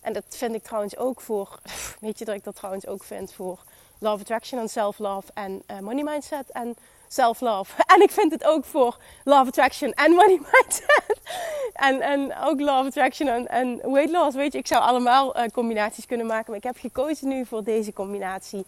En 0.00 0.12
dat 0.12 0.24
vind 0.28 0.54
ik 0.54 0.62
trouwens 0.62 0.96
ook 0.96 1.20
voor, 1.20 1.58
weet 2.00 2.18
je 2.18 2.24
dat 2.24 2.34
ik 2.34 2.44
dat 2.44 2.56
trouwens 2.56 2.86
ook 2.86 3.04
vind 3.04 3.32
voor 3.32 3.64
Love 3.98 4.20
Attraction 4.20 4.60
en 4.60 4.68
Self-Love 4.68 5.30
en 5.34 5.62
uh, 5.70 5.78
Money 5.78 6.04
Mindset 6.04 6.50
en 6.50 6.76
Self-Love. 7.08 7.82
En 7.94 8.02
ik 8.02 8.10
vind 8.10 8.32
het 8.32 8.44
ook 8.44 8.64
voor 8.64 8.96
Love 9.24 9.46
Attraction 9.46 9.92
en 9.92 10.10
Money 10.10 10.40
Mindset. 10.52 11.22
en, 11.88 12.00
en 12.00 12.36
ook 12.36 12.60
Love 12.60 12.86
Attraction 12.86 13.28
en, 13.28 13.48
en 13.48 13.92
Weight 13.92 14.10
Loss. 14.10 14.36
Weet 14.36 14.52
je, 14.52 14.58
ik 14.58 14.66
zou 14.66 14.82
allemaal 14.82 15.38
uh, 15.38 15.44
combinaties 15.52 16.06
kunnen 16.06 16.26
maken. 16.26 16.44
Maar 16.46 16.56
ik 16.56 16.64
heb 16.64 16.76
gekozen 16.78 17.28
nu 17.28 17.46
voor 17.46 17.64
deze 17.64 17.92
combinatie. 17.92 18.66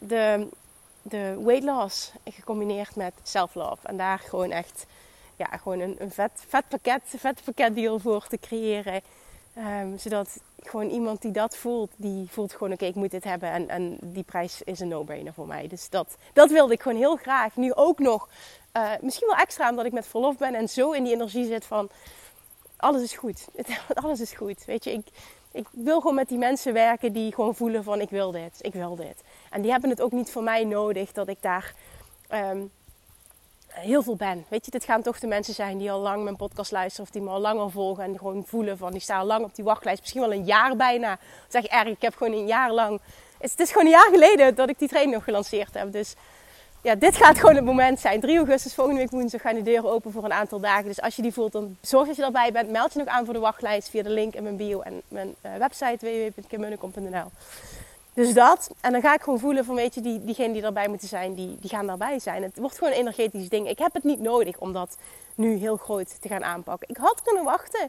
De, 0.00 0.48
de 1.02 1.40
Weight 1.44 1.64
Loss 1.64 2.12
gecombineerd 2.24 2.96
met 2.96 3.12
Self-Love. 3.22 3.88
En 3.88 3.96
daar 3.96 4.18
gewoon 4.18 4.50
echt 4.50 4.86
ja, 5.36 5.56
gewoon 5.56 5.80
een, 5.80 5.96
een 5.98 6.10
vet, 6.10 6.44
vet 6.48 6.68
pakket, 6.68 7.02
vet 7.06 7.40
pakketdeal 7.44 7.98
voor 7.98 8.26
te 8.26 8.38
creëren. 8.38 9.02
Um, 9.58 9.98
zodat 9.98 10.40
gewoon 10.62 10.88
iemand 10.88 11.22
die 11.22 11.30
dat 11.32 11.56
voelt, 11.56 11.90
die 11.96 12.26
voelt 12.30 12.52
gewoon 12.52 12.72
oké, 12.72 12.84
ik 12.84 12.94
moet 12.94 13.10
dit 13.10 13.24
hebben. 13.24 13.50
En, 13.50 13.68
en 13.68 13.98
die 14.02 14.22
prijs 14.22 14.62
is 14.62 14.80
een 14.80 14.88
no-brainer 14.88 15.32
voor 15.32 15.46
mij. 15.46 15.68
Dus 15.68 15.88
dat, 15.88 16.16
dat 16.32 16.50
wilde 16.50 16.72
ik 16.72 16.82
gewoon 16.82 16.98
heel 16.98 17.16
graag. 17.16 17.56
Nu 17.56 17.74
ook 17.74 17.98
nog, 17.98 18.28
uh, 18.76 18.90
misschien 19.00 19.28
wel 19.28 19.36
extra 19.36 19.70
omdat 19.70 19.84
ik 19.84 19.92
met 19.92 20.06
verlof 20.06 20.36
ben 20.36 20.54
en 20.54 20.68
zo 20.68 20.92
in 20.92 21.04
die 21.04 21.12
energie 21.12 21.46
zit 21.46 21.64
van 21.64 21.88
alles 22.76 23.02
is 23.02 23.16
goed. 23.16 23.48
alles 24.02 24.20
is 24.20 24.32
goed. 24.32 24.64
Weet 24.64 24.84
je, 24.84 24.92
ik, 24.92 25.06
ik 25.52 25.66
wil 25.70 26.00
gewoon 26.00 26.14
met 26.14 26.28
die 26.28 26.38
mensen 26.38 26.72
werken 26.72 27.12
die 27.12 27.34
gewoon 27.34 27.54
voelen 27.54 27.84
van 27.84 28.00
ik 28.00 28.10
wil 28.10 28.30
dit, 28.30 28.58
ik 28.60 28.72
wil 28.72 28.96
dit. 28.96 29.22
En 29.50 29.62
die 29.62 29.70
hebben 29.70 29.90
het 29.90 30.00
ook 30.00 30.12
niet 30.12 30.30
voor 30.30 30.42
mij 30.42 30.64
nodig 30.64 31.12
dat 31.12 31.28
ik 31.28 31.36
daar 31.40 31.74
um, 32.34 32.70
heel 33.66 34.02
veel 34.02 34.16
ben. 34.16 34.44
Weet 34.48 34.64
je, 34.64 34.70
dit 34.70 34.84
gaan 34.84 35.02
toch 35.02 35.18
de 35.18 35.26
mensen 35.26 35.54
zijn 35.54 35.78
die 35.78 35.90
al 35.90 36.00
lang 36.00 36.24
mijn 36.24 36.36
podcast 36.36 36.70
luisteren 36.70 37.06
of 37.06 37.12
die 37.12 37.22
me 37.22 37.30
al 37.30 37.40
langer 37.40 37.70
volgen 37.70 38.04
en 38.04 38.18
gewoon 38.18 38.44
voelen 38.46 38.78
van 38.78 38.92
die 38.92 39.00
staan 39.00 39.20
al 39.20 39.26
lang 39.26 39.44
op 39.44 39.54
die 39.54 39.64
wachtlijst, 39.64 40.00
misschien 40.00 40.20
wel 40.20 40.32
een 40.32 40.44
jaar 40.44 40.76
bijna. 40.76 41.10
Dat 41.10 41.62
zeg 41.62 41.64
erg, 41.64 41.88
ik 41.88 42.02
heb 42.02 42.16
gewoon 42.16 42.32
een 42.32 42.46
jaar 42.46 42.72
lang. 42.72 43.00
Het 43.38 43.60
is 43.60 43.68
gewoon 43.68 43.84
een 43.84 43.92
jaar 43.92 44.08
geleden 44.10 44.54
dat 44.54 44.68
ik 44.68 44.78
die 44.78 44.88
training 44.88 45.14
nog 45.14 45.24
gelanceerd 45.24 45.74
heb. 45.74 45.92
Dus 45.92 46.14
ja, 46.82 46.94
dit 46.94 47.16
gaat 47.16 47.38
gewoon 47.38 47.54
het 47.54 47.64
moment 47.64 48.00
zijn. 48.00 48.20
3 48.20 48.36
augustus, 48.36 48.74
volgende 48.74 49.00
week 49.00 49.10
woensdag, 49.10 49.40
gaan 49.40 49.54
de 49.54 49.62
deuren 49.62 49.90
open 49.90 50.12
voor 50.12 50.24
een 50.24 50.32
aantal 50.32 50.60
dagen. 50.60 50.84
Dus 50.84 51.00
als 51.00 51.16
je 51.16 51.22
die 51.22 51.32
voelt, 51.32 51.52
dan 51.52 51.76
zorg 51.80 52.06
dat 52.06 52.16
je 52.16 52.24
erbij 52.24 52.52
bent. 52.52 52.70
Meld 52.70 52.92
je 52.92 52.98
nog 52.98 53.08
aan 53.08 53.24
voor 53.24 53.34
de 53.34 53.40
wachtlijst 53.40 53.88
via 53.88 54.02
de 54.02 54.10
link 54.10 54.34
in 54.34 54.42
mijn 54.42 54.56
bio 54.56 54.80
en 54.80 55.02
mijn 55.08 55.34
uh, 55.42 55.54
website 55.54 55.98
www.kimmunnekom.nl. 56.06 57.30
Dus 58.20 58.34
dat. 58.34 58.70
En 58.80 58.92
dan 58.92 59.00
ga 59.00 59.14
ik 59.14 59.22
gewoon 59.22 59.38
voelen 59.38 59.64
van, 59.64 59.74
weet 59.74 59.94
je, 59.94 60.00
die, 60.00 60.24
diegenen 60.24 60.52
die 60.52 60.62
erbij 60.62 60.88
moeten 60.88 61.08
zijn, 61.08 61.34
die, 61.34 61.56
die 61.60 61.70
gaan 61.70 61.86
daarbij 61.86 62.18
zijn. 62.18 62.42
Het 62.42 62.58
wordt 62.58 62.78
gewoon 62.78 62.92
een 62.92 62.98
energetisch 62.98 63.48
ding. 63.48 63.68
Ik 63.68 63.78
heb 63.78 63.94
het 63.94 64.04
niet 64.04 64.20
nodig 64.20 64.58
om 64.58 64.72
dat 64.72 64.96
nu 65.34 65.56
heel 65.56 65.76
groot 65.76 66.20
te 66.22 66.28
gaan 66.28 66.44
aanpakken. 66.44 66.88
Ik 66.88 66.96
had 66.96 67.22
kunnen 67.22 67.44
wachten, 67.44 67.88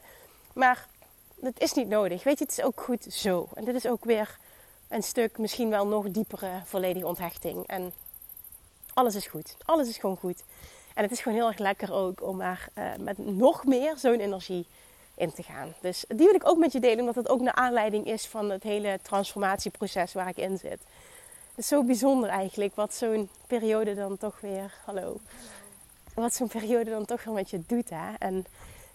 maar 0.53 0.87
het 1.41 1.59
is 1.59 1.73
niet 1.73 1.87
nodig. 1.87 2.23
Weet 2.23 2.37
je, 2.37 2.43
het 2.43 2.57
is 2.57 2.63
ook 2.63 2.81
goed 2.81 3.03
zo. 3.03 3.47
En 3.53 3.65
dit 3.65 3.75
is 3.75 3.87
ook 3.87 4.05
weer 4.05 4.37
een 4.87 5.03
stuk, 5.03 5.37
misschien 5.37 5.69
wel 5.69 5.87
nog 5.87 6.11
diepere, 6.11 6.49
volledige 6.65 7.07
onthechting. 7.07 7.67
En 7.67 7.93
alles 8.93 9.15
is 9.15 9.27
goed. 9.27 9.55
Alles 9.65 9.87
is 9.87 9.97
gewoon 9.97 10.17
goed. 10.17 10.43
En 10.93 11.03
het 11.03 11.11
is 11.11 11.19
gewoon 11.19 11.37
heel 11.37 11.47
erg 11.47 11.57
lekker 11.57 11.93
ook 11.93 12.23
om 12.23 12.37
maar 12.37 12.67
uh, 12.77 12.83
met 12.99 13.17
nog 13.17 13.65
meer 13.65 13.97
zo'n 13.97 14.19
energie 14.19 14.67
in 15.15 15.33
te 15.33 15.43
gaan. 15.43 15.73
Dus 15.81 16.05
die 16.07 16.25
wil 16.25 16.35
ik 16.35 16.47
ook 16.47 16.57
met 16.57 16.71
je 16.71 16.79
delen, 16.79 16.99
omdat 16.99 17.15
het 17.15 17.29
ook 17.29 17.41
naar 17.41 17.53
aanleiding 17.53 18.05
is 18.05 18.27
van 18.27 18.49
het 18.49 18.63
hele 18.63 18.99
transformatieproces 19.01 20.13
waar 20.13 20.27
ik 20.27 20.37
in 20.37 20.57
zit. 20.57 20.79
Het 21.49 21.57
is 21.57 21.67
zo 21.67 21.83
bijzonder 21.83 22.29
eigenlijk 22.29 22.75
wat 22.75 22.93
zo'n 22.93 23.29
periode 23.47 23.95
dan 23.95 24.17
toch 24.17 24.39
weer, 24.39 24.73
hallo, 24.85 25.17
wat 26.13 26.33
zo'n 26.33 26.47
periode 26.47 26.89
dan 26.89 27.05
toch 27.05 27.23
weer 27.23 27.33
met 27.33 27.49
je 27.49 27.61
doet. 27.67 27.89
Hè? 27.89 28.13
En 28.19 28.45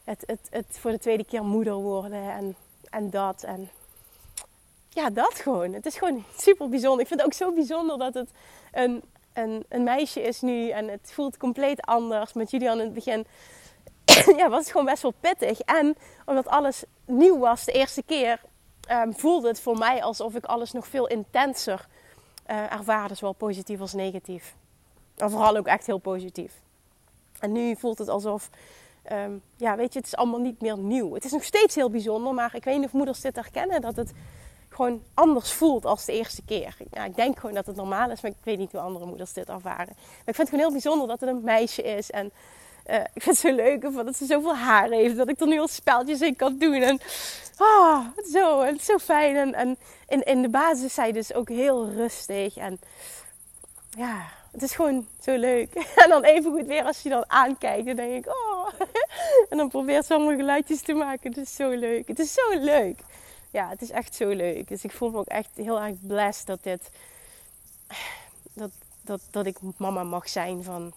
het, 0.04 0.22
het, 0.26 0.40
het 0.50 0.66
voor 0.70 0.90
de 0.90 0.98
tweede 0.98 1.24
keer 1.24 1.44
moeder 1.44 1.74
worden 1.74 2.30
en, 2.30 2.56
en 2.90 3.10
dat. 3.10 3.42
En 3.42 3.70
ja, 4.88 5.10
dat 5.10 5.34
gewoon. 5.34 5.72
Het 5.72 5.86
is 5.86 5.96
gewoon 5.96 6.24
super 6.38 6.68
bijzonder. 6.68 7.00
Ik 7.00 7.06
vind 7.06 7.20
het 7.20 7.28
ook 7.28 7.36
zo 7.36 7.52
bijzonder 7.52 7.98
dat 7.98 8.14
het 8.14 8.30
een, 8.72 9.02
een, 9.32 9.64
een 9.68 9.82
meisje 9.82 10.22
is 10.22 10.40
nu 10.40 10.68
en 10.68 10.88
het 10.88 11.10
voelt 11.12 11.36
compleet 11.36 11.80
anders. 11.80 12.32
Met 12.32 12.50
Julian 12.50 12.78
in 12.78 12.84
het 12.84 12.94
begin 12.94 13.26
ja, 14.38 14.48
was 14.48 14.60
het 14.60 14.70
gewoon 14.70 14.86
best 14.86 15.02
wel 15.02 15.14
pittig. 15.20 15.60
En 15.60 15.96
omdat 16.24 16.46
alles 16.46 16.84
nieuw 17.04 17.38
was 17.38 17.64
de 17.64 17.72
eerste 17.72 18.02
keer, 18.02 18.40
um, 18.90 19.14
voelde 19.16 19.48
het 19.48 19.60
voor 19.60 19.78
mij 19.78 20.02
alsof 20.02 20.34
ik 20.34 20.44
alles 20.44 20.72
nog 20.72 20.86
veel 20.86 21.06
intenser 21.06 21.86
uh, 22.50 22.72
ervaarde, 22.72 23.14
zowel 23.14 23.32
positief 23.32 23.80
als 23.80 23.92
negatief. 23.92 24.54
En 25.16 25.30
vooral 25.30 25.56
ook 25.56 25.66
echt 25.66 25.86
heel 25.86 25.98
positief. 25.98 26.52
En 27.38 27.52
nu 27.52 27.76
voelt 27.76 27.98
het 27.98 28.08
alsof, 28.08 28.50
um, 29.12 29.42
ja, 29.56 29.76
weet 29.76 29.92
je, 29.92 29.98
het 29.98 30.08
is 30.08 30.16
allemaal 30.16 30.40
niet 30.40 30.60
meer 30.60 30.78
nieuw. 30.78 31.14
Het 31.14 31.24
is 31.24 31.32
nog 31.32 31.44
steeds 31.44 31.74
heel 31.74 31.90
bijzonder, 31.90 32.34
maar 32.34 32.54
ik 32.54 32.64
weet 32.64 32.76
niet 32.76 32.86
of 32.86 32.92
moeders 32.92 33.20
dit 33.20 33.34
herkennen, 33.34 33.80
dat 33.80 33.96
het 33.96 34.12
gewoon 34.68 35.02
anders 35.14 35.52
voelt 35.52 35.84
als 35.84 36.04
de 36.04 36.12
eerste 36.12 36.42
keer. 36.42 36.76
Ja, 36.90 37.04
ik 37.04 37.16
denk 37.16 37.38
gewoon 37.38 37.54
dat 37.54 37.66
het 37.66 37.76
normaal 37.76 38.10
is, 38.10 38.20
maar 38.20 38.30
ik 38.30 38.36
weet 38.42 38.58
niet 38.58 38.72
hoe 38.72 38.80
andere 38.80 39.06
moeders 39.06 39.32
dit 39.32 39.48
ervaren. 39.48 39.94
Maar 39.96 40.24
ik 40.24 40.34
vind 40.34 40.36
het 40.36 40.48
gewoon 40.48 40.64
heel 40.64 40.72
bijzonder 40.72 41.08
dat 41.08 41.20
het 41.20 41.28
een 41.28 41.44
meisje 41.44 41.82
is 41.82 42.10
en 42.10 42.32
uh, 42.90 42.96
ik 42.96 43.22
vind 43.22 43.24
het 43.24 43.38
zo 43.38 43.54
leuk 43.54 43.80
dat 44.04 44.16
ze 44.16 44.26
zoveel 44.26 44.56
haar 44.56 44.88
heeft. 44.88 45.16
Dat 45.16 45.28
ik 45.28 45.40
er 45.40 45.46
nu 45.46 45.60
al 45.60 45.68
speltjes 45.68 46.20
in 46.20 46.36
kan 46.36 46.58
doen. 46.58 46.82
En 46.82 47.00
oh, 47.58 48.06
zo, 48.32 48.60
en 48.60 48.80
zo 48.80 48.98
fijn. 48.98 49.36
En, 49.36 49.54
en 49.54 49.76
in, 50.08 50.22
in 50.22 50.42
de 50.42 50.48
basis 50.48 50.84
is 50.84 50.94
zij 50.94 51.12
dus 51.12 51.34
ook 51.34 51.48
heel 51.48 51.90
rustig. 51.90 52.56
En 52.56 52.78
ja, 53.90 54.26
het 54.52 54.62
is 54.62 54.74
gewoon 54.74 55.06
zo 55.20 55.36
leuk. 55.36 55.74
En 56.02 56.08
dan 56.08 56.24
even 56.24 56.52
goed 56.52 56.66
weer 56.66 56.84
als 56.84 57.02
je 57.02 57.08
dan 57.08 57.24
aankijkt. 57.26 57.86
Dan 57.86 57.96
denk 57.96 58.24
ik, 58.24 58.26
oh. 58.26 58.68
En 59.50 59.56
dan 59.56 59.68
probeert 59.68 60.06
ze 60.06 60.14
allemaal 60.14 60.36
geluidjes 60.36 60.80
te 60.80 60.92
maken. 60.92 61.28
Het 61.28 61.38
is 61.38 61.54
zo 61.54 61.70
leuk. 61.70 62.08
Het 62.08 62.18
is 62.18 62.32
zo 62.32 62.58
leuk. 62.58 63.00
Ja, 63.50 63.68
het 63.68 63.82
is 63.82 63.90
echt 63.90 64.14
zo 64.14 64.28
leuk. 64.28 64.68
Dus 64.68 64.84
ik 64.84 64.92
voel 64.92 65.10
me 65.10 65.18
ook 65.18 65.26
echt 65.26 65.50
heel 65.54 65.80
erg 65.80 65.96
blessed 66.06 66.46
dat 66.46 66.62
dit... 66.62 66.90
Dat, 68.52 68.70
dat, 69.02 69.20
dat 69.30 69.46
ik 69.46 69.56
mama 69.76 70.02
mag 70.02 70.28
zijn 70.28 70.62
van 70.62 70.92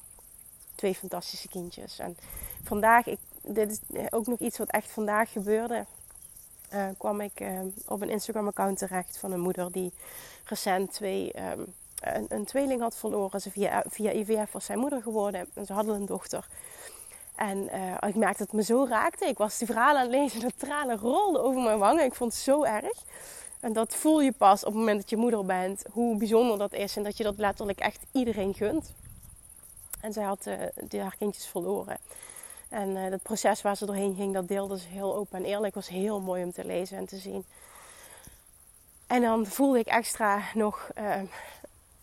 twee 0.79 0.95
fantastische 0.95 1.47
kindjes. 1.47 1.99
En 1.99 2.17
vandaag, 2.63 3.05
ik, 3.05 3.19
dit 3.41 3.71
is 3.71 3.79
ook 4.09 4.27
nog 4.27 4.39
iets 4.39 4.57
wat 4.57 4.69
echt 4.69 4.91
vandaag 4.91 5.31
gebeurde. 5.31 5.85
Uh, 6.73 6.87
kwam 6.97 7.21
ik 7.21 7.39
uh, 7.39 7.59
op 7.85 8.01
een 8.01 8.09
Instagram-account 8.09 8.77
terecht 8.77 9.17
van 9.17 9.31
een 9.31 9.39
moeder 9.39 9.71
die 9.71 9.93
recent 10.45 10.93
twee, 10.93 11.31
um, 11.51 11.65
een, 12.01 12.25
een, 12.29 12.45
tweeling 12.45 12.81
had 12.81 12.95
verloren. 12.97 13.41
Ze 13.41 13.51
via, 13.51 13.83
via 13.87 14.11
IVF 14.11 14.51
was 14.51 14.65
zijn 14.65 14.79
moeder 14.79 15.01
geworden 15.01 15.47
en 15.53 15.65
ze 15.65 15.73
hadden 15.73 15.95
een 15.95 16.05
dochter. 16.05 16.47
En 17.35 17.63
ik 18.07 18.15
merkte 18.15 18.37
dat 18.37 18.47
het 18.47 18.53
me 18.53 18.63
zo 18.63 18.85
raakte. 18.89 19.25
Ik 19.25 19.37
was 19.37 19.57
die 19.57 19.67
verhalen 19.67 20.01
aan 20.01 20.07
het 20.07 20.15
lezen, 20.15 20.39
de 20.39 20.53
tranen 20.57 20.97
rolden 20.97 21.43
over 21.43 21.61
mijn 21.61 21.77
wangen. 21.77 22.03
Ik 22.03 22.15
vond 22.15 22.33
het 22.33 22.41
zo 22.41 22.63
erg. 22.63 23.03
En 23.59 23.73
dat 23.73 23.95
voel 23.95 24.21
je 24.21 24.31
pas 24.31 24.63
op 24.63 24.71
het 24.71 24.79
moment 24.79 24.99
dat 24.99 25.09
je 25.09 25.17
moeder 25.17 25.45
bent, 25.45 25.83
hoe 25.91 26.17
bijzonder 26.17 26.57
dat 26.57 26.73
is 26.73 26.97
en 26.97 27.03
dat 27.03 27.17
je 27.17 27.23
dat 27.23 27.37
letterlijk 27.37 27.79
echt 27.79 28.05
iedereen 28.11 28.53
gunt. 28.53 28.91
En 30.01 30.13
zij 30.13 30.23
had 30.23 30.45
uh, 30.47 31.01
haar 31.01 31.15
kindjes 31.17 31.47
verloren. 31.47 31.97
En 32.69 32.89
uh, 32.89 33.03
het 33.03 33.23
proces 33.23 33.61
waar 33.61 33.77
ze 33.77 33.85
doorheen 33.85 34.15
ging, 34.15 34.33
dat 34.33 34.47
deelde 34.47 34.79
ze 34.79 34.87
heel 34.87 35.15
open 35.15 35.37
en 35.37 35.45
eerlijk. 35.45 35.75
was 35.75 35.87
heel 35.87 36.21
mooi 36.21 36.43
om 36.43 36.51
te 36.51 36.65
lezen 36.65 36.97
en 36.97 37.05
te 37.05 37.17
zien. 37.17 37.45
En 39.07 39.21
dan 39.21 39.45
voelde 39.45 39.79
ik 39.79 39.87
extra 39.87 40.41
nog 40.53 40.89
uh, 40.97 41.15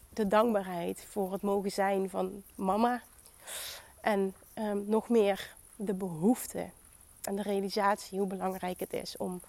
de 0.09 0.27
dankbaarheid 0.27 1.05
voor 1.11 1.33
het 1.33 1.43
mogen 1.43 1.73
zijn 1.73 2.11
van 2.11 2.43
mama. 2.55 3.03
En 4.01 4.35
um, 4.55 4.85
nog 4.87 5.09
meer 5.09 5.55
de 5.77 5.95
behoefte 5.95 6.67
en 7.23 7.37
de 7.37 7.43
realisatie 7.43 8.19
hoe 8.19 8.29
belangrijk 8.29 8.81
het 8.81 8.93
is 8.93 9.17
om 9.17 9.41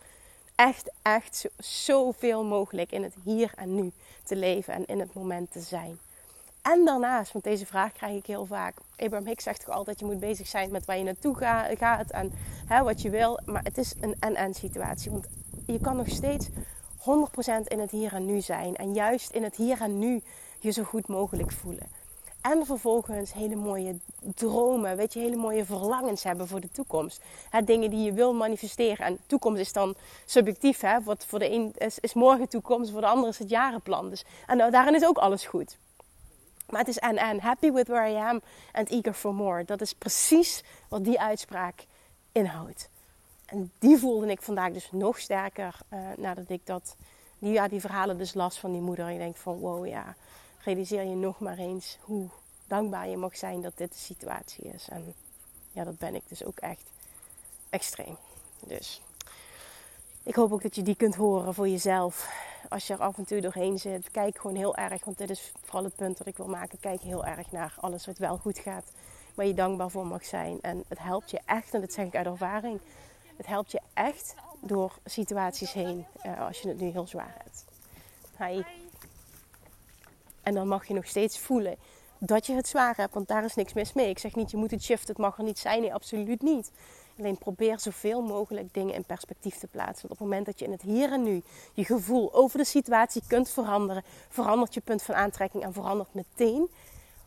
echt, 0.56 0.92
echt 1.02 1.36
zo, 1.36 1.50
zoveel 1.58 2.44
mogelijk 2.44 2.92
in 2.92 3.04
het 3.04 3.14
hier 3.24 3.52
en 3.56 3.76
nu 3.76 3.92
te 4.24 4.36
leven 4.36 4.74
en 4.74 4.86
in 4.86 5.00
het 5.00 5.14
moment 5.14 5.52
te 5.52 5.60
zijn. 5.60 6.00
En 6.74 6.86
daarnaast, 6.86 7.32
want 7.32 7.44
deze 7.44 7.66
vraag 7.66 7.92
krijg 7.92 8.16
ik 8.16 8.26
heel 8.26 8.46
vaak. 8.46 8.76
Abraham 8.96 9.28
Hicks 9.28 9.44
zegt 9.44 9.66
toch 9.66 9.76
altijd: 9.76 10.00
je 10.00 10.06
moet 10.06 10.20
bezig 10.20 10.48
zijn 10.48 10.72
met 10.72 10.86
waar 10.86 10.98
je 10.98 11.04
naartoe 11.04 11.36
gaat 11.78 12.10
en 12.12 12.32
hè, 12.66 12.84
wat 12.84 13.02
je 13.02 13.10
wil. 13.10 13.40
Maar 13.46 13.64
het 13.64 13.78
is 13.78 13.94
een 14.02 14.16
en-en 14.20 14.54
situatie. 14.54 15.12
Want 15.12 15.28
je 15.66 15.80
kan 15.80 15.96
nog 15.96 16.10
steeds 16.10 16.48
100% 16.50 16.52
in 17.64 17.80
het 17.80 17.92
hier 17.92 18.14
en 18.14 18.26
nu 18.26 18.42
zijn. 18.42 18.76
En 18.76 18.94
juist 18.94 19.32
in 19.32 19.44
het 19.44 19.56
hier 19.56 19.82
en 19.82 20.00
nu 20.00 20.22
je 20.60 20.72
zo 20.72 20.84
goed 20.84 21.08
mogelijk 21.08 21.52
voelen. 21.52 21.88
En 22.42 22.66
vervolgens 22.66 23.34
hele 23.34 23.56
mooie 23.56 23.96
dromen, 24.36 24.98
weet 24.98 25.14
je, 25.14 25.20
hele 25.20 25.36
mooie 25.36 25.66
verlangens 25.66 26.24
hebben 26.24 26.48
voor 26.48 26.62
de 26.62 26.72
toekomst. 26.72 27.22
Dingen 27.66 27.90
die 27.90 28.04
je 28.04 28.14
wil 28.14 28.34
manifesteren. 28.34 29.06
En 29.06 29.18
toekomst 29.26 29.60
is 29.60 29.74
dan 29.74 29.96
subjectief. 30.26 30.82
Hè? 30.82 31.02
Wat 31.02 31.26
voor 31.26 31.40
de 31.40 31.52
een 31.52 31.74
is, 31.78 32.00
is 32.00 32.14
morgen 32.14 32.50
toekomst, 32.50 32.92
voor 32.92 33.02
de 33.02 33.08
ander 33.08 33.30
is 33.30 33.40
het 33.40 33.50
jarenplan. 33.50 34.10
Dus, 34.10 34.26
en 34.48 34.58
nou, 34.58 34.72
daarin 34.72 34.96
is 34.96 35.06
ook 35.06 35.18
alles 35.18 35.46
goed. 35.46 35.78
Maar 36.70 36.80
het 36.80 36.90
is 36.90 36.98
en 36.98 37.18
en. 37.18 37.42
Happy 37.42 37.72
with 37.72 37.88
where 37.88 38.12
I 38.12 38.16
am 38.16 38.42
and 38.72 38.90
eager 38.90 39.14
for 39.14 39.34
more. 39.34 39.64
Dat 39.64 39.82
is 39.82 39.94
precies 39.94 40.64
wat 40.88 41.04
die 41.04 41.20
uitspraak 41.20 41.86
inhoudt. 42.32 42.90
En 43.46 43.72
die 43.80 43.98
voelde 43.98 44.28
ik 44.28 44.42
vandaag 44.42 44.72
dus 44.72 44.92
nog 44.92 45.20
sterker 45.20 45.80
uh, 45.94 46.00
nadat 46.18 46.50
ik 46.50 46.62
dat, 46.64 46.96
die, 47.40 47.52
ja, 47.52 47.68
die 47.68 47.80
verhalen 47.80 48.18
dus 48.18 48.34
las 48.34 48.60
van 48.60 48.72
die 48.72 48.82
moeder. 48.82 49.06
En 49.06 49.12
ik 49.12 49.18
denk 49.18 49.36
van 49.36 49.58
wow 49.58 49.88
ja, 49.88 50.16
realiseer 50.64 51.04
je 51.04 51.16
nog 51.16 51.40
maar 51.40 51.58
eens 51.58 51.98
hoe 52.02 52.28
dankbaar 52.68 53.08
je 53.08 53.18
mag 53.18 53.38
zijn 53.38 53.62
dat 53.62 53.78
dit 53.78 53.92
de 53.92 53.98
situatie 53.98 54.64
is. 54.64 54.88
En 54.90 55.14
ja, 55.72 55.84
dat 55.84 55.98
ben 55.98 56.16
ik 56.16 56.24
dus 56.28 56.44
ook 56.44 56.58
echt 56.58 56.84
extreem. 57.70 58.18
Dus 58.60 59.02
ik 60.24 60.36
hoop 60.36 60.52
ook 60.52 60.62
dat 60.62 60.76
je 60.76 60.82
die 60.82 60.96
kunt 60.96 61.16
horen 61.16 61.54
voor 61.54 61.68
jezelf. 61.68 62.30
Als 62.70 62.88
je 62.88 62.94
er 62.94 63.00
af 63.00 63.18
en 63.18 63.26
toe 63.26 63.42
doorheen 63.42 63.80
zit, 63.80 64.12
kijk 64.12 64.38
gewoon 64.38 64.56
heel 64.56 64.76
erg, 64.76 65.06
want 65.06 65.18
dit 65.18 65.30
is 65.30 65.52
vooral 65.64 65.84
het 65.84 65.96
punt 65.96 66.18
dat 66.18 66.28
ik 66.28 66.38
wil 66.38 66.48
maken. 66.48 66.80
Kijk 66.80 67.02
heel 67.02 67.26
erg 67.26 67.52
naar 67.52 67.74
alles 67.80 68.06
wat 68.06 68.18
wel 68.18 68.38
goed 68.38 68.60
gaat, 68.60 68.92
waar 69.36 69.46
je 69.46 69.54
dankbaar 69.54 69.90
voor 69.90 70.08
mag 70.08 70.26
zijn. 70.26 70.62
En 70.62 70.84
het 70.88 71.00
helpt 71.00 71.32
je 71.32 71.40
echt, 71.46 71.74
en 71.74 71.82
dat 71.82 71.94
zeg 71.94 72.06
ik 72.06 72.16
uit 72.16 72.26
ervaring, 72.26 72.80
het 73.38 73.48
helpt 73.48 73.72
je 73.72 73.82
echt 73.94 74.36
door 74.62 74.92
situaties 75.06 75.74
heen 75.74 76.06
uh, 76.26 76.46
als 76.46 76.62
je 76.62 76.68
het 76.68 76.80
nu 76.80 76.90
heel 76.90 77.08
zwaar 77.08 77.36
hebt. 77.44 77.66
Hi. 78.38 78.64
En 80.42 80.54
dan 80.54 80.68
mag 80.68 80.88
je 80.88 80.94
nog 80.94 81.06
steeds 81.06 81.40
voelen 81.40 81.76
dat 82.18 82.46
je 82.46 82.54
het 82.54 82.68
zwaar 82.68 82.96
hebt, 82.96 83.14
want 83.14 83.28
daar 83.28 83.44
is 83.44 83.56
niks 83.56 83.74
mis 83.74 83.94
mee. 83.94 84.10
Ik 84.10 84.20
zeg 84.20 84.36
niet, 84.36 84.52
je 84.52 84.58
moet 84.58 84.72
het 84.72 84.84
shiften, 84.84 85.08
het 85.08 85.18
mag 85.18 85.38
er 85.38 85.44
niet 85.44 85.60
zijn. 85.60 85.82
Nee, 85.82 85.94
absoluut 85.94 86.42
niet. 86.42 86.72
Alleen 87.20 87.38
probeer 87.38 87.80
zoveel 87.80 88.22
mogelijk 88.22 88.74
dingen 88.74 88.94
in 88.94 89.04
perspectief 89.04 89.56
te 89.56 89.68
plaatsen. 89.68 90.08
Want 90.08 90.12
op 90.12 90.20
het 90.20 90.28
moment 90.28 90.46
dat 90.46 90.60
je 90.60 90.66
in 90.66 90.72
het 90.72 90.82
hier 90.82 91.12
en 91.12 91.24
nu 91.24 91.44
je 91.74 91.86
gevoel 91.86 92.34
over 92.34 92.58
de 92.58 92.66
situatie 92.66 93.22
kunt 93.28 93.50
veranderen, 93.50 94.04
verandert 94.30 94.74
je 94.74 94.82
punt 94.82 95.04
van 95.04 95.16
aantrekking 95.16 95.64
en 95.64 95.74
verandert 95.74 96.14
meteen 96.14 96.70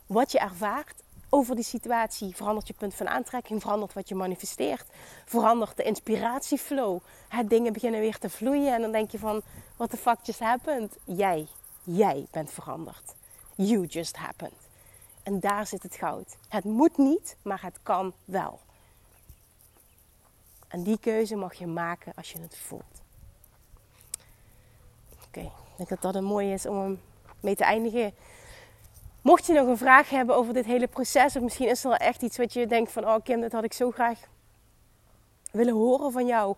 wat 0.07 0.33
je 0.33 0.39
ervaart 0.39 1.03
over 1.29 1.55
die 1.55 1.65
situatie. 1.65 2.37
Verandert 2.37 2.67
je 2.67 2.75
punt 2.75 2.95
van 2.95 3.09
aantrekking, 3.09 3.61
verandert 3.61 3.93
wat 3.93 4.09
je 4.09 4.15
manifesteert, 4.15 4.87
verandert 5.25 5.77
de 5.77 5.83
inspiratieflow. 5.83 7.01
Het 7.29 7.51
dingen 7.51 7.73
beginnen 7.73 8.01
weer 8.01 8.19
te 8.19 8.31
vloeien 8.31 8.75
en 8.75 8.81
dan 8.81 8.93
denk 8.93 9.11
je 9.11 9.19
van, 9.19 9.43
what 9.77 9.91
the 9.91 9.97
fuck 9.97 10.19
just 10.23 10.41
happened? 10.41 10.97
Jij, 11.05 11.47
jij 11.83 12.27
bent 12.31 12.51
veranderd. 12.51 13.15
You 13.55 13.87
just 13.87 14.17
happened. 14.17 14.69
En 15.23 15.41
daar 15.41 15.67
zit 15.67 15.83
het 15.83 15.95
goud. 15.95 16.37
Het 16.49 16.65
moet 16.65 16.99
niet, 16.99 17.37
maar 17.43 17.63
het 17.63 17.79
kan 17.83 18.13
wel. 18.25 18.61
En 20.71 20.83
die 20.83 20.99
keuze 20.99 21.37
mag 21.37 21.55
je 21.55 21.67
maken 21.67 22.13
als 22.17 22.33
je 22.33 22.41
het 22.41 22.59
voelt. 22.59 23.03
Oké, 25.27 25.41
ik 25.41 25.77
denk 25.77 25.89
dat 25.89 26.03
dat 26.03 26.15
een 26.15 26.25
mooie 26.25 26.53
is 26.53 26.67
om 26.67 27.01
mee 27.41 27.57
te 27.57 27.65
eindigen. 27.65 28.13
Mocht 29.23 29.47
je 29.47 29.53
nog 29.53 29.67
een 29.67 29.77
vraag 29.77 30.11
hebben 30.11 30.37
over 30.37 30.55
dit 30.55 30.65
hele 30.65 30.87
proces, 30.87 31.37
of 31.37 31.43
misschien 31.43 31.69
is 31.69 31.85
er 31.85 31.93
echt 31.93 32.23
iets 32.23 32.37
wat 32.37 32.53
je 32.53 32.67
denkt 32.67 32.93
van, 32.93 33.05
oh 33.05 33.17
Kim, 33.23 33.41
dat 33.41 33.53
had 33.53 33.65
ik 33.65 33.73
zo 33.73 33.91
graag 33.91 34.19
willen 35.53 35.75
horen 35.75 36.13
van 36.13 36.27
jou, 36.27 36.57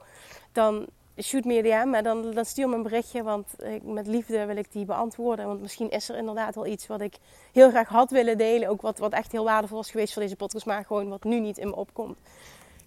dan 0.52 0.86
shoot 1.22 1.44
me 1.44 1.62
DM 1.62 1.94
en 1.94 2.04
dan, 2.04 2.30
dan 2.30 2.44
stuur 2.44 2.68
me 2.68 2.74
een 2.74 2.82
berichtje, 2.82 3.22
want 3.22 3.62
ik, 3.62 3.82
met 3.82 4.06
liefde 4.06 4.44
wil 4.44 4.56
ik 4.56 4.72
die 4.72 4.84
beantwoorden. 4.84 5.46
Want 5.46 5.60
misschien 5.60 5.90
is 5.90 6.08
er 6.08 6.16
inderdaad 6.16 6.54
wel 6.54 6.66
iets 6.66 6.86
wat 6.86 7.00
ik 7.00 7.16
heel 7.52 7.70
graag 7.70 7.88
had 7.88 8.10
willen 8.10 8.38
delen, 8.38 8.68
ook 8.68 8.80
wat, 8.80 8.98
wat 8.98 9.12
echt 9.12 9.32
heel 9.32 9.44
waardevol 9.44 9.76
was 9.76 9.90
geweest 9.90 10.12
voor 10.12 10.22
deze 10.22 10.36
podcast, 10.36 10.66
maar 10.66 10.84
gewoon 10.84 11.08
wat 11.08 11.24
nu 11.24 11.40
niet 11.40 11.58
in 11.58 11.68
me 11.68 11.76
opkomt 11.76 12.18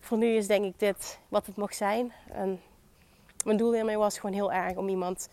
voor 0.05 0.17
nu 0.17 0.35
is 0.35 0.47
denk 0.47 0.65
ik 0.65 0.79
dit 0.79 1.19
wat 1.29 1.45
het 1.45 1.55
mag 1.55 1.73
zijn. 1.73 2.13
Mijn 3.45 3.57
doel 3.57 3.73
hiermee 3.73 3.97
was 3.97 4.19
gewoon 4.19 4.35
heel 4.35 4.51
erg 4.51 4.77
om 4.77 4.87
iemand 4.87 5.29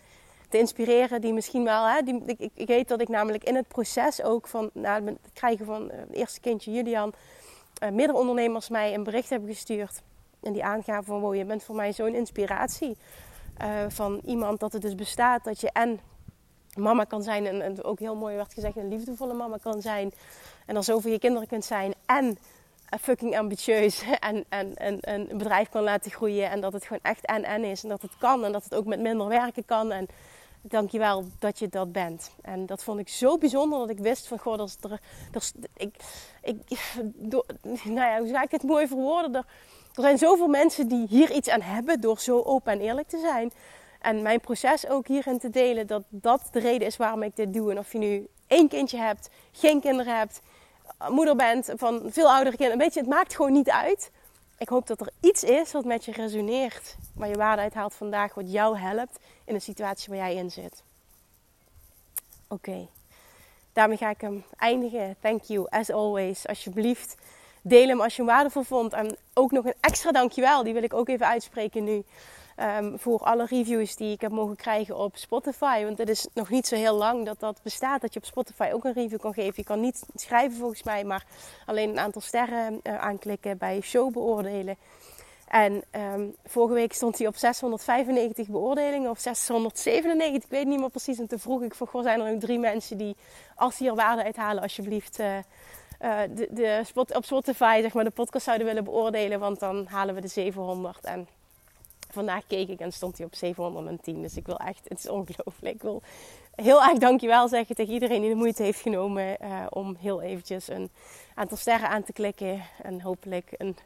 te 0.48 0.58
inspireren 0.58 1.20
die 1.20 1.32
misschien 1.32 1.64
wel... 1.64 1.88
Hè, 1.88 2.02
die, 2.02 2.22
ik, 2.26 2.50
ik, 2.54 2.66
weet 2.66 2.88
dat 2.88 3.00
ik 3.00 3.08
namelijk 3.08 3.44
in 3.44 3.54
het 3.54 3.68
proces 3.68 4.22
ook 4.22 4.46
van... 4.46 4.70
Nou, 4.72 5.04
het 5.04 5.32
krijgen 5.32 5.66
van 5.66 5.82
uh, 5.82 5.90
het 5.96 6.12
eerste 6.12 6.40
kindje 6.40 6.72
Julian... 6.72 7.12
Uh, 7.82 8.68
mij 8.68 8.94
een 8.94 9.04
bericht 9.04 9.30
hebben 9.30 9.48
gestuurd. 9.48 10.02
En 10.42 10.52
die 10.52 10.64
aangaven 10.64 11.04
van... 11.04 11.20
Wow, 11.20 11.34
je 11.34 11.44
bent 11.44 11.64
voor 11.64 11.74
mij 11.74 11.92
zo'n 11.92 12.14
inspiratie. 12.14 12.96
Uh, 13.62 13.68
van 13.88 14.20
iemand 14.24 14.60
dat 14.60 14.72
het 14.72 14.82
dus 14.82 14.94
bestaat 14.94 15.44
dat 15.44 15.60
je 15.60 15.70
en 15.72 16.00
mama 16.74 17.04
kan 17.04 17.22
zijn... 17.22 17.46
En, 17.46 17.62
en 17.62 17.84
ook 17.84 17.98
heel 17.98 18.16
mooi 18.16 18.36
werd 18.36 18.54
gezegd, 18.54 18.76
een 18.76 18.88
liefdevolle 18.88 19.34
mama 19.34 19.56
kan 19.56 19.82
zijn... 19.82 20.12
En 20.66 20.74
dan 20.74 20.84
zo 20.84 20.98
voor 20.98 21.10
je 21.10 21.18
kinderen 21.18 21.48
kunt 21.48 21.64
zijn. 21.64 21.94
En 22.06 22.38
fucking 23.00 23.38
ambitieus 23.38 24.02
en, 24.20 24.44
en, 24.48 24.74
en, 24.74 25.00
en, 25.00 25.30
een 25.30 25.38
bedrijf 25.38 25.68
kan 25.68 25.82
laten 25.82 26.10
groeien. 26.10 26.50
En 26.50 26.60
dat 26.60 26.72
het 26.72 26.82
gewoon 26.82 27.02
echt 27.02 27.26
en-en 27.26 27.64
is. 27.64 27.82
En 27.82 27.88
dat 27.88 28.02
het 28.02 28.16
kan. 28.18 28.44
En 28.44 28.52
dat 28.52 28.64
het 28.64 28.74
ook 28.74 28.86
met 28.86 29.00
minder 29.00 29.28
werken 29.28 29.64
kan. 29.64 29.92
En 29.92 30.06
dankjewel 30.62 31.24
dat 31.38 31.58
je 31.58 31.68
dat 31.68 31.92
bent. 31.92 32.30
En 32.42 32.66
dat 32.66 32.84
vond 32.84 32.98
ik 32.98 33.08
zo 33.08 33.38
bijzonder 33.38 33.78
dat 33.78 33.90
ik 33.90 33.98
wist 33.98 34.26
van... 34.28 34.38
Goh, 34.38 34.58
dat 34.58 34.76
er, 34.80 35.00
ik, 35.76 35.96
ik, 36.42 36.56
nou 37.84 38.10
ja, 38.10 38.18
hoe 38.18 38.28
zou 38.28 38.42
ik 38.42 38.50
het 38.50 38.62
mooi 38.62 38.86
verwoorden? 38.86 39.34
Er, 39.34 39.44
er 39.94 40.02
zijn 40.02 40.18
zoveel 40.18 40.48
mensen 40.48 40.88
die 40.88 41.06
hier 41.08 41.32
iets 41.32 41.48
aan 41.48 41.62
hebben 41.62 42.00
door 42.00 42.18
zo 42.18 42.42
open 42.42 42.72
en 42.72 42.80
eerlijk 42.80 43.08
te 43.08 43.18
zijn. 43.18 43.52
En 44.00 44.22
mijn 44.22 44.40
proces 44.40 44.88
ook 44.88 45.06
hierin 45.06 45.38
te 45.38 45.50
delen, 45.50 45.86
dat 45.86 46.02
dat 46.08 46.48
de 46.50 46.60
reden 46.60 46.86
is 46.86 46.96
waarom 46.96 47.22
ik 47.22 47.36
dit 47.36 47.52
doe. 47.52 47.70
En 47.70 47.78
of 47.78 47.92
je 47.92 47.98
nu 47.98 48.26
één 48.46 48.68
kindje 48.68 48.98
hebt, 48.98 49.30
geen 49.52 49.80
kinderen 49.80 50.18
hebt, 50.18 50.40
moeder 51.08 51.36
bent 51.36 51.70
van 51.74 52.02
veel 52.06 52.30
oudere 52.30 52.56
kinderen. 52.56 52.80
Weet 52.80 52.94
je, 52.94 53.00
het 53.00 53.08
maakt 53.08 53.34
gewoon 53.34 53.52
niet 53.52 53.70
uit. 53.70 54.10
Ik 54.58 54.68
hoop 54.68 54.86
dat 54.86 55.00
er 55.00 55.10
iets 55.20 55.44
is 55.44 55.72
wat 55.72 55.84
met 55.84 56.04
je 56.04 56.12
resoneert. 56.12 56.96
Waar 57.14 57.28
je 57.28 57.34
waarde 57.34 57.62
uit 57.62 57.74
haalt 57.74 57.94
vandaag. 57.94 58.34
Wat 58.34 58.52
jou 58.52 58.78
helpt 58.78 59.18
in 59.44 59.54
de 59.54 59.60
situatie 59.60 60.08
waar 60.08 60.18
jij 60.18 60.34
in 60.34 60.50
zit. 60.50 60.82
Oké. 62.48 62.88
Daarmee 63.72 63.96
ga 63.96 64.10
ik 64.10 64.20
hem 64.20 64.44
eindigen. 64.56 65.16
Thank 65.20 65.42
you, 65.42 65.66
as 65.68 65.90
always. 65.90 66.46
Alsjeblieft, 66.46 67.14
deel 67.62 67.88
hem 67.88 68.00
als 68.00 68.16
je 68.16 68.22
hem 68.22 68.30
waardevol 68.30 68.62
vond. 68.62 68.92
En 68.92 69.16
ook 69.34 69.50
nog 69.50 69.64
een 69.64 69.74
extra 69.80 70.10
dankjewel. 70.10 70.62
Die 70.62 70.74
wil 70.74 70.82
ik 70.82 70.94
ook 70.94 71.08
even 71.08 71.26
uitspreken 71.26 71.84
nu. 71.84 72.04
Um, 72.56 72.98
voor 72.98 73.18
alle 73.18 73.46
reviews 73.46 73.96
die 73.96 74.12
ik 74.12 74.20
heb 74.20 74.30
mogen 74.30 74.56
krijgen 74.56 74.96
op 74.96 75.16
Spotify. 75.16 75.84
Want 75.84 75.98
het 75.98 76.08
is 76.08 76.26
nog 76.34 76.50
niet 76.50 76.66
zo 76.66 76.76
heel 76.76 76.96
lang 76.96 77.26
dat 77.26 77.40
dat 77.40 77.60
bestaat. 77.62 78.00
Dat 78.00 78.12
je 78.12 78.20
op 78.20 78.26
Spotify 78.26 78.70
ook 78.72 78.84
een 78.84 78.92
review 78.92 79.20
kan 79.20 79.34
geven. 79.34 79.52
Je 79.56 79.64
kan 79.64 79.80
niet 79.80 80.02
schrijven 80.14 80.58
volgens 80.58 80.82
mij, 80.82 81.04
maar 81.04 81.26
alleen 81.66 81.88
een 81.88 81.98
aantal 81.98 82.20
sterren 82.20 82.80
uh, 82.82 82.98
aanklikken 82.98 83.58
bij 83.58 83.80
show 83.80 84.12
beoordelen. 84.12 84.76
En 85.52 85.82
um, 86.14 86.34
vorige 86.44 86.74
week 86.74 86.92
stond 86.92 87.18
hij 87.18 87.26
op 87.26 87.36
695 87.36 88.48
beoordelingen 88.48 89.10
of 89.10 89.18
697, 89.18 90.42
ik 90.42 90.50
weet 90.50 90.66
niet 90.66 90.80
meer 90.80 90.90
precies. 90.90 91.18
En 91.18 91.26
toen 91.26 91.38
vroeg 91.38 91.62
ik 91.62 91.74
voor, 91.74 92.02
zijn 92.02 92.20
er 92.20 92.32
nog 92.32 92.40
drie 92.40 92.58
mensen 92.58 92.96
die, 92.96 93.16
als 93.56 93.76
die 93.76 93.88
er 93.88 93.94
waarde 93.94 94.24
uithalen, 94.24 94.62
alsjeblieft 94.62 95.20
uh, 95.20 95.36
uh, 96.00 96.18
de, 96.30 96.48
de 96.50 96.84
op 97.14 97.24
Spotify 97.24 97.78
zeg 97.82 97.92
maar, 97.94 98.04
de 98.04 98.10
podcast 98.10 98.44
zouden 98.44 98.66
willen 98.66 98.84
beoordelen. 98.84 99.40
Want 99.40 99.60
dan 99.60 99.86
halen 99.86 100.14
we 100.14 100.20
de 100.20 100.28
700. 100.28 101.04
En 101.04 101.28
vandaag 102.12 102.46
keek 102.46 102.68
ik 102.68 102.80
en 102.80 102.92
stond 102.92 103.16
hij 103.16 103.26
op 103.26 103.34
710. 103.34 104.22
Dus 104.22 104.36
ik 104.36 104.46
wil 104.46 104.56
echt, 104.56 104.88
het 104.88 104.98
is 104.98 105.08
ongelooflijk. 105.08 105.74
Ik 105.74 105.82
wil 105.82 106.02
heel 106.54 106.82
erg 106.82 106.98
dankjewel 106.98 107.48
zeggen 107.48 107.74
tegen 107.74 107.92
iedereen 107.92 108.20
die 108.20 108.30
de 108.30 108.36
moeite 108.36 108.62
heeft 108.62 108.80
genomen 108.80 109.36
uh, 109.42 109.66
om 109.70 109.96
heel 110.00 110.22
eventjes 110.22 110.68
een 110.68 110.90
aantal 111.34 111.56
sterren 111.56 111.88
aan 111.88 112.02
te 112.02 112.12
klikken. 112.12 112.62
En 112.82 113.00
hopelijk, 113.00 113.54
een, 113.56 113.76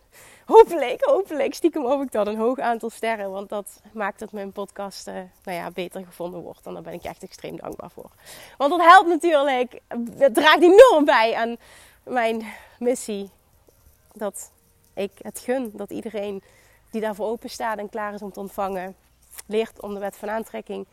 hopelijk, 0.47 1.05
hopelijk, 1.05 1.55
stiekem 1.55 1.85
hoop 1.85 2.03
ik 2.03 2.13
dat, 2.13 2.27
een 2.27 2.37
hoog 2.37 2.59
aantal 2.59 2.91
sterren. 2.91 3.31
Want 3.31 3.49
dat 3.49 3.81
maakt 3.93 4.19
dat 4.19 4.33
mijn 4.33 4.53
podcast 4.53 5.09
uh, 5.09 5.15
nou 5.45 5.57
ja, 5.57 5.71
beter 5.71 6.05
gevonden 6.05 6.41
wordt. 6.41 6.67
En 6.67 6.73
daar 6.73 6.83
ben 6.83 6.93
ik 6.93 7.05
echt 7.05 7.23
extreem 7.23 7.57
dankbaar 7.57 7.91
voor. 7.91 8.11
Want 8.57 8.71
dat 8.71 8.83
helpt 8.83 9.09
natuurlijk, 9.09 9.81
het 10.19 10.35
draagt 10.35 10.63
enorm 10.63 11.05
bij 11.05 11.35
aan 11.35 11.57
mijn 12.03 12.47
missie. 12.79 13.31
Dat 14.13 14.51
ik 14.95 15.13
het 15.19 15.39
gun 15.39 15.71
dat 15.75 15.91
iedereen 15.91 16.43
die 16.97 17.05
daarvoor 17.05 17.27
open 17.27 17.51
staat 17.51 17.79
en 17.79 17.89
klaar 17.89 18.15
is 18.15 18.23
om 18.23 18.33
te 18.33 18.41
ontvangen, 18.41 18.97
leert 19.47 19.81
om 19.81 19.95
de 19.95 20.01
wet 20.01 20.17
van 20.17 20.31
aantrekking 20.31 20.87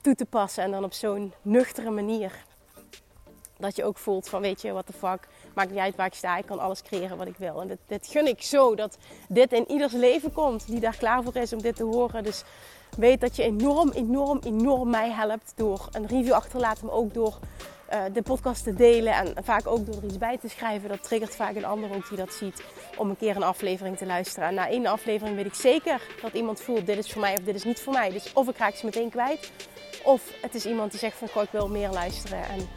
toe 0.00 0.14
te 0.14 0.26
passen. 0.26 0.62
En 0.62 0.70
dan 0.70 0.84
op 0.84 0.92
zo'n 0.92 1.32
nuchtere 1.42 1.90
manier. 1.90 2.44
Dat 3.56 3.76
je 3.76 3.84
ook 3.84 3.98
voelt 3.98 4.28
van 4.28 4.40
weet 4.40 4.62
je, 4.62 4.72
what 4.72 4.86
the 4.86 4.92
fuck, 4.92 5.28
maakt 5.54 5.70
niet 5.70 5.78
uit 5.78 5.96
waar 5.96 6.06
ik 6.06 6.14
sta, 6.14 6.36
ik 6.36 6.46
kan 6.46 6.58
alles 6.58 6.82
creëren 6.82 7.16
wat 7.16 7.26
ik 7.26 7.36
wil. 7.36 7.60
En 7.60 7.68
dit, 7.68 7.78
dit 7.86 8.06
gun 8.06 8.26
ik 8.26 8.42
zo, 8.42 8.74
dat 8.74 8.96
dit 9.28 9.52
in 9.52 9.70
ieders 9.70 9.92
leven 9.92 10.32
komt 10.32 10.66
die 10.66 10.80
daar 10.80 10.96
klaar 10.96 11.22
voor 11.22 11.36
is 11.36 11.52
om 11.52 11.62
dit 11.62 11.76
te 11.76 11.84
horen. 11.84 12.24
Dus 12.24 12.44
weet 12.96 13.20
dat 13.20 13.36
je 13.36 13.42
enorm, 13.42 13.90
enorm, 13.90 14.40
enorm 14.42 14.90
mij 14.90 15.10
helpt 15.10 15.52
door 15.56 15.88
een 15.92 16.06
review 16.06 16.32
achter 16.32 16.50
te 16.50 16.58
laten, 16.58 16.86
maar 16.86 16.94
ook 16.94 17.14
door 17.14 17.38
uh, 17.92 18.02
de 18.12 18.22
podcast 18.22 18.64
te 18.64 18.74
delen 18.74 19.12
en 19.12 19.44
vaak 19.44 19.66
ook 19.66 19.86
door 19.86 19.96
er 19.96 20.04
iets 20.04 20.18
bij 20.18 20.38
te 20.38 20.48
schrijven. 20.48 20.88
Dat 20.88 21.02
triggert 21.02 21.36
vaak 21.36 21.56
een 21.56 21.64
ander 21.64 21.94
ook 21.94 22.08
die 22.08 22.18
dat 22.18 22.32
ziet 22.32 22.62
om 22.96 23.10
een 23.10 23.16
keer 23.16 23.36
een 23.36 23.42
aflevering 23.42 23.96
te 23.96 24.06
luisteren. 24.06 24.48
En 24.48 24.54
na 24.54 24.68
één 24.68 24.86
aflevering 24.86 25.36
weet 25.36 25.46
ik 25.46 25.54
zeker 25.54 26.02
dat 26.22 26.32
iemand 26.32 26.60
voelt 26.60 26.86
dit 26.86 26.98
is 26.98 27.12
voor 27.12 27.20
mij 27.20 27.32
of 27.32 27.44
dit 27.44 27.54
is 27.54 27.64
niet 27.64 27.80
voor 27.80 27.92
mij. 27.92 28.10
Dus 28.10 28.32
of 28.32 28.48
ik 28.48 28.56
raak 28.56 28.74
ze 28.74 28.84
meteen 28.84 29.10
kwijt 29.10 29.52
of 30.04 30.22
het 30.40 30.54
is 30.54 30.66
iemand 30.66 30.90
die 30.90 31.00
zegt 31.00 31.16
van 31.16 31.42
ik 31.42 31.50
wil 31.50 31.68
meer 31.68 31.90
luisteren. 31.90 32.42
En 32.42 32.68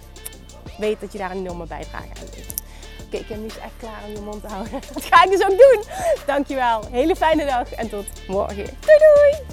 weet 0.78 0.99
dat 1.01 1.11
je 1.11 1.18
daar 1.18 1.32
een 1.32 1.38
enorme 1.38 1.68
bijdrage 1.68 2.07
aan 2.07 2.26
doet. 2.36 2.61
Oké, 3.05 3.18
ik 3.18 3.28
heb 3.28 3.38
nu 3.38 3.45
echt 3.45 3.78
klaar 3.78 4.03
om 4.07 4.14
je 4.14 4.22
mond 4.22 4.41
te 4.41 4.47
houden. 4.47 4.72
Dat 4.93 5.05
ga 5.05 5.24
ik 5.24 5.32
dus 5.32 5.43
ook 5.43 5.57
doen. 5.57 5.84
Dankjewel. 6.26 6.86
Hele 6.91 7.16
fijne 7.16 7.45
dag 7.45 7.74
en 7.74 7.89
tot 7.89 8.28
morgen. 8.28 8.55
Doei 8.55 8.97
doei! 8.97 9.53